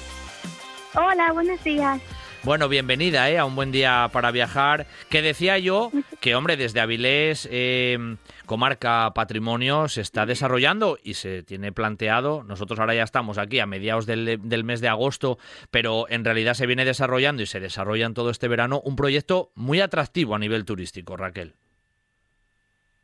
Hola, 0.93 1.31
buenos 1.33 1.63
días. 1.63 1.99
Bueno, 2.45 2.67
bienvenida 2.67 3.29
¿eh? 3.29 3.39
a 3.39 3.45
un 3.45 3.55
buen 3.55 3.71
día 3.71 4.09
para 4.11 4.29
viajar. 4.31 4.85
Que 5.09 5.21
decía 5.21 5.57
yo 5.59 5.91
que, 6.19 6.35
hombre, 6.35 6.57
desde 6.57 6.81
Avilés, 6.81 7.47
eh, 7.49 7.97
comarca 8.45 9.09
patrimonio, 9.15 9.87
se 9.87 10.01
está 10.01 10.25
desarrollando 10.25 10.97
y 11.01 11.13
se 11.13 11.43
tiene 11.43 11.71
planteado. 11.71 12.43
Nosotros 12.43 12.81
ahora 12.81 12.95
ya 12.95 13.03
estamos 13.03 13.37
aquí 13.37 13.61
a 13.61 13.65
mediados 13.65 14.05
del, 14.05 14.41
del 14.41 14.63
mes 14.65 14.81
de 14.81 14.89
agosto, 14.89 15.37
pero 15.71 16.05
en 16.09 16.25
realidad 16.25 16.53
se 16.53 16.67
viene 16.67 16.83
desarrollando 16.83 17.41
y 17.41 17.45
se 17.45 17.61
desarrolla 17.61 18.07
en 18.07 18.13
todo 18.13 18.29
este 18.29 18.49
verano 18.49 18.81
un 18.83 18.97
proyecto 18.97 19.51
muy 19.55 19.79
atractivo 19.79 20.35
a 20.35 20.39
nivel 20.39 20.65
turístico, 20.65 21.15
Raquel. 21.15 21.53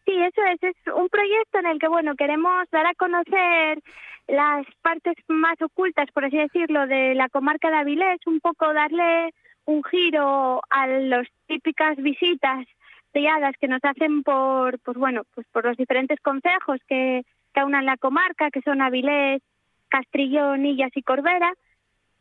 Sí, 0.05 0.11
eso 0.17 0.41
es. 0.51 0.63
Es 0.63 0.93
un 0.93 1.07
proyecto 1.07 1.59
en 1.59 1.67
el 1.67 1.79
que, 1.79 1.87
bueno, 1.87 2.13
queremos 2.17 2.69
dar 2.71 2.85
a 2.85 2.93
conocer 2.95 3.81
las 4.29 4.65
partes 4.81 5.15
más 5.27 5.61
ocultas, 5.61 6.09
por 6.11 6.25
así 6.25 6.37
decirlo, 6.37 6.87
de 6.87 7.15
la 7.15 7.29
comarca 7.29 7.69
de 7.69 7.77
Avilés, 7.77 8.19
un 8.27 8.39
poco 8.39 8.71
darle 8.73 9.33
un 9.65 9.83
giro 9.83 10.61
a 10.69 10.87
las 10.87 11.27
típicas 11.47 11.97
visitas 11.97 12.65
guiadas 13.13 13.55
que 13.59 13.67
nos 13.67 13.83
hacen 13.83 14.23
por, 14.23 14.79
pues 14.79 14.97
bueno, 14.97 15.23
pues 15.33 15.47
por 15.51 15.65
los 15.65 15.77
diferentes 15.77 16.19
consejos 16.21 16.79
que, 16.87 17.23
que 17.53 17.59
en 17.59 17.85
la 17.85 17.97
comarca, 17.97 18.51
que 18.51 18.61
son 18.61 18.81
Avilés, 18.81 19.41
Castrillón, 19.89 20.65
Illas 20.65 20.91
y 20.95 21.01
Corbera, 21.01 21.51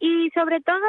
y 0.00 0.30
sobre 0.30 0.60
todo 0.60 0.86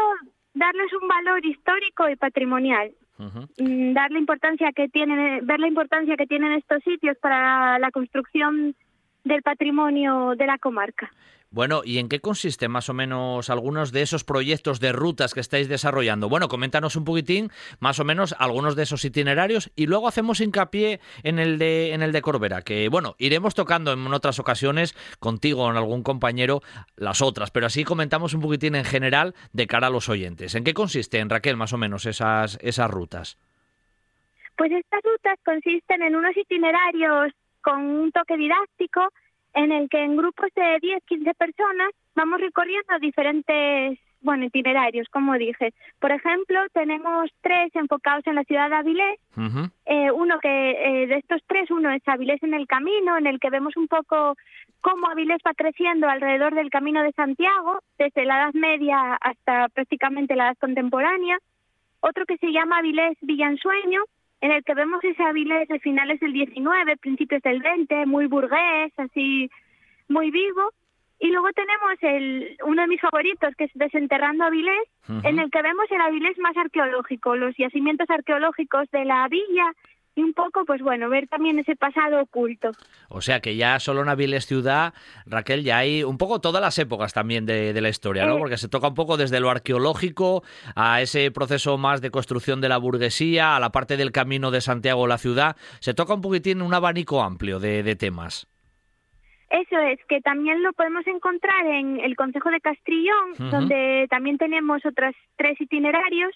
darles 0.54 0.92
un 1.02 1.08
valor 1.08 1.46
histórico 1.46 2.10
y 2.10 2.16
patrimonial. 2.16 2.92
Mm, 3.18 3.92
dar 3.92 4.12
la 4.12 4.20
importancia 4.20 4.72
que 4.72 4.88
tienen, 4.88 5.46
ver 5.46 5.60
la 5.60 5.68
importancia 5.68 6.16
que 6.16 6.26
tienen 6.26 6.54
estos 6.54 6.82
sitios 6.84 7.18
para 7.18 7.78
la 7.78 7.92
construcción 7.92 8.76
del 9.24 9.42
patrimonio 9.42 10.34
de 10.38 10.46
la 10.46 10.58
comarca. 10.58 11.12
Bueno, 11.52 11.82
¿y 11.84 11.98
en 11.98 12.10
qué 12.10 12.20
consiste 12.20 12.68
más 12.68 12.90
o 12.90 12.94
menos 12.94 13.50
algunos 13.50 13.92
de 13.92 14.04
esos 14.04 14.24
proyectos 14.24 14.80
de 14.80 14.92
rutas 14.92 15.34
que 15.34 15.40
estáis 15.40 15.68
desarrollando? 15.68 16.30
Bueno, 16.30 16.48
coméntanos 16.48 16.96
un 16.96 17.06
poquitín 17.06 17.50
más 17.80 18.00
o 18.00 18.06
menos 18.06 18.36
algunos 18.38 18.76
de 18.76 18.84
esos 18.84 19.04
itinerarios 19.04 19.72
y 19.76 19.88
luego 19.88 20.08
hacemos 20.08 20.42
hincapié 20.42 21.00
en 21.24 21.40
el 21.40 21.58
de 21.58 21.94
en 21.94 22.04
el 22.04 22.12
de 22.12 22.22
Corbera, 22.22 22.62
que 22.62 22.88
bueno, 22.90 23.16
iremos 23.18 23.56
tocando 23.56 23.94
en 23.94 24.14
otras 24.14 24.38
ocasiones 24.38 24.96
contigo 25.20 25.64
o 25.64 25.72
en 25.72 25.78
algún 25.78 26.04
compañero 26.04 26.62
las 26.96 27.24
otras, 27.24 27.50
pero 27.50 27.66
así 27.66 27.84
comentamos 27.84 28.36
un 28.36 28.42
poquitín 28.42 28.76
en 28.76 28.86
general 28.86 29.34
de 29.52 29.66
cara 29.66 29.88
a 29.88 29.90
los 29.90 30.08
oyentes. 30.08 30.54
¿En 30.54 30.64
qué 30.64 30.76
consiste, 30.76 31.18
en 31.18 31.32
Raquel, 31.32 31.58
más 31.58 31.74
o 31.74 31.80
menos 31.80 32.06
esas 32.06 32.60
esas 32.62 32.92
rutas? 32.92 33.40
Pues 34.56 34.72
estas 34.72 35.02
rutas 35.04 35.40
consisten 35.44 36.04
en 36.04 36.16
unos 36.16 36.38
itinerarios 36.38 37.34
con 37.62 37.82
un 37.82 38.12
toque 38.12 38.38
didáctico 38.38 39.10
en 39.54 39.72
el 39.72 39.90
que 39.90 40.04
en 40.04 40.16
grupos 40.16 40.50
de 40.56 40.78
10, 40.82 41.04
15 41.06 41.34
personas 41.34 41.90
vamos 42.16 42.40
recorriendo 42.40 43.00
diferentes 43.00 44.00
bueno, 44.22 44.46
itinerarios, 44.46 45.08
como 45.10 45.38
dije. 45.38 45.74
Por 46.00 46.12
ejemplo, 46.12 46.60
tenemos 46.74 47.30
tres 47.42 47.74
enfocados 47.76 48.26
en 48.28 48.36
la 48.36 48.44
ciudad 48.44 48.70
de 48.70 48.76
Avilés. 48.76 49.20
Eh, 49.86 50.12
uno 50.12 50.40
que 50.40 50.72
eh, 50.72 51.08
de 51.08 51.16
estos 51.16 51.42
tres, 51.48 51.72
uno 51.72 51.90
es 51.92 52.06
Avilés 52.06 52.44
en 52.44 52.54
el 52.54 52.68
camino, 52.68 53.18
en 53.18 53.28
el 53.28 53.40
que 53.40 53.50
vemos 53.50 53.78
un 53.78 53.88
poco 53.88 54.36
cómo 54.82 55.08
Avilés 55.08 55.40
va 55.46 55.54
creciendo 55.54 56.10
alrededor 56.10 56.54
del 56.54 56.70
camino 56.70 57.02
de 57.02 57.14
Santiago, 57.14 57.80
desde 57.98 58.26
la 58.26 58.44
Edad 58.44 58.54
Media 58.54 59.16
hasta 59.16 59.70
prácticamente 59.70 60.36
la 60.36 60.48
Edad 60.48 60.58
Contemporánea. 60.60 61.38
Otro 62.02 62.26
que 62.26 62.38
se 62.38 62.52
llama 62.52 62.78
Avilés 62.78 63.18
Villansueño, 63.22 64.02
en 64.42 64.52
el 64.52 64.64
que 64.64 64.74
vemos 64.74 65.04
ese 65.04 65.24
Avilés 65.24 65.68
de 65.68 65.80
finales 65.80 66.20
del 66.20 66.34
19, 66.34 66.98
principios 66.98 67.42
del 67.42 67.62
20, 67.62 68.06
muy 68.06 68.28
burgués, 68.28 68.94
así 68.98 69.50
muy 70.08 70.32
vivo. 70.32 70.72
Y 71.20 71.28
luego 71.32 71.50
tenemos 71.52 71.98
el, 72.02 72.58
uno 72.64 72.82
de 72.82 72.88
mis 72.88 73.02
favoritos, 73.02 73.54
que 73.58 73.66
es 73.66 73.72
Desenterrando 73.74 74.46
Avilés, 74.46 74.88
en 75.24 75.40
el 75.40 75.52
que 75.52 75.62
vemos 75.62 75.86
el 75.92 76.00
Avilés 76.00 76.38
más 76.38 76.56
arqueológico, 76.56 77.36
los 77.36 77.56
yacimientos 77.58 78.10
arqueológicos 78.10 78.90
de 78.92 79.04
la 79.04 79.28
villa 79.28 79.74
y 80.20 80.24
un 80.24 80.34
poco, 80.34 80.66
pues 80.66 80.82
bueno, 80.82 81.10
ver 81.10 81.28
también 81.28 81.60
ese 81.60 81.76
pasado 81.76 82.22
oculto. 82.22 82.72
O 83.08 83.22
sea 83.22 83.40
que 83.40 83.56
ya 83.56 83.80
solo 83.80 84.02
en 84.02 84.10
Avilés 84.10 84.46
ciudad, 84.46 84.94
Raquel, 85.26 85.64
ya 85.64 85.78
hay 85.78 86.04
un 86.04 86.18
poco 86.18 86.42
todas 86.42 86.62
las 86.62 86.78
épocas 86.78 87.14
también 87.14 87.46
de, 87.46 87.80
la 87.80 87.90
historia, 87.90 88.26
¿no? 88.26 88.36
Eh. 88.36 88.40
Porque 88.40 88.58
se 88.58 88.68
toca 88.68 88.90
un 88.90 88.96
poco 88.96 89.16
desde 89.16 89.40
lo 89.40 89.50
arqueológico 89.50 90.44
a 90.76 91.02
ese 91.02 91.32
proceso 91.32 91.78
más 91.78 92.02
de 92.02 92.12
construcción 92.12 92.60
de 92.60 92.70
la 92.70 92.78
burguesía, 92.78 93.56
a 93.56 93.60
la 93.60 93.72
parte 93.72 93.96
del 93.96 94.12
camino 94.12 94.52
de 94.52 94.62
Santiago 94.62 95.08
la 95.08 95.18
ciudad. 95.18 95.56
Se 95.80 95.94
toca 95.94 96.14
un 96.14 96.22
poquitín 96.22 96.62
un 96.62 96.74
abanico 96.74 97.22
amplio 97.22 97.60
de, 97.60 97.96
temas. 97.96 98.48
Eso 99.50 99.80
es, 99.80 100.00
que 100.08 100.22
también 100.22 100.62
lo 100.62 100.74
podemos 100.74 101.08
encontrar 101.08 101.66
en 101.66 102.00
el 102.00 102.16
Consejo 102.16 102.52
de 102.52 102.60
Castrillón, 102.60 103.34
donde 103.52 104.06
también 104.10 104.38
tenemos 104.38 104.86
otros 104.86 105.16
tres 105.38 105.60
itinerarios 105.60 106.36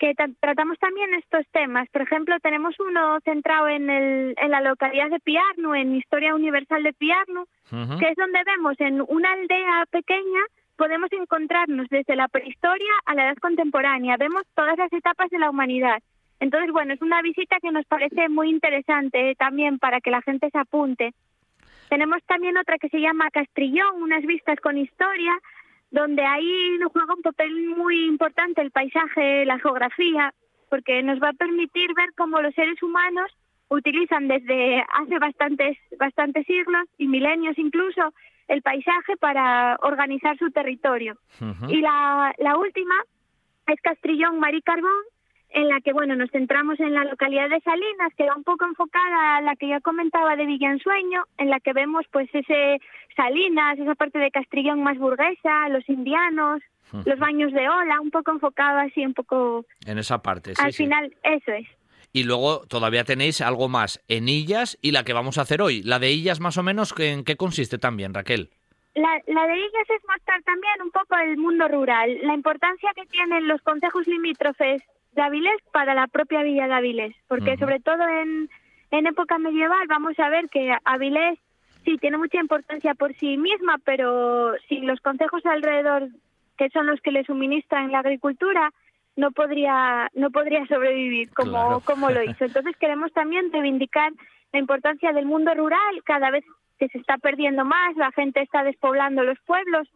que 0.00 0.14
tratamos 0.40 0.78
también 0.78 1.12
estos 1.12 1.46
temas. 1.52 1.86
Por 1.90 2.00
ejemplo, 2.00 2.34
tenemos 2.40 2.74
uno 2.80 3.20
centrado 3.20 3.68
en, 3.68 3.90
el, 3.90 4.34
en 4.38 4.50
la 4.50 4.62
localidad 4.62 5.10
de 5.10 5.20
Piarno, 5.20 5.74
en 5.74 5.94
Historia 5.94 6.34
Universal 6.34 6.82
de 6.82 6.94
Piarno, 6.94 7.44
que 7.68 8.08
es 8.08 8.16
donde 8.16 8.42
vemos 8.44 8.80
en 8.80 9.02
una 9.06 9.32
aldea 9.32 9.84
pequeña 9.90 10.40
podemos 10.76 11.12
encontrarnos 11.12 11.88
desde 11.90 12.16
la 12.16 12.26
prehistoria 12.28 12.90
a 13.04 13.14
la 13.14 13.26
edad 13.26 13.36
contemporánea. 13.36 14.16
Vemos 14.16 14.44
todas 14.54 14.78
las 14.78 14.90
etapas 14.90 15.28
de 15.28 15.38
la 15.38 15.50
humanidad. 15.50 15.98
Entonces, 16.40 16.72
bueno, 16.72 16.94
es 16.94 17.02
una 17.02 17.20
visita 17.20 17.58
que 17.60 17.70
nos 17.70 17.84
parece 17.84 18.30
muy 18.30 18.48
interesante 18.48 19.34
también 19.34 19.78
para 19.78 20.00
que 20.00 20.10
la 20.10 20.22
gente 20.22 20.48
se 20.48 20.56
apunte. 20.56 21.12
Tenemos 21.90 22.22
también 22.24 22.56
otra 22.56 22.78
que 22.78 22.88
se 22.88 22.98
llama 22.98 23.30
Castrillón, 23.30 24.02
unas 24.02 24.22
vistas 24.22 24.58
con 24.60 24.78
historia, 24.78 25.38
donde 25.90 26.24
ahí 26.24 26.76
nos 26.78 26.92
juega 26.92 27.14
un 27.14 27.22
papel 27.22 27.68
muy 27.76 28.06
importante 28.06 28.60
el 28.60 28.70
paisaje, 28.70 29.44
la 29.44 29.58
geografía, 29.58 30.32
porque 30.68 31.02
nos 31.02 31.20
va 31.20 31.30
a 31.30 31.34
permitir 31.34 31.92
ver 31.94 32.10
cómo 32.16 32.40
los 32.40 32.54
seres 32.54 32.80
humanos 32.82 33.30
utilizan 33.68 34.28
desde 34.28 34.84
hace 34.92 35.18
bastantes, 35.18 35.78
bastantes 35.98 36.46
siglos 36.46 36.86
y 36.98 37.06
milenios 37.06 37.58
incluso 37.58 38.12
el 38.48 38.62
paisaje 38.62 39.16
para 39.16 39.78
organizar 39.82 40.36
su 40.38 40.50
territorio. 40.50 41.16
Y 41.68 41.80
la, 41.80 42.34
la 42.38 42.56
última 42.56 42.94
es 43.68 43.80
Castrillón 43.80 44.40
Marí 44.40 44.60
Carbón, 44.62 45.04
en 45.52 45.68
la 45.68 45.80
que 45.80 45.92
bueno 45.92 46.14
nos 46.16 46.30
centramos 46.30 46.78
en 46.80 46.94
la 46.94 47.04
localidad 47.04 47.48
de 47.48 47.60
Salinas, 47.60 48.12
que 48.16 48.26
va 48.26 48.36
un 48.36 48.44
poco 48.44 48.64
enfocada 48.64 49.36
a 49.36 49.40
la 49.40 49.56
que 49.56 49.68
ya 49.68 49.80
comentaba 49.80 50.36
de 50.36 50.46
Villansueño, 50.46 51.24
en 51.38 51.50
la 51.50 51.60
que 51.60 51.72
vemos 51.72 52.04
pues 52.10 52.28
ese 52.32 52.80
Salinas, 53.16 53.78
esa 53.78 53.94
parte 53.94 54.18
de 54.18 54.30
Castrillón 54.30 54.82
más 54.82 54.98
burguesa, 54.98 55.68
los 55.68 55.88
indianos, 55.88 56.62
los 57.04 57.18
baños 57.18 57.52
de 57.52 57.68
ola, 57.68 58.00
un 58.00 58.10
poco 58.10 58.32
enfocado 58.32 58.78
así, 58.80 59.04
un 59.04 59.14
poco... 59.14 59.64
En 59.86 59.98
esa 59.98 60.22
parte, 60.22 60.54
sí. 60.54 60.62
Al 60.62 60.72
final, 60.72 61.14
eso 61.22 61.52
es. 61.52 61.66
Y 62.12 62.24
luego 62.24 62.66
todavía 62.66 63.04
tenéis 63.04 63.40
algo 63.40 63.68
más 63.68 64.02
en 64.08 64.28
Illas 64.28 64.78
y 64.82 64.90
la 64.90 65.04
que 65.04 65.12
vamos 65.12 65.38
a 65.38 65.42
hacer 65.42 65.62
hoy. 65.62 65.82
La 65.82 65.98
de 65.98 66.10
Illas 66.10 66.40
más 66.40 66.56
o 66.58 66.62
menos, 66.62 66.92
¿en 66.98 67.24
qué 67.24 67.36
consiste 67.36 67.78
también, 67.78 68.14
Raquel? 68.14 68.50
La, 68.94 69.20
la 69.26 69.46
de 69.46 69.56
Illas 69.56 69.90
es 69.90 70.02
mostrar 70.08 70.42
también 70.42 70.82
un 70.82 70.90
poco 70.90 71.16
el 71.16 71.36
mundo 71.36 71.68
rural, 71.68 72.18
la 72.22 72.34
importancia 72.34 72.90
que 72.96 73.06
tienen 73.06 73.46
los 73.46 73.62
consejos 73.62 74.06
limítrofes 74.08 74.82
de 75.12 75.22
Avilés 75.22 75.60
para 75.72 75.94
la 75.94 76.06
propia 76.06 76.42
villa 76.42 76.66
de 76.66 76.74
Avilés, 76.74 77.16
porque 77.28 77.56
sobre 77.56 77.80
todo 77.80 78.02
en, 78.08 78.48
en 78.90 79.06
época 79.06 79.38
medieval 79.38 79.86
vamos 79.88 80.18
a 80.18 80.28
ver 80.28 80.48
que 80.48 80.74
Avilés 80.84 81.38
sí 81.84 81.96
tiene 81.98 82.18
mucha 82.18 82.38
importancia 82.38 82.94
por 82.94 83.14
sí 83.14 83.36
misma, 83.36 83.76
pero 83.84 84.52
si 84.68 84.80
los 84.80 85.00
consejos 85.00 85.44
alrededor, 85.46 86.08
que 86.56 86.68
son 86.70 86.86
los 86.86 87.00
que 87.00 87.12
le 87.12 87.24
suministran 87.24 87.90
la 87.90 88.00
agricultura, 88.00 88.70
no 89.16 89.32
podría 89.32 90.08
no 90.14 90.30
podría 90.30 90.66
sobrevivir 90.66 91.30
como, 91.32 91.80
como 91.84 92.10
lo 92.10 92.22
hizo. 92.22 92.44
Entonces 92.44 92.76
queremos 92.76 93.12
también 93.12 93.52
reivindicar 93.52 94.12
la 94.52 94.58
importancia 94.58 95.12
del 95.12 95.26
mundo 95.26 95.54
rural, 95.54 96.02
cada 96.04 96.30
vez 96.30 96.44
que 96.78 96.88
se 96.88 96.98
está 96.98 97.18
perdiendo 97.18 97.64
más, 97.64 97.96
la 97.96 98.10
gente 98.12 98.40
está 98.40 98.64
despoblando 98.64 99.22
los 99.22 99.38
pueblos 99.40 99.88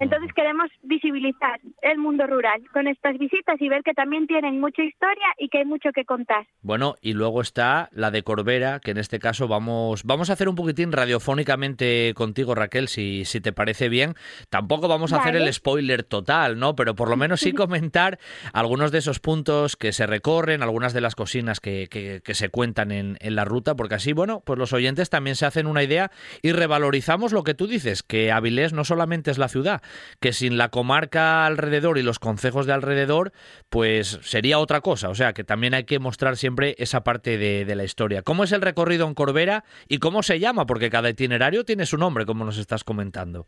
entonces 0.00 0.32
queremos 0.34 0.70
visibilizar 0.82 1.60
el 1.82 1.98
mundo 1.98 2.26
rural 2.26 2.62
con 2.72 2.86
estas 2.86 3.18
visitas 3.18 3.60
y 3.60 3.68
ver 3.68 3.82
que 3.82 3.94
también 3.94 4.26
tienen 4.26 4.60
mucha 4.60 4.82
historia 4.82 5.26
y 5.38 5.48
que 5.48 5.58
hay 5.58 5.64
mucho 5.64 5.90
que 5.92 6.04
contar. 6.04 6.46
Bueno, 6.62 6.96
y 7.00 7.12
luego 7.12 7.40
está 7.40 7.88
la 7.92 8.10
de 8.10 8.22
Corbera, 8.22 8.80
que 8.80 8.92
en 8.92 8.98
este 8.98 9.18
caso 9.18 9.48
vamos, 9.48 10.04
vamos 10.04 10.30
a 10.30 10.34
hacer 10.34 10.48
un 10.48 10.54
poquitín 10.54 10.92
radiofónicamente 10.92 12.12
contigo, 12.14 12.54
Raquel, 12.54 12.88
si, 12.88 13.24
si 13.24 13.40
te 13.40 13.52
parece 13.52 13.88
bien. 13.88 14.14
Tampoco 14.50 14.88
vamos 14.88 15.12
a 15.12 15.18
hacer 15.18 15.36
el 15.36 15.52
spoiler 15.52 16.02
total, 16.02 16.58
¿no? 16.58 16.74
Pero 16.76 16.94
por 16.94 17.08
lo 17.08 17.16
menos 17.18 17.40
sí 17.40 17.52
comentar 17.52 18.18
algunos 18.52 18.92
de 18.92 18.98
esos 18.98 19.20
puntos 19.20 19.76
que 19.76 19.92
se 19.92 20.06
recorren, 20.06 20.62
algunas 20.62 20.92
de 20.92 21.00
las 21.00 21.14
cocinas 21.14 21.60
que, 21.60 21.88
que, 21.88 22.34
se 22.34 22.50
cuentan 22.50 22.92
en, 22.92 23.16
en 23.20 23.34
la 23.34 23.44
ruta, 23.44 23.74
porque 23.74 23.96
así, 23.96 24.12
bueno, 24.12 24.42
pues 24.44 24.58
los 24.58 24.72
oyentes 24.72 25.10
también 25.10 25.34
se 25.34 25.46
hacen 25.46 25.66
una 25.66 25.82
idea 25.82 26.12
y 26.42 26.52
revalorizamos 26.52 27.32
lo 27.32 27.42
que 27.42 27.54
tú 27.54 27.66
dices, 27.66 28.02
que 28.02 28.30
Avilés 28.30 28.72
no 28.72 28.84
solamente 28.84 29.30
es 29.30 29.38
la 29.38 29.48
ciudad, 29.48 29.82
que 30.20 30.32
sin 30.32 30.58
la 30.58 30.68
comarca 30.68 31.46
alrededor 31.46 31.98
y 31.98 32.02
los 32.02 32.18
concejos 32.18 32.66
de 32.66 32.72
alrededor, 32.72 33.32
pues 33.68 34.18
sería 34.22 34.58
otra 34.58 34.80
cosa. 34.80 35.08
O 35.08 35.14
sea, 35.14 35.32
que 35.32 35.44
también 35.44 35.74
hay 35.74 35.84
que 35.84 35.98
mostrar 35.98 36.36
siempre 36.36 36.74
esa 36.78 37.02
parte 37.04 37.38
de, 37.38 37.64
de 37.64 37.76
la 37.76 37.84
historia. 37.84 38.22
¿Cómo 38.22 38.44
es 38.44 38.52
el 38.52 38.62
recorrido 38.62 39.06
en 39.06 39.14
Corbera 39.14 39.64
y 39.88 39.98
cómo 39.98 40.22
se 40.22 40.38
llama? 40.38 40.66
Porque 40.66 40.90
cada 40.90 41.10
itinerario 41.10 41.64
tiene 41.64 41.86
su 41.86 41.98
nombre, 41.98 42.26
como 42.26 42.44
nos 42.44 42.58
estás 42.58 42.84
comentando. 42.84 43.46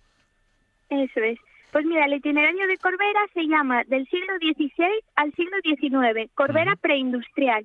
Eso 0.89 1.21
es. 1.21 1.39
Pues 1.73 1.85
mira, 1.85 2.07
el 2.07 2.15
itinerario 2.15 2.67
de 2.67 2.79
Corbera 2.79 3.21
se 3.33 3.47
llama 3.47 3.85
del 3.85 4.07
siglo 4.09 4.35
XVI 4.39 4.89
al 5.15 5.33
siglo 5.35 5.57
XIX, 5.63 6.31
Corbera 6.35 6.75
preindustrial. 6.77 7.65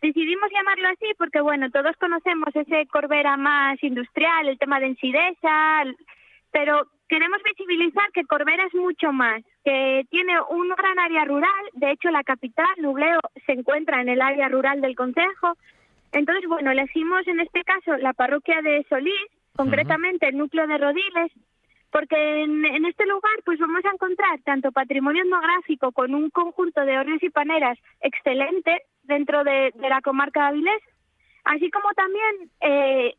Decidimos 0.00 0.50
llamarlo 0.50 0.88
así 0.88 1.06
porque, 1.18 1.40
bueno, 1.40 1.70
todos 1.70 1.96
conocemos 1.96 2.54
ese 2.54 2.86
Corbera 2.86 3.36
más 3.36 3.82
industrial, 3.82 4.48
el 4.48 4.58
tema 4.58 4.80
de 4.80 4.86
Ensidesa, 4.86 5.84
pero 6.52 6.86
queremos 7.08 7.40
visibilizar 7.42 8.10
que 8.12 8.24
Corbera 8.24 8.64
es 8.66 8.74
mucho 8.74 9.12
más, 9.12 9.42
que 9.64 10.06
tiene 10.10 10.34
un 10.50 10.68
gran 10.70 10.98
área 10.98 11.24
rural, 11.24 11.64
de 11.72 11.92
hecho 11.92 12.10
la 12.10 12.22
capital, 12.22 12.74
Nubleo, 12.78 13.20
se 13.46 13.52
encuentra 13.52 14.00
en 14.00 14.08
el 14.08 14.20
área 14.20 14.48
rural 14.48 14.80
del 14.80 14.96
Consejo. 14.96 15.56
Entonces, 16.12 16.48
bueno, 16.48 16.70
elegimos 16.70 17.26
en 17.26 17.40
este 17.40 17.62
caso 17.64 17.96
la 17.98 18.12
parroquia 18.12 18.62
de 18.62 18.84
Solís, 18.88 19.26
concretamente 19.56 20.28
el 20.28 20.38
núcleo 20.38 20.66
de 20.66 20.78
Rodiles, 20.78 21.32
porque 21.94 22.42
en, 22.42 22.84
este 22.86 23.06
lugar 23.06 23.34
pues 23.44 23.58
vamos 23.60 23.84
a 23.84 23.90
encontrar 23.90 24.40
tanto 24.42 24.72
patrimonio 24.72 25.22
etnográfico 25.22 25.92
con 25.92 26.12
un 26.12 26.28
conjunto 26.30 26.84
de 26.84 26.98
hornos 26.98 27.22
y 27.22 27.30
paneras 27.30 27.78
excelente, 28.00 28.82
dentro 29.04 29.44
de, 29.44 29.72
la 29.78 30.00
comarca 30.00 30.40
de 30.40 30.46
Avilés, 30.46 30.82
así 31.44 31.70
como 31.70 31.92
también 31.94 32.50
eh, 32.60 33.14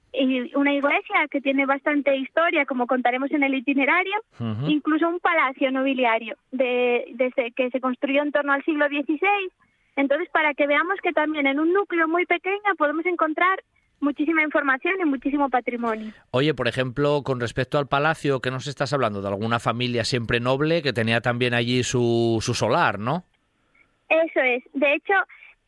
una 0.56 0.74
iglesia 0.74 1.28
que 1.30 1.42
tiene 1.42 1.66
bastante 1.66 2.16
historia, 2.16 2.66
como 2.66 2.88
contaremos 2.88 3.32
en 3.32 3.44
el 3.44 3.54
itinerario, 3.56 4.16
incluso 4.68 5.08
un 5.08 5.20
palacio 5.20 5.72
nobiliario 5.72 6.36
de, 6.52 7.06
de, 7.14 7.52
que 7.56 7.70
se 7.70 7.80
construyó 7.80 8.24
en 8.24 8.32
torno 8.32 8.54
al 8.54 8.64
siglo 8.64 8.88
XVI. 8.88 9.52
Entonces, 9.96 10.28
para 10.30 10.54
que 10.54 10.68
veamos 10.68 11.00
que 11.02 11.14
también 11.14 11.48
en 11.48 11.60
un 11.60 11.72
núcleo 11.72 12.08
muy 12.08 12.26
pequeño 12.26 12.76
podemos 12.78 13.06
encontrar 13.06 13.64
muchísima 14.00 14.44
información 14.44 14.96
y 15.02 15.06
muchísimo 15.06 15.50
patrimonio. 15.50 16.12
Oye, 16.32 16.54
por 16.54 16.68
ejemplo, 16.68 17.22
con 17.24 17.40
respecto 17.40 17.78
al 17.78 17.88
palacio, 17.88 18.42
¿qué 18.42 18.52
nos 18.52 18.68
estás 18.68 18.92
hablando? 18.92 19.22
De 19.22 19.28
alguna 19.28 19.60
familia 19.60 20.04
siempre 20.04 20.40
noble 20.40 20.82
que 20.82 20.94
tenía 20.94 21.22
también 21.22 21.54
allí 21.54 21.84
su, 21.84 22.40
su 22.42 22.54
solar, 22.54 23.00
¿no? 23.00 23.24
Eso 24.10 24.40
es. 24.42 24.64
De 24.74 24.94
hecho, 24.96 25.14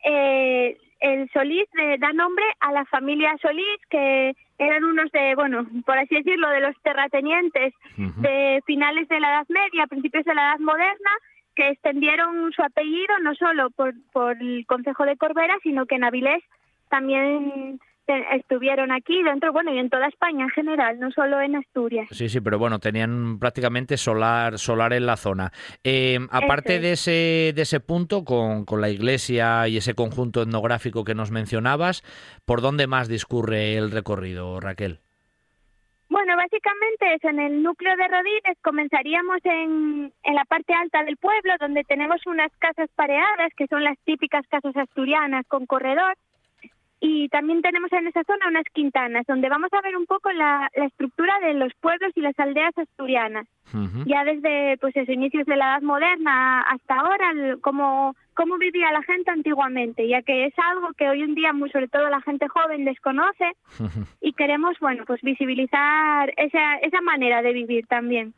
eh, 0.04 0.76
el 1.00 1.30
Solís 1.30 1.66
da 1.98 2.12
nombre 2.12 2.44
a 2.60 2.72
la 2.72 2.84
familia 2.86 3.36
Solís, 3.40 3.78
que 3.88 4.34
eran 4.58 4.84
unos 4.84 5.10
de, 5.12 5.34
bueno, 5.34 5.66
por 5.86 5.98
así 5.98 6.16
decirlo, 6.16 6.48
de 6.50 6.60
los 6.60 6.74
terratenientes 6.82 7.72
de 7.96 8.62
finales 8.66 9.08
de 9.08 9.20
la 9.20 9.28
Edad 9.28 9.46
Media, 9.48 9.86
principios 9.86 10.24
de 10.24 10.34
la 10.34 10.50
Edad 10.50 10.58
Moderna, 10.58 11.10
que 11.54 11.68
extendieron 11.68 12.52
su 12.52 12.62
apellido 12.62 13.18
no 13.22 13.34
solo 13.34 13.70
por, 13.70 13.94
por 14.12 14.36
el 14.40 14.66
Consejo 14.66 15.04
de 15.04 15.16
Corbera, 15.16 15.56
sino 15.62 15.86
que 15.86 15.96
en 15.96 16.04
Avilés 16.04 16.42
también 16.88 17.80
estuvieron 18.34 18.90
aquí 18.92 19.22
dentro, 19.22 19.52
bueno, 19.52 19.72
y 19.72 19.78
en 19.78 19.90
toda 19.90 20.06
España 20.06 20.44
en 20.44 20.50
general, 20.50 20.98
no 20.98 21.10
solo 21.10 21.40
en 21.40 21.56
Asturias. 21.56 22.08
Sí, 22.10 22.28
sí, 22.28 22.40
pero 22.40 22.58
bueno, 22.58 22.78
tenían 22.78 23.38
prácticamente 23.38 23.96
solar, 23.96 24.58
solar 24.58 24.92
en 24.92 25.06
la 25.06 25.16
zona. 25.16 25.52
Eh, 25.84 26.18
aparte 26.30 26.80
de 26.80 26.92
ese, 26.92 27.52
de 27.54 27.62
ese 27.62 27.80
punto, 27.80 28.24
con, 28.24 28.64
con 28.64 28.80
la 28.80 28.90
iglesia 28.90 29.68
y 29.68 29.76
ese 29.76 29.94
conjunto 29.94 30.42
etnográfico 30.42 31.04
que 31.04 31.14
nos 31.14 31.30
mencionabas, 31.30 32.02
¿por 32.44 32.60
dónde 32.60 32.86
más 32.86 33.08
discurre 33.08 33.76
el 33.76 33.90
recorrido, 33.90 34.60
Raquel? 34.60 35.00
Bueno, 36.10 36.36
básicamente 36.36 37.14
es 37.14 37.24
en 37.24 37.38
el 37.38 37.62
núcleo 37.62 37.94
de 37.96 38.08
Rodines. 38.08 38.58
Comenzaríamos 38.62 39.38
en, 39.44 40.12
en 40.22 40.34
la 40.34 40.44
parte 40.46 40.72
alta 40.72 41.04
del 41.04 41.18
pueblo, 41.18 41.52
donde 41.60 41.84
tenemos 41.84 42.26
unas 42.26 42.50
casas 42.58 42.88
pareadas, 42.96 43.52
que 43.56 43.66
son 43.66 43.84
las 43.84 43.98
típicas 44.04 44.46
casas 44.48 44.74
asturianas 44.74 45.46
con 45.48 45.66
corredor. 45.66 46.14
Y 47.00 47.28
también 47.28 47.62
tenemos 47.62 47.92
en 47.92 48.08
esa 48.08 48.24
zona 48.24 48.48
unas 48.48 48.64
quintanas, 48.72 49.24
donde 49.26 49.48
vamos 49.48 49.72
a 49.72 49.80
ver 49.82 49.96
un 49.96 50.06
poco 50.06 50.32
la, 50.32 50.68
estructura 50.72 51.38
de 51.40 51.54
los 51.54 51.72
pueblos 51.74 52.10
y 52.16 52.20
las 52.20 52.38
aldeas 52.38 52.76
asturianas. 52.76 53.46
Ya 54.06 54.24
desde 54.24 54.78
pues 54.78 54.96
esos 54.96 55.14
inicios 55.14 55.46
de 55.46 55.54
la 55.54 55.72
Edad 55.74 55.82
Moderna 55.82 56.62
hasta 56.62 57.00
ahora, 57.00 57.32
cómo, 57.60 58.16
cómo 58.32 58.56
vivía 58.56 58.90
la 58.92 59.02
gente 59.02 59.30
antiguamente, 59.30 60.08
ya 60.08 60.22
que 60.22 60.46
es 60.46 60.54
algo 60.58 60.88
que 60.96 61.08
hoy 61.08 61.22
en 61.22 61.34
día, 61.34 61.52
muy 61.52 61.70
sobre 61.70 61.88
todo 61.88 62.08
la 62.08 62.22
gente 62.22 62.48
joven, 62.48 62.86
desconoce 62.86 63.52
y 64.22 64.32
queremos, 64.32 64.78
bueno, 64.80 65.04
pues 65.06 65.20
visibilizar 65.20 66.32
esa, 66.38 66.76
esa 66.76 67.00
manera 67.02 67.42
de 67.42 67.52
vivir 67.52 67.86
también. 67.86 68.32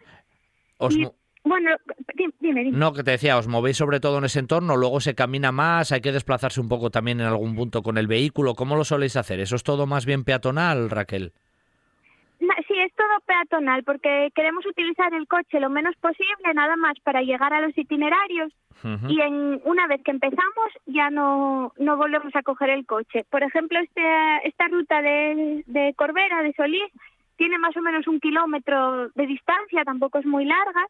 Bueno, 1.42 1.70
dime, 2.14 2.64
dime. 2.64 2.70
No, 2.70 2.92
que 2.92 3.02
te 3.02 3.12
decía, 3.12 3.38
os 3.38 3.48
movéis 3.48 3.76
sobre 3.76 4.00
todo 4.00 4.18
en 4.18 4.24
ese 4.24 4.40
entorno, 4.40 4.76
luego 4.76 5.00
se 5.00 5.14
camina 5.14 5.52
más, 5.52 5.90
hay 5.90 6.00
que 6.00 6.12
desplazarse 6.12 6.60
un 6.60 6.68
poco 6.68 6.90
también 6.90 7.20
en 7.20 7.26
algún 7.26 7.56
punto 7.56 7.82
con 7.82 7.96
el 7.96 8.06
vehículo. 8.06 8.54
¿Cómo 8.54 8.76
lo 8.76 8.84
soléis 8.84 9.16
hacer? 9.16 9.40
¿Eso 9.40 9.56
es 9.56 9.62
todo 9.62 9.86
más 9.86 10.04
bien 10.04 10.24
peatonal, 10.24 10.90
Raquel? 10.90 11.32
Sí, 12.70 12.78
es 12.78 12.94
todo 12.94 13.08
peatonal 13.26 13.82
porque 13.82 14.30
queremos 14.32 14.64
utilizar 14.64 15.12
el 15.12 15.26
coche 15.26 15.58
lo 15.58 15.70
menos 15.70 15.96
posible, 15.96 16.54
nada 16.54 16.76
más 16.76 16.94
para 17.00 17.20
llegar 17.20 17.52
a 17.52 17.60
los 17.60 17.76
itinerarios 17.76 18.52
y 19.08 19.20
en, 19.20 19.60
una 19.64 19.86
vez 19.88 20.00
que 20.02 20.12
empezamos 20.12 20.70
ya 20.86 21.10
no, 21.10 21.72
no 21.78 21.96
volvemos 21.96 22.34
a 22.36 22.42
coger 22.42 22.70
el 22.70 22.86
coche. 22.86 23.24
Por 23.28 23.42
ejemplo, 23.42 23.78
este, 23.80 24.02
esta 24.44 24.68
ruta 24.68 25.02
de, 25.02 25.64
de 25.66 25.94
Corbera, 25.94 26.42
de 26.42 26.52
Solís, 26.52 26.90
tiene 27.36 27.58
más 27.58 27.76
o 27.76 27.82
menos 27.82 28.06
un 28.06 28.20
kilómetro 28.20 29.08
de 29.10 29.26
distancia, 29.26 29.84
tampoco 29.84 30.18
es 30.18 30.26
muy 30.26 30.44
larga 30.44 30.86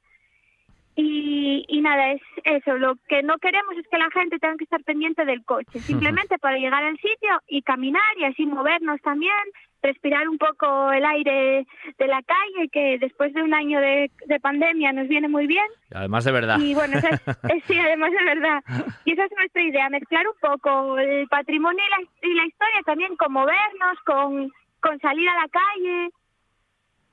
y, 0.96 1.64
y, 1.68 1.80
nada, 1.80 2.12
es 2.12 2.22
eso. 2.44 2.76
Lo 2.76 2.96
que 3.08 3.22
no 3.22 3.38
queremos 3.38 3.76
es 3.78 3.86
que 3.88 3.98
la 3.98 4.10
gente 4.10 4.38
tenga 4.38 4.56
que 4.56 4.64
estar 4.64 4.82
pendiente 4.82 5.24
del 5.24 5.44
coche, 5.44 5.78
simplemente 5.78 6.38
para 6.38 6.58
llegar 6.58 6.82
al 6.82 6.96
sitio 6.96 7.40
y 7.48 7.62
caminar 7.62 8.02
y 8.18 8.24
así 8.24 8.44
movernos 8.44 9.00
también, 9.02 9.32
respirar 9.82 10.28
un 10.28 10.36
poco 10.36 10.92
el 10.92 11.04
aire 11.04 11.66
de 11.98 12.06
la 12.06 12.22
calle, 12.22 12.68
que 12.70 12.98
después 12.98 13.32
de 13.32 13.42
un 13.42 13.54
año 13.54 13.80
de, 13.80 14.10
pandemia 14.42 14.92
nos 14.92 15.08
viene 15.08 15.28
muy 15.28 15.46
bien. 15.46 15.66
Además 15.94 16.24
de 16.24 16.32
verdad. 16.32 16.58
Y 16.58 16.74
bueno, 16.74 16.98
sí, 17.66 17.78
además 17.78 18.10
de 18.10 18.24
verdad. 18.24 18.62
Y 19.04 19.12
esa 19.12 19.24
es 19.24 19.32
nuestra 19.36 19.62
idea, 19.62 19.88
mezclar 19.90 20.26
un 20.26 20.34
poco 20.40 20.98
el 20.98 21.26
patrimonio 21.28 21.82
y 21.84 21.90
la, 21.90 22.30
y 22.30 22.34
la 22.34 22.46
historia 22.46 22.80
también, 22.84 23.16
con 23.16 23.32
movernos, 23.32 23.98
con, 24.04 24.52
con 24.80 24.98
salir 25.00 25.28
a 25.28 25.34
la 25.34 25.48
calle 25.48 26.10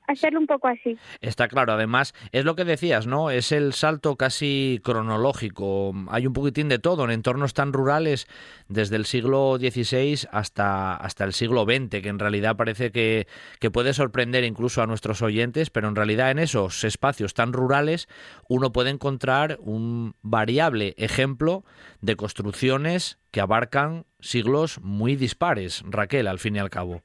hacerlo 0.08 0.40
un 0.40 0.48
poco 0.48 0.68
así. 0.68 0.98
Está 1.22 1.48
claro, 1.48 1.74
además, 1.74 2.14
es 2.32 2.46
lo 2.46 2.56
que 2.56 2.66
decías, 2.66 3.08
¿no? 3.08 3.30
Es 3.30 3.52
el 3.52 3.74
salto 3.74 4.16
casi 4.16 4.80
cronológico. 4.84 5.94
Hay 6.10 6.26
un 6.26 6.34
poquitín 6.34 6.70
de 6.70 6.80
todo 6.80 7.04
en 7.04 7.12
entornos 7.12 7.54
tan 7.54 7.74
rurales 7.74 8.28
desde 8.68 8.96
el 8.96 9.06
siglo 9.06 9.58
XVI 9.60 10.28
hasta, 10.32 10.96
hasta 10.96 11.26
el 11.26 11.34
siglo 11.34 11.66
XX, 11.66 12.02
que 12.02 12.10
en 12.10 12.20
realidad 12.20 12.56
parece 12.56 12.92
que, 12.92 13.28
que 13.60 13.70
puede 13.70 13.94
sorprender 13.94 14.44
incluso 14.44 14.82
a 14.82 14.88
nuestros 14.88 15.22
oyentes, 15.22 15.70
pero 15.70 15.88
en 15.88 15.96
realidad 15.96 16.32
en 16.32 16.40
esos 16.40 16.84
espacios 16.84 17.34
tan 17.34 17.54
rurales 17.54 18.08
uno 18.48 18.72
puede 18.72 18.90
encontrar 18.90 19.58
un 19.62 20.16
variable 20.22 20.96
ejemplo 20.98 21.64
de 22.02 22.16
construcciones 22.16 23.20
que 23.32 23.42
abarcan 23.42 24.06
siglos 24.20 24.80
muy 24.82 25.16
dispares, 25.16 25.84
Raquel, 25.86 26.28
al 26.28 26.40
fin 26.40 26.56
y 26.56 26.60
al 26.60 26.70
cabo. 26.70 27.04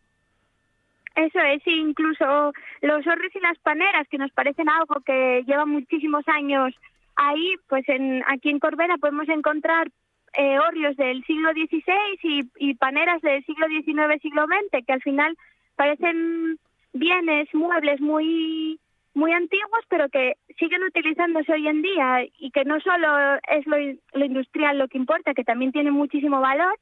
Eso 1.15 1.39
es, 1.41 1.63
incluso 1.67 2.53
los 2.81 3.07
horres 3.07 3.35
y 3.35 3.41
las 3.41 3.59
paneras, 3.59 4.09
que 4.09 4.19
nos 4.19 4.31
parecen 4.33 4.69
algo 4.69 5.01
que 5.05 5.43
lleva 5.47 5.67
muchísimos 5.67 6.27
años 6.29 6.75
ahí, 7.17 7.55
pues 7.69 7.89
en, 7.89 8.23
aquí 8.27 8.51
en 8.51 8.59
Corbera 8.59 8.97
podemos 8.97 9.29
encontrar 9.29 9.89
eh, 10.35 10.59
horrios 10.59 10.97
del 10.97 11.23
siglo 11.25 11.51
XVI 11.53 12.49
y, 12.59 12.75
paneras 12.75 13.21
del 13.21 13.45
siglo 13.45 13.67
XIX, 13.69 14.21
siglo 14.23 14.47
XX, 14.47 14.85
que 14.87 14.93
al 14.93 15.03
final 15.03 15.37
parecen 15.77 16.59
bienes, 16.93 17.49
muebles 17.55 18.01
muy 18.01 18.79
muy 19.15 19.33
antiguos, 19.33 19.85
pero 19.91 20.09
que 20.09 20.39
siguen 20.59 20.83
utilizándose 20.85 21.53
hoy 21.53 21.69
en 21.69 21.83
día 21.83 22.25
y 22.39 22.51
que 22.51 22.65
no 22.65 22.81
solo 22.81 23.37
es 23.47 23.67
lo 23.67 24.25
industrial 24.25 24.79
lo 24.79 24.89
que 24.89 24.97
importa, 24.97 25.35
que 25.35 25.45
también 25.45 25.71
tiene 25.71 25.91
muchísimo 25.91 26.41
valor, 26.41 26.79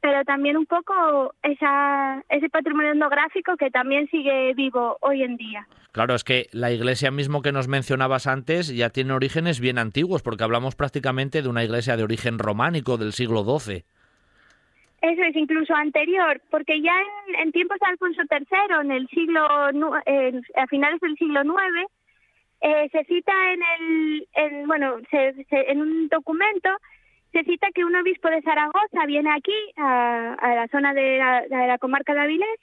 pero 0.00 0.24
también 0.24 0.56
un 0.56 0.66
poco 0.66 1.34
esa, 1.42 2.24
ese 2.28 2.48
patrimonio 2.48 2.92
etnográfico 2.92 3.56
que 3.56 3.70
también 3.70 4.08
sigue 4.08 4.54
vivo 4.54 4.96
hoy 5.00 5.22
en 5.22 5.36
día. 5.36 5.66
Claro, 5.92 6.14
es 6.14 6.24
que 6.24 6.46
la 6.52 6.70
iglesia 6.70 7.10
mismo 7.10 7.42
que 7.42 7.52
nos 7.52 7.68
mencionabas 7.68 8.26
antes 8.26 8.74
ya 8.74 8.90
tiene 8.90 9.12
orígenes 9.12 9.60
bien 9.60 9.78
antiguos, 9.78 10.22
porque 10.22 10.44
hablamos 10.44 10.76
prácticamente 10.76 11.42
de 11.42 11.48
una 11.48 11.64
iglesia 11.64 11.96
de 11.96 12.04
origen 12.04 12.38
románico 12.38 12.96
del 12.96 13.12
siglo 13.12 13.44
XII. 13.44 13.84
Eso 15.02 15.22
es 15.22 15.34
incluso 15.34 15.74
anterior, 15.74 16.40
porque 16.50 16.80
ya 16.80 16.94
en, 17.38 17.52
tiempos 17.52 17.78
de 17.80 17.86
Alfonso 17.86 18.22
III, 18.30 18.80
en 18.82 18.92
el 18.92 19.08
siglo, 19.08 19.46
a 19.46 20.66
finales 20.68 21.00
del 21.00 21.16
siglo 21.16 21.42
IX, 21.42 21.90
eh, 22.62 22.88
se 22.92 23.04
cita 23.04 23.32
en 23.52 23.60
el, 23.62 24.28
en, 24.34 24.66
bueno, 24.66 24.96
en 25.10 25.80
un 25.80 26.08
documento 26.08 26.68
se 27.32 27.44
cita 27.44 27.68
que 27.74 27.84
un 27.84 27.94
obispo 27.96 28.28
de 28.28 28.42
Zaragoza 28.42 29.06
viene 29.06 29.30
aquí, 29.32 29.54
a, 29.76 30.36
la 30.40 30.68
zona 30.68 30.92
de 30.94 31.18
la, 31.18 31.78
comarca 31.78 32.14
de 32.14 32.20
Avilés, 32.20 32.60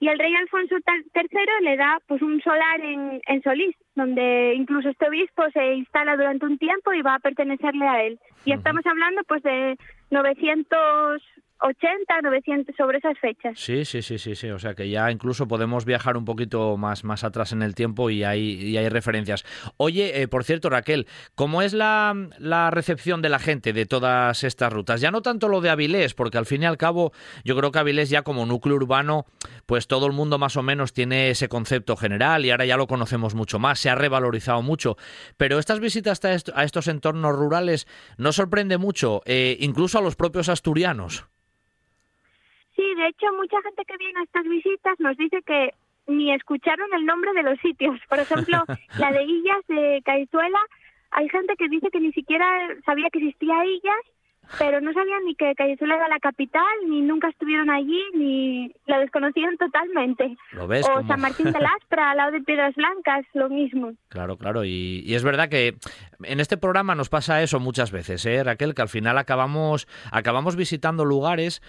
y 0.00 0.08
el 0.08 0.18
rey 0.18 0.34
Alfonso 0.34 0.76
III 0.76 1.64
le 1.64 1.76
da 1.76 1.98
pues 2.06 2.22
un 2.22 2.40
solar 2.40 2.80
en, 2.80 3.20
en 3.26 3.42
Solís, 3.42 3.74
donde 3.96 4.54
incluso 4.54 4.88
este 4.90 5.08
obispo 5.08 5.42
se 5.52 5.74
instala 5.74 6.16
durante 6.16 6.46
un 6.46 6.56
tiempo 6.56 6.92
y 6.92 7.02
va 7.02 7.14
a 7.14 7.18
pertenecerle 7.20 7.86
a 7.86 8.04
él. 8.04 8.20
Y 8.44 8.52
estamos 8.52 8.86
hablando 8.86 9.22
pues 9.26 9.42
de 9.42 9.76
900 10.10 11.20
80, 11.60 12.20
900 12.22 12.76
sobre 12.76 12.98
esas 12.98 13.18
fechas. 13.18 13.58
Sí, 13.58 13.84
sí, 13.84 14.02
sí, 14.02 14.18
sí, 14.18 14.34
sí. 14.34 14.50
O 14.50 14.58
sea 14.58 14.74
que 14.74 14.88
ya 14.88 15.10
incluso 15.10 15.48
podemos 15.48 15.84
viajar 15.84 16.16
un 16.16 16.24
poquito 16.24 16.76
más, 16.76 17.04
más 17.04 17.24
atrás 17.24 17.52
en 17.52 17.62
el 17.62 17.74
tiempo 17.74 18.10
y 18.10 18.24
hay, 18.24 18.40
y 18.40 18.76
hay 18.76 18.88
referencias. 18.88 19.44
Oye, 19.76 20.22
eh, 20.22 20.28
por 20.28 20.44
cierto, 20.44 20.70
Raquel, 20.70 21.06
¿cómo 21.34 21.62
es 21.62 21.72
la, 21.72 22.14
la, 22.38 22.70
recepción 22.70 23.22
de 23.22 23.28
la 23.28 23.38
gente 23.38 23.72
de 23.72 23.86
todas 23.86 24.44
estas 24.44 24.72
rutas? 24.72 25.00
Ya 25.00 25.10
no 25.10 25.22
tanto 25.22 25.48
lo 25.48 25.60
de 25.60 25.70
Avilés, 25.70 26.14
porque 26.14 26.38
al 26.38 26.46
fin 26.46 26.62
y 26.62 26.66
al 26.66 26.76
cabo 26.76 27.12
yo 27.44 27.56
creo 27.56 27.72
que 27.72 27.78
Avilés 27.78 28.10
ya 28.10 28.22
como 28.22 28.46
núcleo 28.46 28.76
urbano, 28.76 29.26
pues 29.66 29.86
todo 29.88 30.06
el 30.06 30.12
mundo 30.12 30.38
más 30.38 30.56
o 30.56 30.62
menos 30.62 30.92
tiene 30.92 31.30
ese 31.30 31.48
concepto 31.48 31.96
general 31.96 32.44
y 32.44 32.50
ahora 32.50 32.66
ya 32.66 32.76
lo 32.76 32.86
conocemos 32.86 33.34
mucho 33.34 33.58
más, 33.58 33.80
se 33.80 33.90
ha 33.90 33.94
revalorizado 33.94 34.62
mucho. 34.62 34.96
Pero 35.36 35.58
estas 35.58 35.80
visitas 35.80 36.20
a 36.24 36.64
estos 36.64 36.88
entornos 36.88 37.34
rurales 37.34 37.86
no 38.16 38.32
sorprende 38.32 38.78
mucho, 38.78 39.22
eh, 39.24 39.56
incluso 39.60 39.98
a 39.98 40.02
los 40.02 40.16
propios 40.16 40.48
asturianos. 40.48 41.26
Sí, 42.78 42.94
de 42.96 43.08
hecho, 43.08 43.26
mucha 43.36 43.60
gente 43.62 43.82
que 43.84 43.96
viene 43.98 44.20
a 44.20 44.22
estas 44.22 44.44
visitas 44.44 44.94
nos 45.00 45.16
dice 45.16 45.42
que 45.44 45.74
ni 46.06 46.32
escucharon 46.32 46.88
el 46.94 47.04
nombre 47.04 47.32
de 47.34 47.42
los 47.42 47.58
sitios. 47.58 47.98
Por 48.08 48.20
ejemplo, 48.20 48.64
la 48.98 49.10
de 49.12 49.24
Illas 49.24 49.66
de 49.66 50.00
Caizuela, 50.04 50.60
hay 51.10 51.28
gente 51.28 51.54
que 51.58 51.68
dice 51.68 51.88
que 51.90 51.98
ni 52.00 52.12
siquiera 52.12 52.46
sabía 52.86 53.08
que 53.12 53.18
existía 53.18 53.64
Illas 53.66 54.04
pero 54.58 54.80
no 54.80 54.94
sabían 54.94 55.26
ni 55.26 55.34
que 55.34 55.54
Callezuela 55.54 55.96
era 55.96 56.08
la 56.08 56.20
capital, 56.20 56.64
ni 56.88 57.02
nunca 57.02 57.28
estuvieron 57.28 57.68
allí, 57.68 58.02
ni 58.14 58.72
lo 58.86 58.98
desconocían 59.00 59.58
totalmente. 59.58 60.38
¿Lo 60.52 60.66
ves? 60.66 60.86
O 60.88 60.92
Como- 60.94 61.06
San 61.06 61.20
Martín 61.20 61.52
de 61.52 61.60
Laspra, 61.60 62.12
al 62.12 62.16
lado 62.16 62.32
de 62.32 62.40
Piedras 62.40 62.74
Blancas, 62.74 63.26
lo 63.34 63.50
mismo. 63.50 63.92
Claro, 64.08 64.38
claro. 64.38 64.64
Y, 64.64 65.02
y 65.04 65.14
es 65.16 65.22
verdad 65.22 65.50
que 65.50 65.74
en 66.22 66.40
este 66.40 66.56
programa 66.56 66.94
nos 66.94 67.10
pasa 67.10 67.42
eso 67.42 67.60
muchas 67.60 67.92
veces, 67.92 68.24
¿eh, 68.24 68.42
Raquel? 68.42 68.74
Que 68.74 68.80
al 68.80 68.88
final 68.88 69.18
acabamos, 69.18 69.86
acabamos 70.12 70.56
visitando 70.56 71.04
lugares 71.04 71.60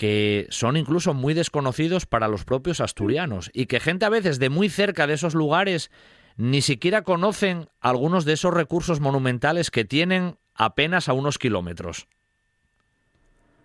que 0.00 0.46
son 0.48 0.78
incluso 0.78 1.12
muy 1.12 1.34
desconocidos 1.34 2.06
para 2.06 2.26
los 2.26 2.46
propios 2.46 2.80
asturianos 2.80 3.50
y 3.52 3.66
que 3.66 3.80
gente 3.80 4.06
a 4.06 4.08
veces 4.08 4.38
de 4.38 4.48
muy 4.48 4.70
cerca 4.70 5.06
de 5.06 5.12
esos 5.12 5.34
lugares 5.34 5.90
ni 6.38 6.62
siquiera 6.62 7.02
conocen 7.02 7.66
algunos 7.82 8.24
de 8.24 8.32
esos 8.32 8.54
recursos 8.54 8.98
monumentales 8.98 9.70
que 9.70 9.84
tienen 9.84 10.36
apenas 10.54 11.10
a 11.10 11.12
unos 11.12 11.36
kilómetros. 11.36 12.08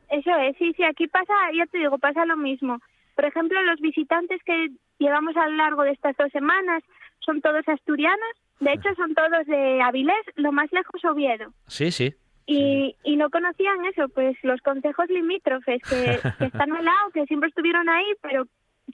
Eso 0.10 0.36
es, 0.36 0.58
sí, 0.58 0.74
sí, 0.76 0.84
aquí 0.84 1.08
pasa, 1.08 1.34
ya 1.58 1.68
te 1.68 1.78
digo, 1.78 1.98
pasa 2.00 2.26
lo 2.26 2.36
mismo. 2.36 2.82
Por 3.16 3.24
ejemplo, 3.24 3.62
los 3.62 3.80
visitantes 3.80 4.44
que 4.44 4.72
llevamos 5.00 5.38
a 5.38 5.48
lo 5.48 5.56
largo 5.56 5.84
de 5.84 5.92
estas 5.92 6.18
dos 6.18 6.34
semanas 6.34 6.84
son 7.20 7.40
todos 7.40 7.66
asturianos, 7.66 8.36
de 8.60 8.74
hecho 8.74 8.94
son 8.98 9.14
todos 9.14 9.48
de 9.48 9.82
Avilés, 9.82 10.26
lo 10.36 10.52
más 10.52 10.70
lejos 10.74 11.06
Oviedo. 11.06 11.54
Sí, 11.68 11.94
sí. 11.94 12.14
Y, 12.48 12.96
y 13.04 13.16
no 13.16 13.30
conocían 13.30 13.86
eso, 13.86 14.08
pues 14.10 14.38
los 14.43 14.62
consejos 14.62 15.08
limítrofes 15.10 15.82
que, 15.84 16.20
que 16.39 16.46
están 16.46 16.72
al 16.72 16.86
lado, 16.86 17.10
que 17.14 17.26
siempre 17.26 17.50
estuvieron 17.50 17.89
ahí, 17.89 18.06
pero 18.22 18.46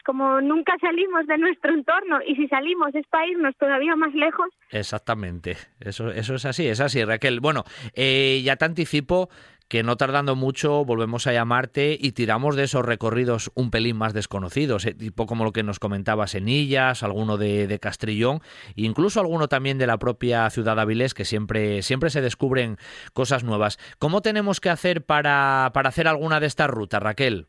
como 0.05 0.41
nunca 0.41 0.73
salimos 0.79 1.27
de 1.27 1.37
nuestro 1.37 1.73
entorno 1.73 2.19
y 2.25 2.35
si 2.35 2.47
salimos 2.47 2.95
es 2.95 3.05
para 3.07 3.27
irnos 3.27 3.55
todavía 3.57 3.95
más 3.95 4.13
lejos, 4.13 4.47
Exactamente, 4.69 5.57
eso, 5.79 6.11
eso 6.11 6.35
es 6.35 6.45
así, 6.45 6.67
es 6.67 6.79
así, 6.79 7.03
Raquel. 7.03 7.41
Bueno, 7.41 7.65
eh, 7.93 8.41
ya 8.43 8.55
te 8.55 8.65
anticipo 8.65 9.29
que 9.71 9.83
no 9.83 9.95
tardando 9.95 10.35
mucho 10.35 10.83
volvemos 10.83 11.27
a 11.27 11.31
llamarte 11.31 11.97
y 11.97 12.11
tiramos 12.11 12.57
de 12.57 12.63
esos 12.63 12.85
recorridos 12.85 13.51
un 13.55 13.71
pelín 13.71 13.95
más 13.95 14.13
desconocidos, 14.13 14.85
eh, 14.85 14.93
tipo 14.93 15.25
como 15.27 15.45
lo 15.45 15.53
que 15.53 15.63
nos 15.63 15.79
comentaba 15.79 16.27
Senillas, 16.27 17.03
alguno 17.03 17.37
de, 17.37 17.67
de 17.67 17.79
Castrillón, 17.79 18.41
incluso 18.75 19.21
alguno 19.21 19.47
también 19.47 19.77
de 19.77 19.87
la 19.87 19.97
propia 19.97 20.49
ciudad 20.49 20.77
Avilés, 20.77 21.13
que 21.13 21.23
siempre, 21.23 21.83
siempre 21.83 22.09
se 22.09 22.19
descubren 22.19 22.75
cosas 23.13 23.45
nuevas. 23.45 23.79
¿Cómo 23.97 24.21
tenemos 24.21 24.59
que 24.59 24.69
hacer 24.69 25.05
para, 25.05 25.71
para 25.73 25.87
hacer 25.87 26.09
alguna 26.09 26.41
de 26.41 26.47
estas 26.47 26.69
rutas, 26.69 27.01
Raquel? 27.01 27.47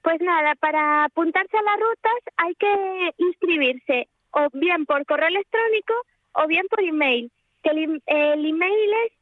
Pues 0.00 0.22
nada, 0.22 0.54
para 0.54 1.04
apuntarse 1.04 1.54
a 1.54 1.62
las 1.62 1.80
rutas 1.80 2.34
hay 2.38 2.54
que 2.54 3.14
inscribirse 3.18 4.08
o 4.30 4.48
bien 4.54 4.86
por 4.86 5.04
correo 5.04 5.28
electrónico 5.28 5.92
o 6.32 6.46
bien 6.46 6.66
por 6.70 6.80
email. 6.80 7.30
El, 7.62 8.02
el 8.06 8.46
email 8.46 8.90
es 9.04 9.19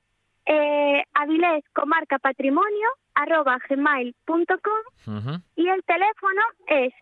eh, 0.48 1.04
avilescomarcapatrimonio 1.12 2.88
arroba 3.14 3.58
gmail.com 3.68 5.42
y 5.56 5.68
el 5.68 5.84
teléfono 5.84 6.42
es 6.68 6.92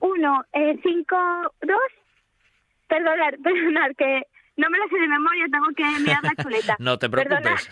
660-152. 0.00 1.78
Perdonad, 2.86 3.34
perdonad, 3.42 3.90
que 3.98 4.22
no 4.56 4.70
me 4.70 4.78
lo 4.78 4.88
sé 4.88 4.96
de 4.98 5.08
memoria, 5.08 5.44
tengo 5.50 5.66
que 5.76 5.84
mirar 6.00 6.22
la 6.22 6.34
chuleta. 6.42 6.76
No 6.84 6.98
te 6.98 7.08
preocupes. 7.08 7.70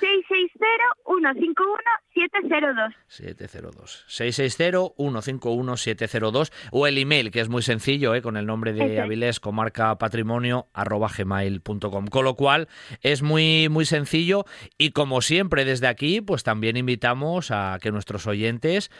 660-151-702. 0.00 2.94
702. 3.08 4.04
660-151-702 4.08 6.52
o 6.72 6.86
el 6.86 6.98
email, 6.98 7.30
que 7.30 7.40
es 7.40 7.48
muy 7.48 7.62
sencillo, 7.62 8.14
¿eh? 8.14 8.20
con 8.22 8.36
el 8.36 8.46
nombre 8.46 8.72
de. 8.72 9.00
Avilés, 9.00 9.40
comarca 9.40 9.96
patrimonio, 9.98 10.68
arroba 10.72 11.10
gmail.com. 11.16 12.06
Con 12.08 12.24
lo 12.24 12.34
cual 12.34 12.68
es 13.02 13.22
muy, 13.22 13.68
muy 13.68 13.84
sencillo 13.84 14.44
y 14.78 14.90
como 14.92 15.20
siempre 15.20 15.64
desde 15.64 15.86
aquí, 15.86 16.20
pues 16.20 16.42
también 16.42 16.76
invitamos 16.76 17.50
a 17.50 17.78
que 17.80 17.92
nuestros 17.92 18.26
oyentes 18.26 18.90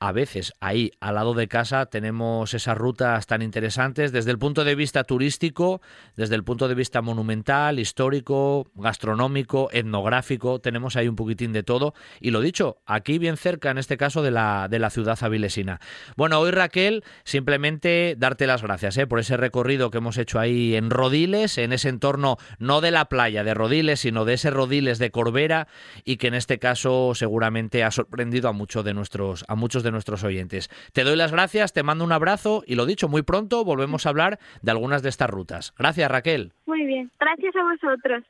a 0.00 0.12
veces 0.12 0.52
ahí 0.60 0.92
al 1.00 1.14
lado 1.14 1.34
de 1.34 1.48
casa 1.48 1.86
tenemos 1.86 2.54
esas 2.54 2.76
rutas 2.76 3.26
tan 3.26 3.42
interesantes 3.42 4.12
desde 4.12 4.30
el 4.30 4.38
punto 4.38 4.64
de 4.64 4.74
vista 4.74 5.04
turístico, 5.04 5.80
desde 6.16 6.34
el 6.34 6.44
punto 6.44 6.68
de 6.68 6.74
vista 6.74 7.00
monumental, 7.02 7.78
histórico, 7.78 8.70
gastronómico, 8.74 9.68
etnográfico, 9.72 10.60
tenemos 10.60 10.96
ahí 10.96 11.08
un 11.08 11.16
poquitín 11.16 11.52
de 11.52 11.62
todo 11.62 11.94
y 12.20 12.30
lo 12.30 12.40
dicho, 12.40 12.78
aquí 12.86 13.18
bien 13.18 13.36
cerca 13.36 13.70
en 13.70 13.78
este 13.78 13.96
caso 13.96 14.22
de 14.22 14.30
la, 14.30 14.68
de 14.68 14.78
la 14.78 14.90
ciudad 14.90 15.18
avilesina. 15.22 15.80
Bueno, 16.16 16.40
hoy 16.40 16.50
Raquel, 16.50 17.04
simplemente 17.24 18.16
darte 18.18 18.46
las 18.46 18.62
gracias 18.62 18.98
¿eh? 18.98 19.06
por 19.06 19.20
ese 19.20 19.36
recorrido 19.36 19.90
que 19.90 19.98
hemos 19.98 20.18
hecho 20.18 20.38
ahí 20.38 20.74
en 20.74 20.90
Rodiles, 20.90 21.58
en 21.58 21.72
ese 21.72 21.88
entorno 21.88 22.36
no 22.58 22.80
de 22.80 22.90
la 22.90 23.06
playa 23.06 23.44
de 23.44 23.54
Rodiles, 23.54 24.00
sino 24.00 24.24
de 24.24 24.34
ese 24.34 24.50
Rodiles 24.50 24.98
de 24.98 25.10
Corbera 25.10 25.68
y 26.04 26.16
que 26.16 26.26
en 26.26 26.34
este 26.34 26.58
caso 26.58 27.12
seguramente 27.14 27.84
ha 27.84 27.90
sorprendido 27.90 28.48
a 28.48 28.52
muchos 28.52 28.84
de 28.84 28.94
nuestros 28.94 29.44
a 29.48 29.54
muchos 29.54 29.82
de 29.84 29.92
nuestros 29.92 30.24
oyentes. 30.24 30.70
Te 30.92 31.04
doy 31.04 31.16
las 31.16 31.32
gracias, 31.32 31.72
te 31.72 31.82
mando 31.82 32.04
un 32.04 32.12
abrazo 32.12 32.64
y 32.66 32.74
lo 32.74 32.86
dicho, 32.86 33.08
muy 33.08 33.22
pronto 33.22 33.64
volvemos 33.64 34.06
a 34.06 34.08
hablar 34.08 34.38
de 34.62 34.70
algunas 34.70 35.02
de 35.02 35.10
estas 35.10 35.30
rutas. 35.30 35.72
Gracias, 35.78 36.10
Raquel. 36.10 36.52
Muy 36.66 36.84
bien, 36.84 37.10
gracias 37.20 37.54
a 37.56 37.62
vosotros. 37.62 38.24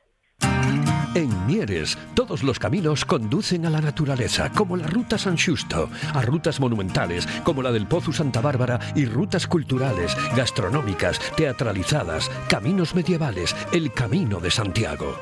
En 1.15 1.47
Mieres, 1.47 1.97
todos 2.13 2.43
los 2.43 2.59
caminos 2.59 3.05
conducen 3.05 3.65
a 3.65 3.69
la 3.69 3.79
naturaleza, 3.79 4.51
como 4.51 4.75
la 4.75 4.85
Ruta 4.85 5.17
San 5.17 5.37
Justo, 5.37 5.89
a 6.13 6.21
rutas 6.21 6.59
monumentales, 6.59 7.25
como 7.45 7.61
la 7.61 7.71
del 7.71 7.87
Pozo 7.87 8.11
Santa 8.11 8.41
Bárbara, 8.41 8.79
y 8.95 9.05
rutas 9.05 9.47
culturales, 9.47 10.13
gastronómicas, 10.35 11.21
teatralizadas, 11.37 12.29
caminos 12.49 12.95
medievales, 12.95 13.55
el 13.71 13.93
Camino 13.93 14.41
de 14.41 14.51
Santiago. 14.51 15.15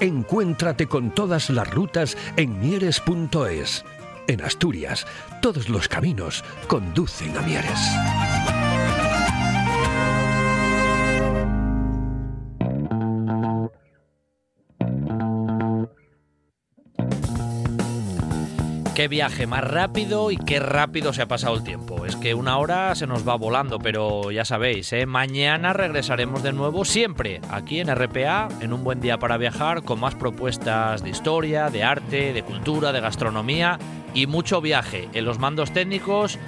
Encuéntrate 0.00 0.86
con 0.86 1.10
todas 1.10 1.50
las 1.50 1.70
rutas 1.70 2.16
en 2.36 2.58
mieres.es. 2.58 3.84
En 4.26 4.42
Asturias, 4.42 5.06
todos 5.42 5.68
los 5.68 5.86
caminos 5.86 6.42
conducen 6.66 7.36
a 7.36 7.42
Mieres. 7.42 9.03
Qué 18.94 19.08
viaje 19.08 19.48
más 19.48 19.64
rápido 19.64 20.30
y 20.30 20.36
qué 20.36 20.60
rápido 20.60 21.12
se 21.12 21.22
ha 21.22 21.26
pasado 21.26 21.56
el 21.56 21.64
tiempo. 21.64 22.06
Es 22.06 22.14
que 22.14 22.32
una 22.32 22.58
hora 22.58 22.94
se 22.94 23.08
nos 23.08 23.26
va 23.26 23.34
volando, 23.34 23.80
pero 23.80 24.30
ya 24.30 24.44
sabéis, 24.44 24.92
¿eh? 24.92 25.04
mañana 25.04 25.72
regresaremos 25.72 26.44
de 26.44 26.52
nuevo 26.52 26.84
siempre 26.84 27.40
aquí 27.50 27.80
en 27.80 27.92
RPA, 27.92 28.46
en 28.60 28.72
un 28.72 28.84
buen 28.84 29.00
día 29.00 29.18
para 29.18 29.36
viajar, 29.36 29.82
con 29.82 29.98
más 29.98 30.14
propuestas 30.14 31.02
de 31.02 31.10
historia, 31.10 31.70
de 31.70 31.82
arte, 31.82 32.32
de 32.32 32.44
cultura, 32.44 32.92
de 32.92 33.00
gastronomía 33.00 33.80
y 34.14 34.28
mucho 34.28 34.60
viaje. 34.60 35.08
En 35.12 35.24
los 35.24 35.40
mandos 35.40 35.72
técnicos, 35.72 36.38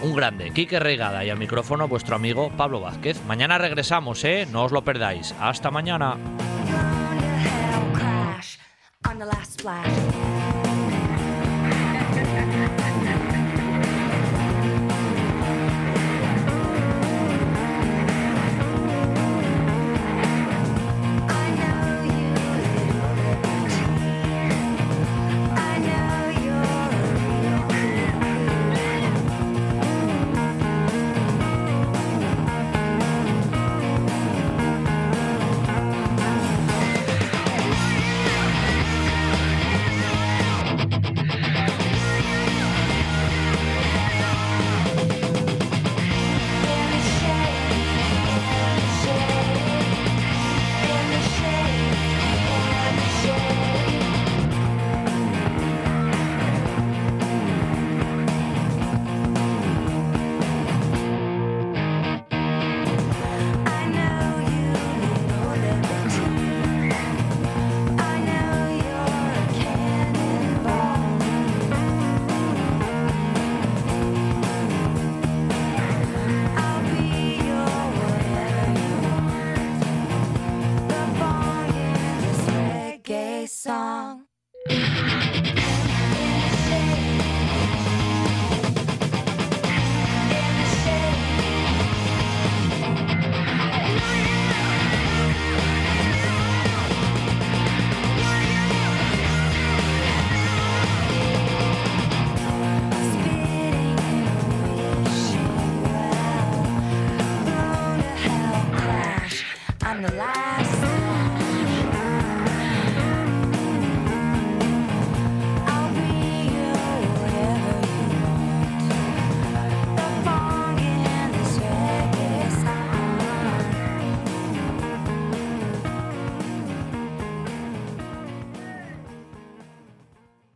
un 0.00 0.14
grande, 0.14 0.52
Quique 0.52 0.78
Regada 0.78 1.24
y 1.24 1.30
al 1.30 1.38
micrófono 1.38 1.88
vuestro 1.88 2.14
amigo 2.14 2.52
Pablo 2.56 2.80
Vázquez. 2.80 3.20
Mañana 3.26 3.58
regresamos, 3.58 4.22
¿eh? 4.22 4.46
No 4.52 4.62
os 4.62 4.70
lo 4.70 4.84
perdáis. 4.84 5.34
Hasta 5.40 5.72
mañana. 5.72 6.16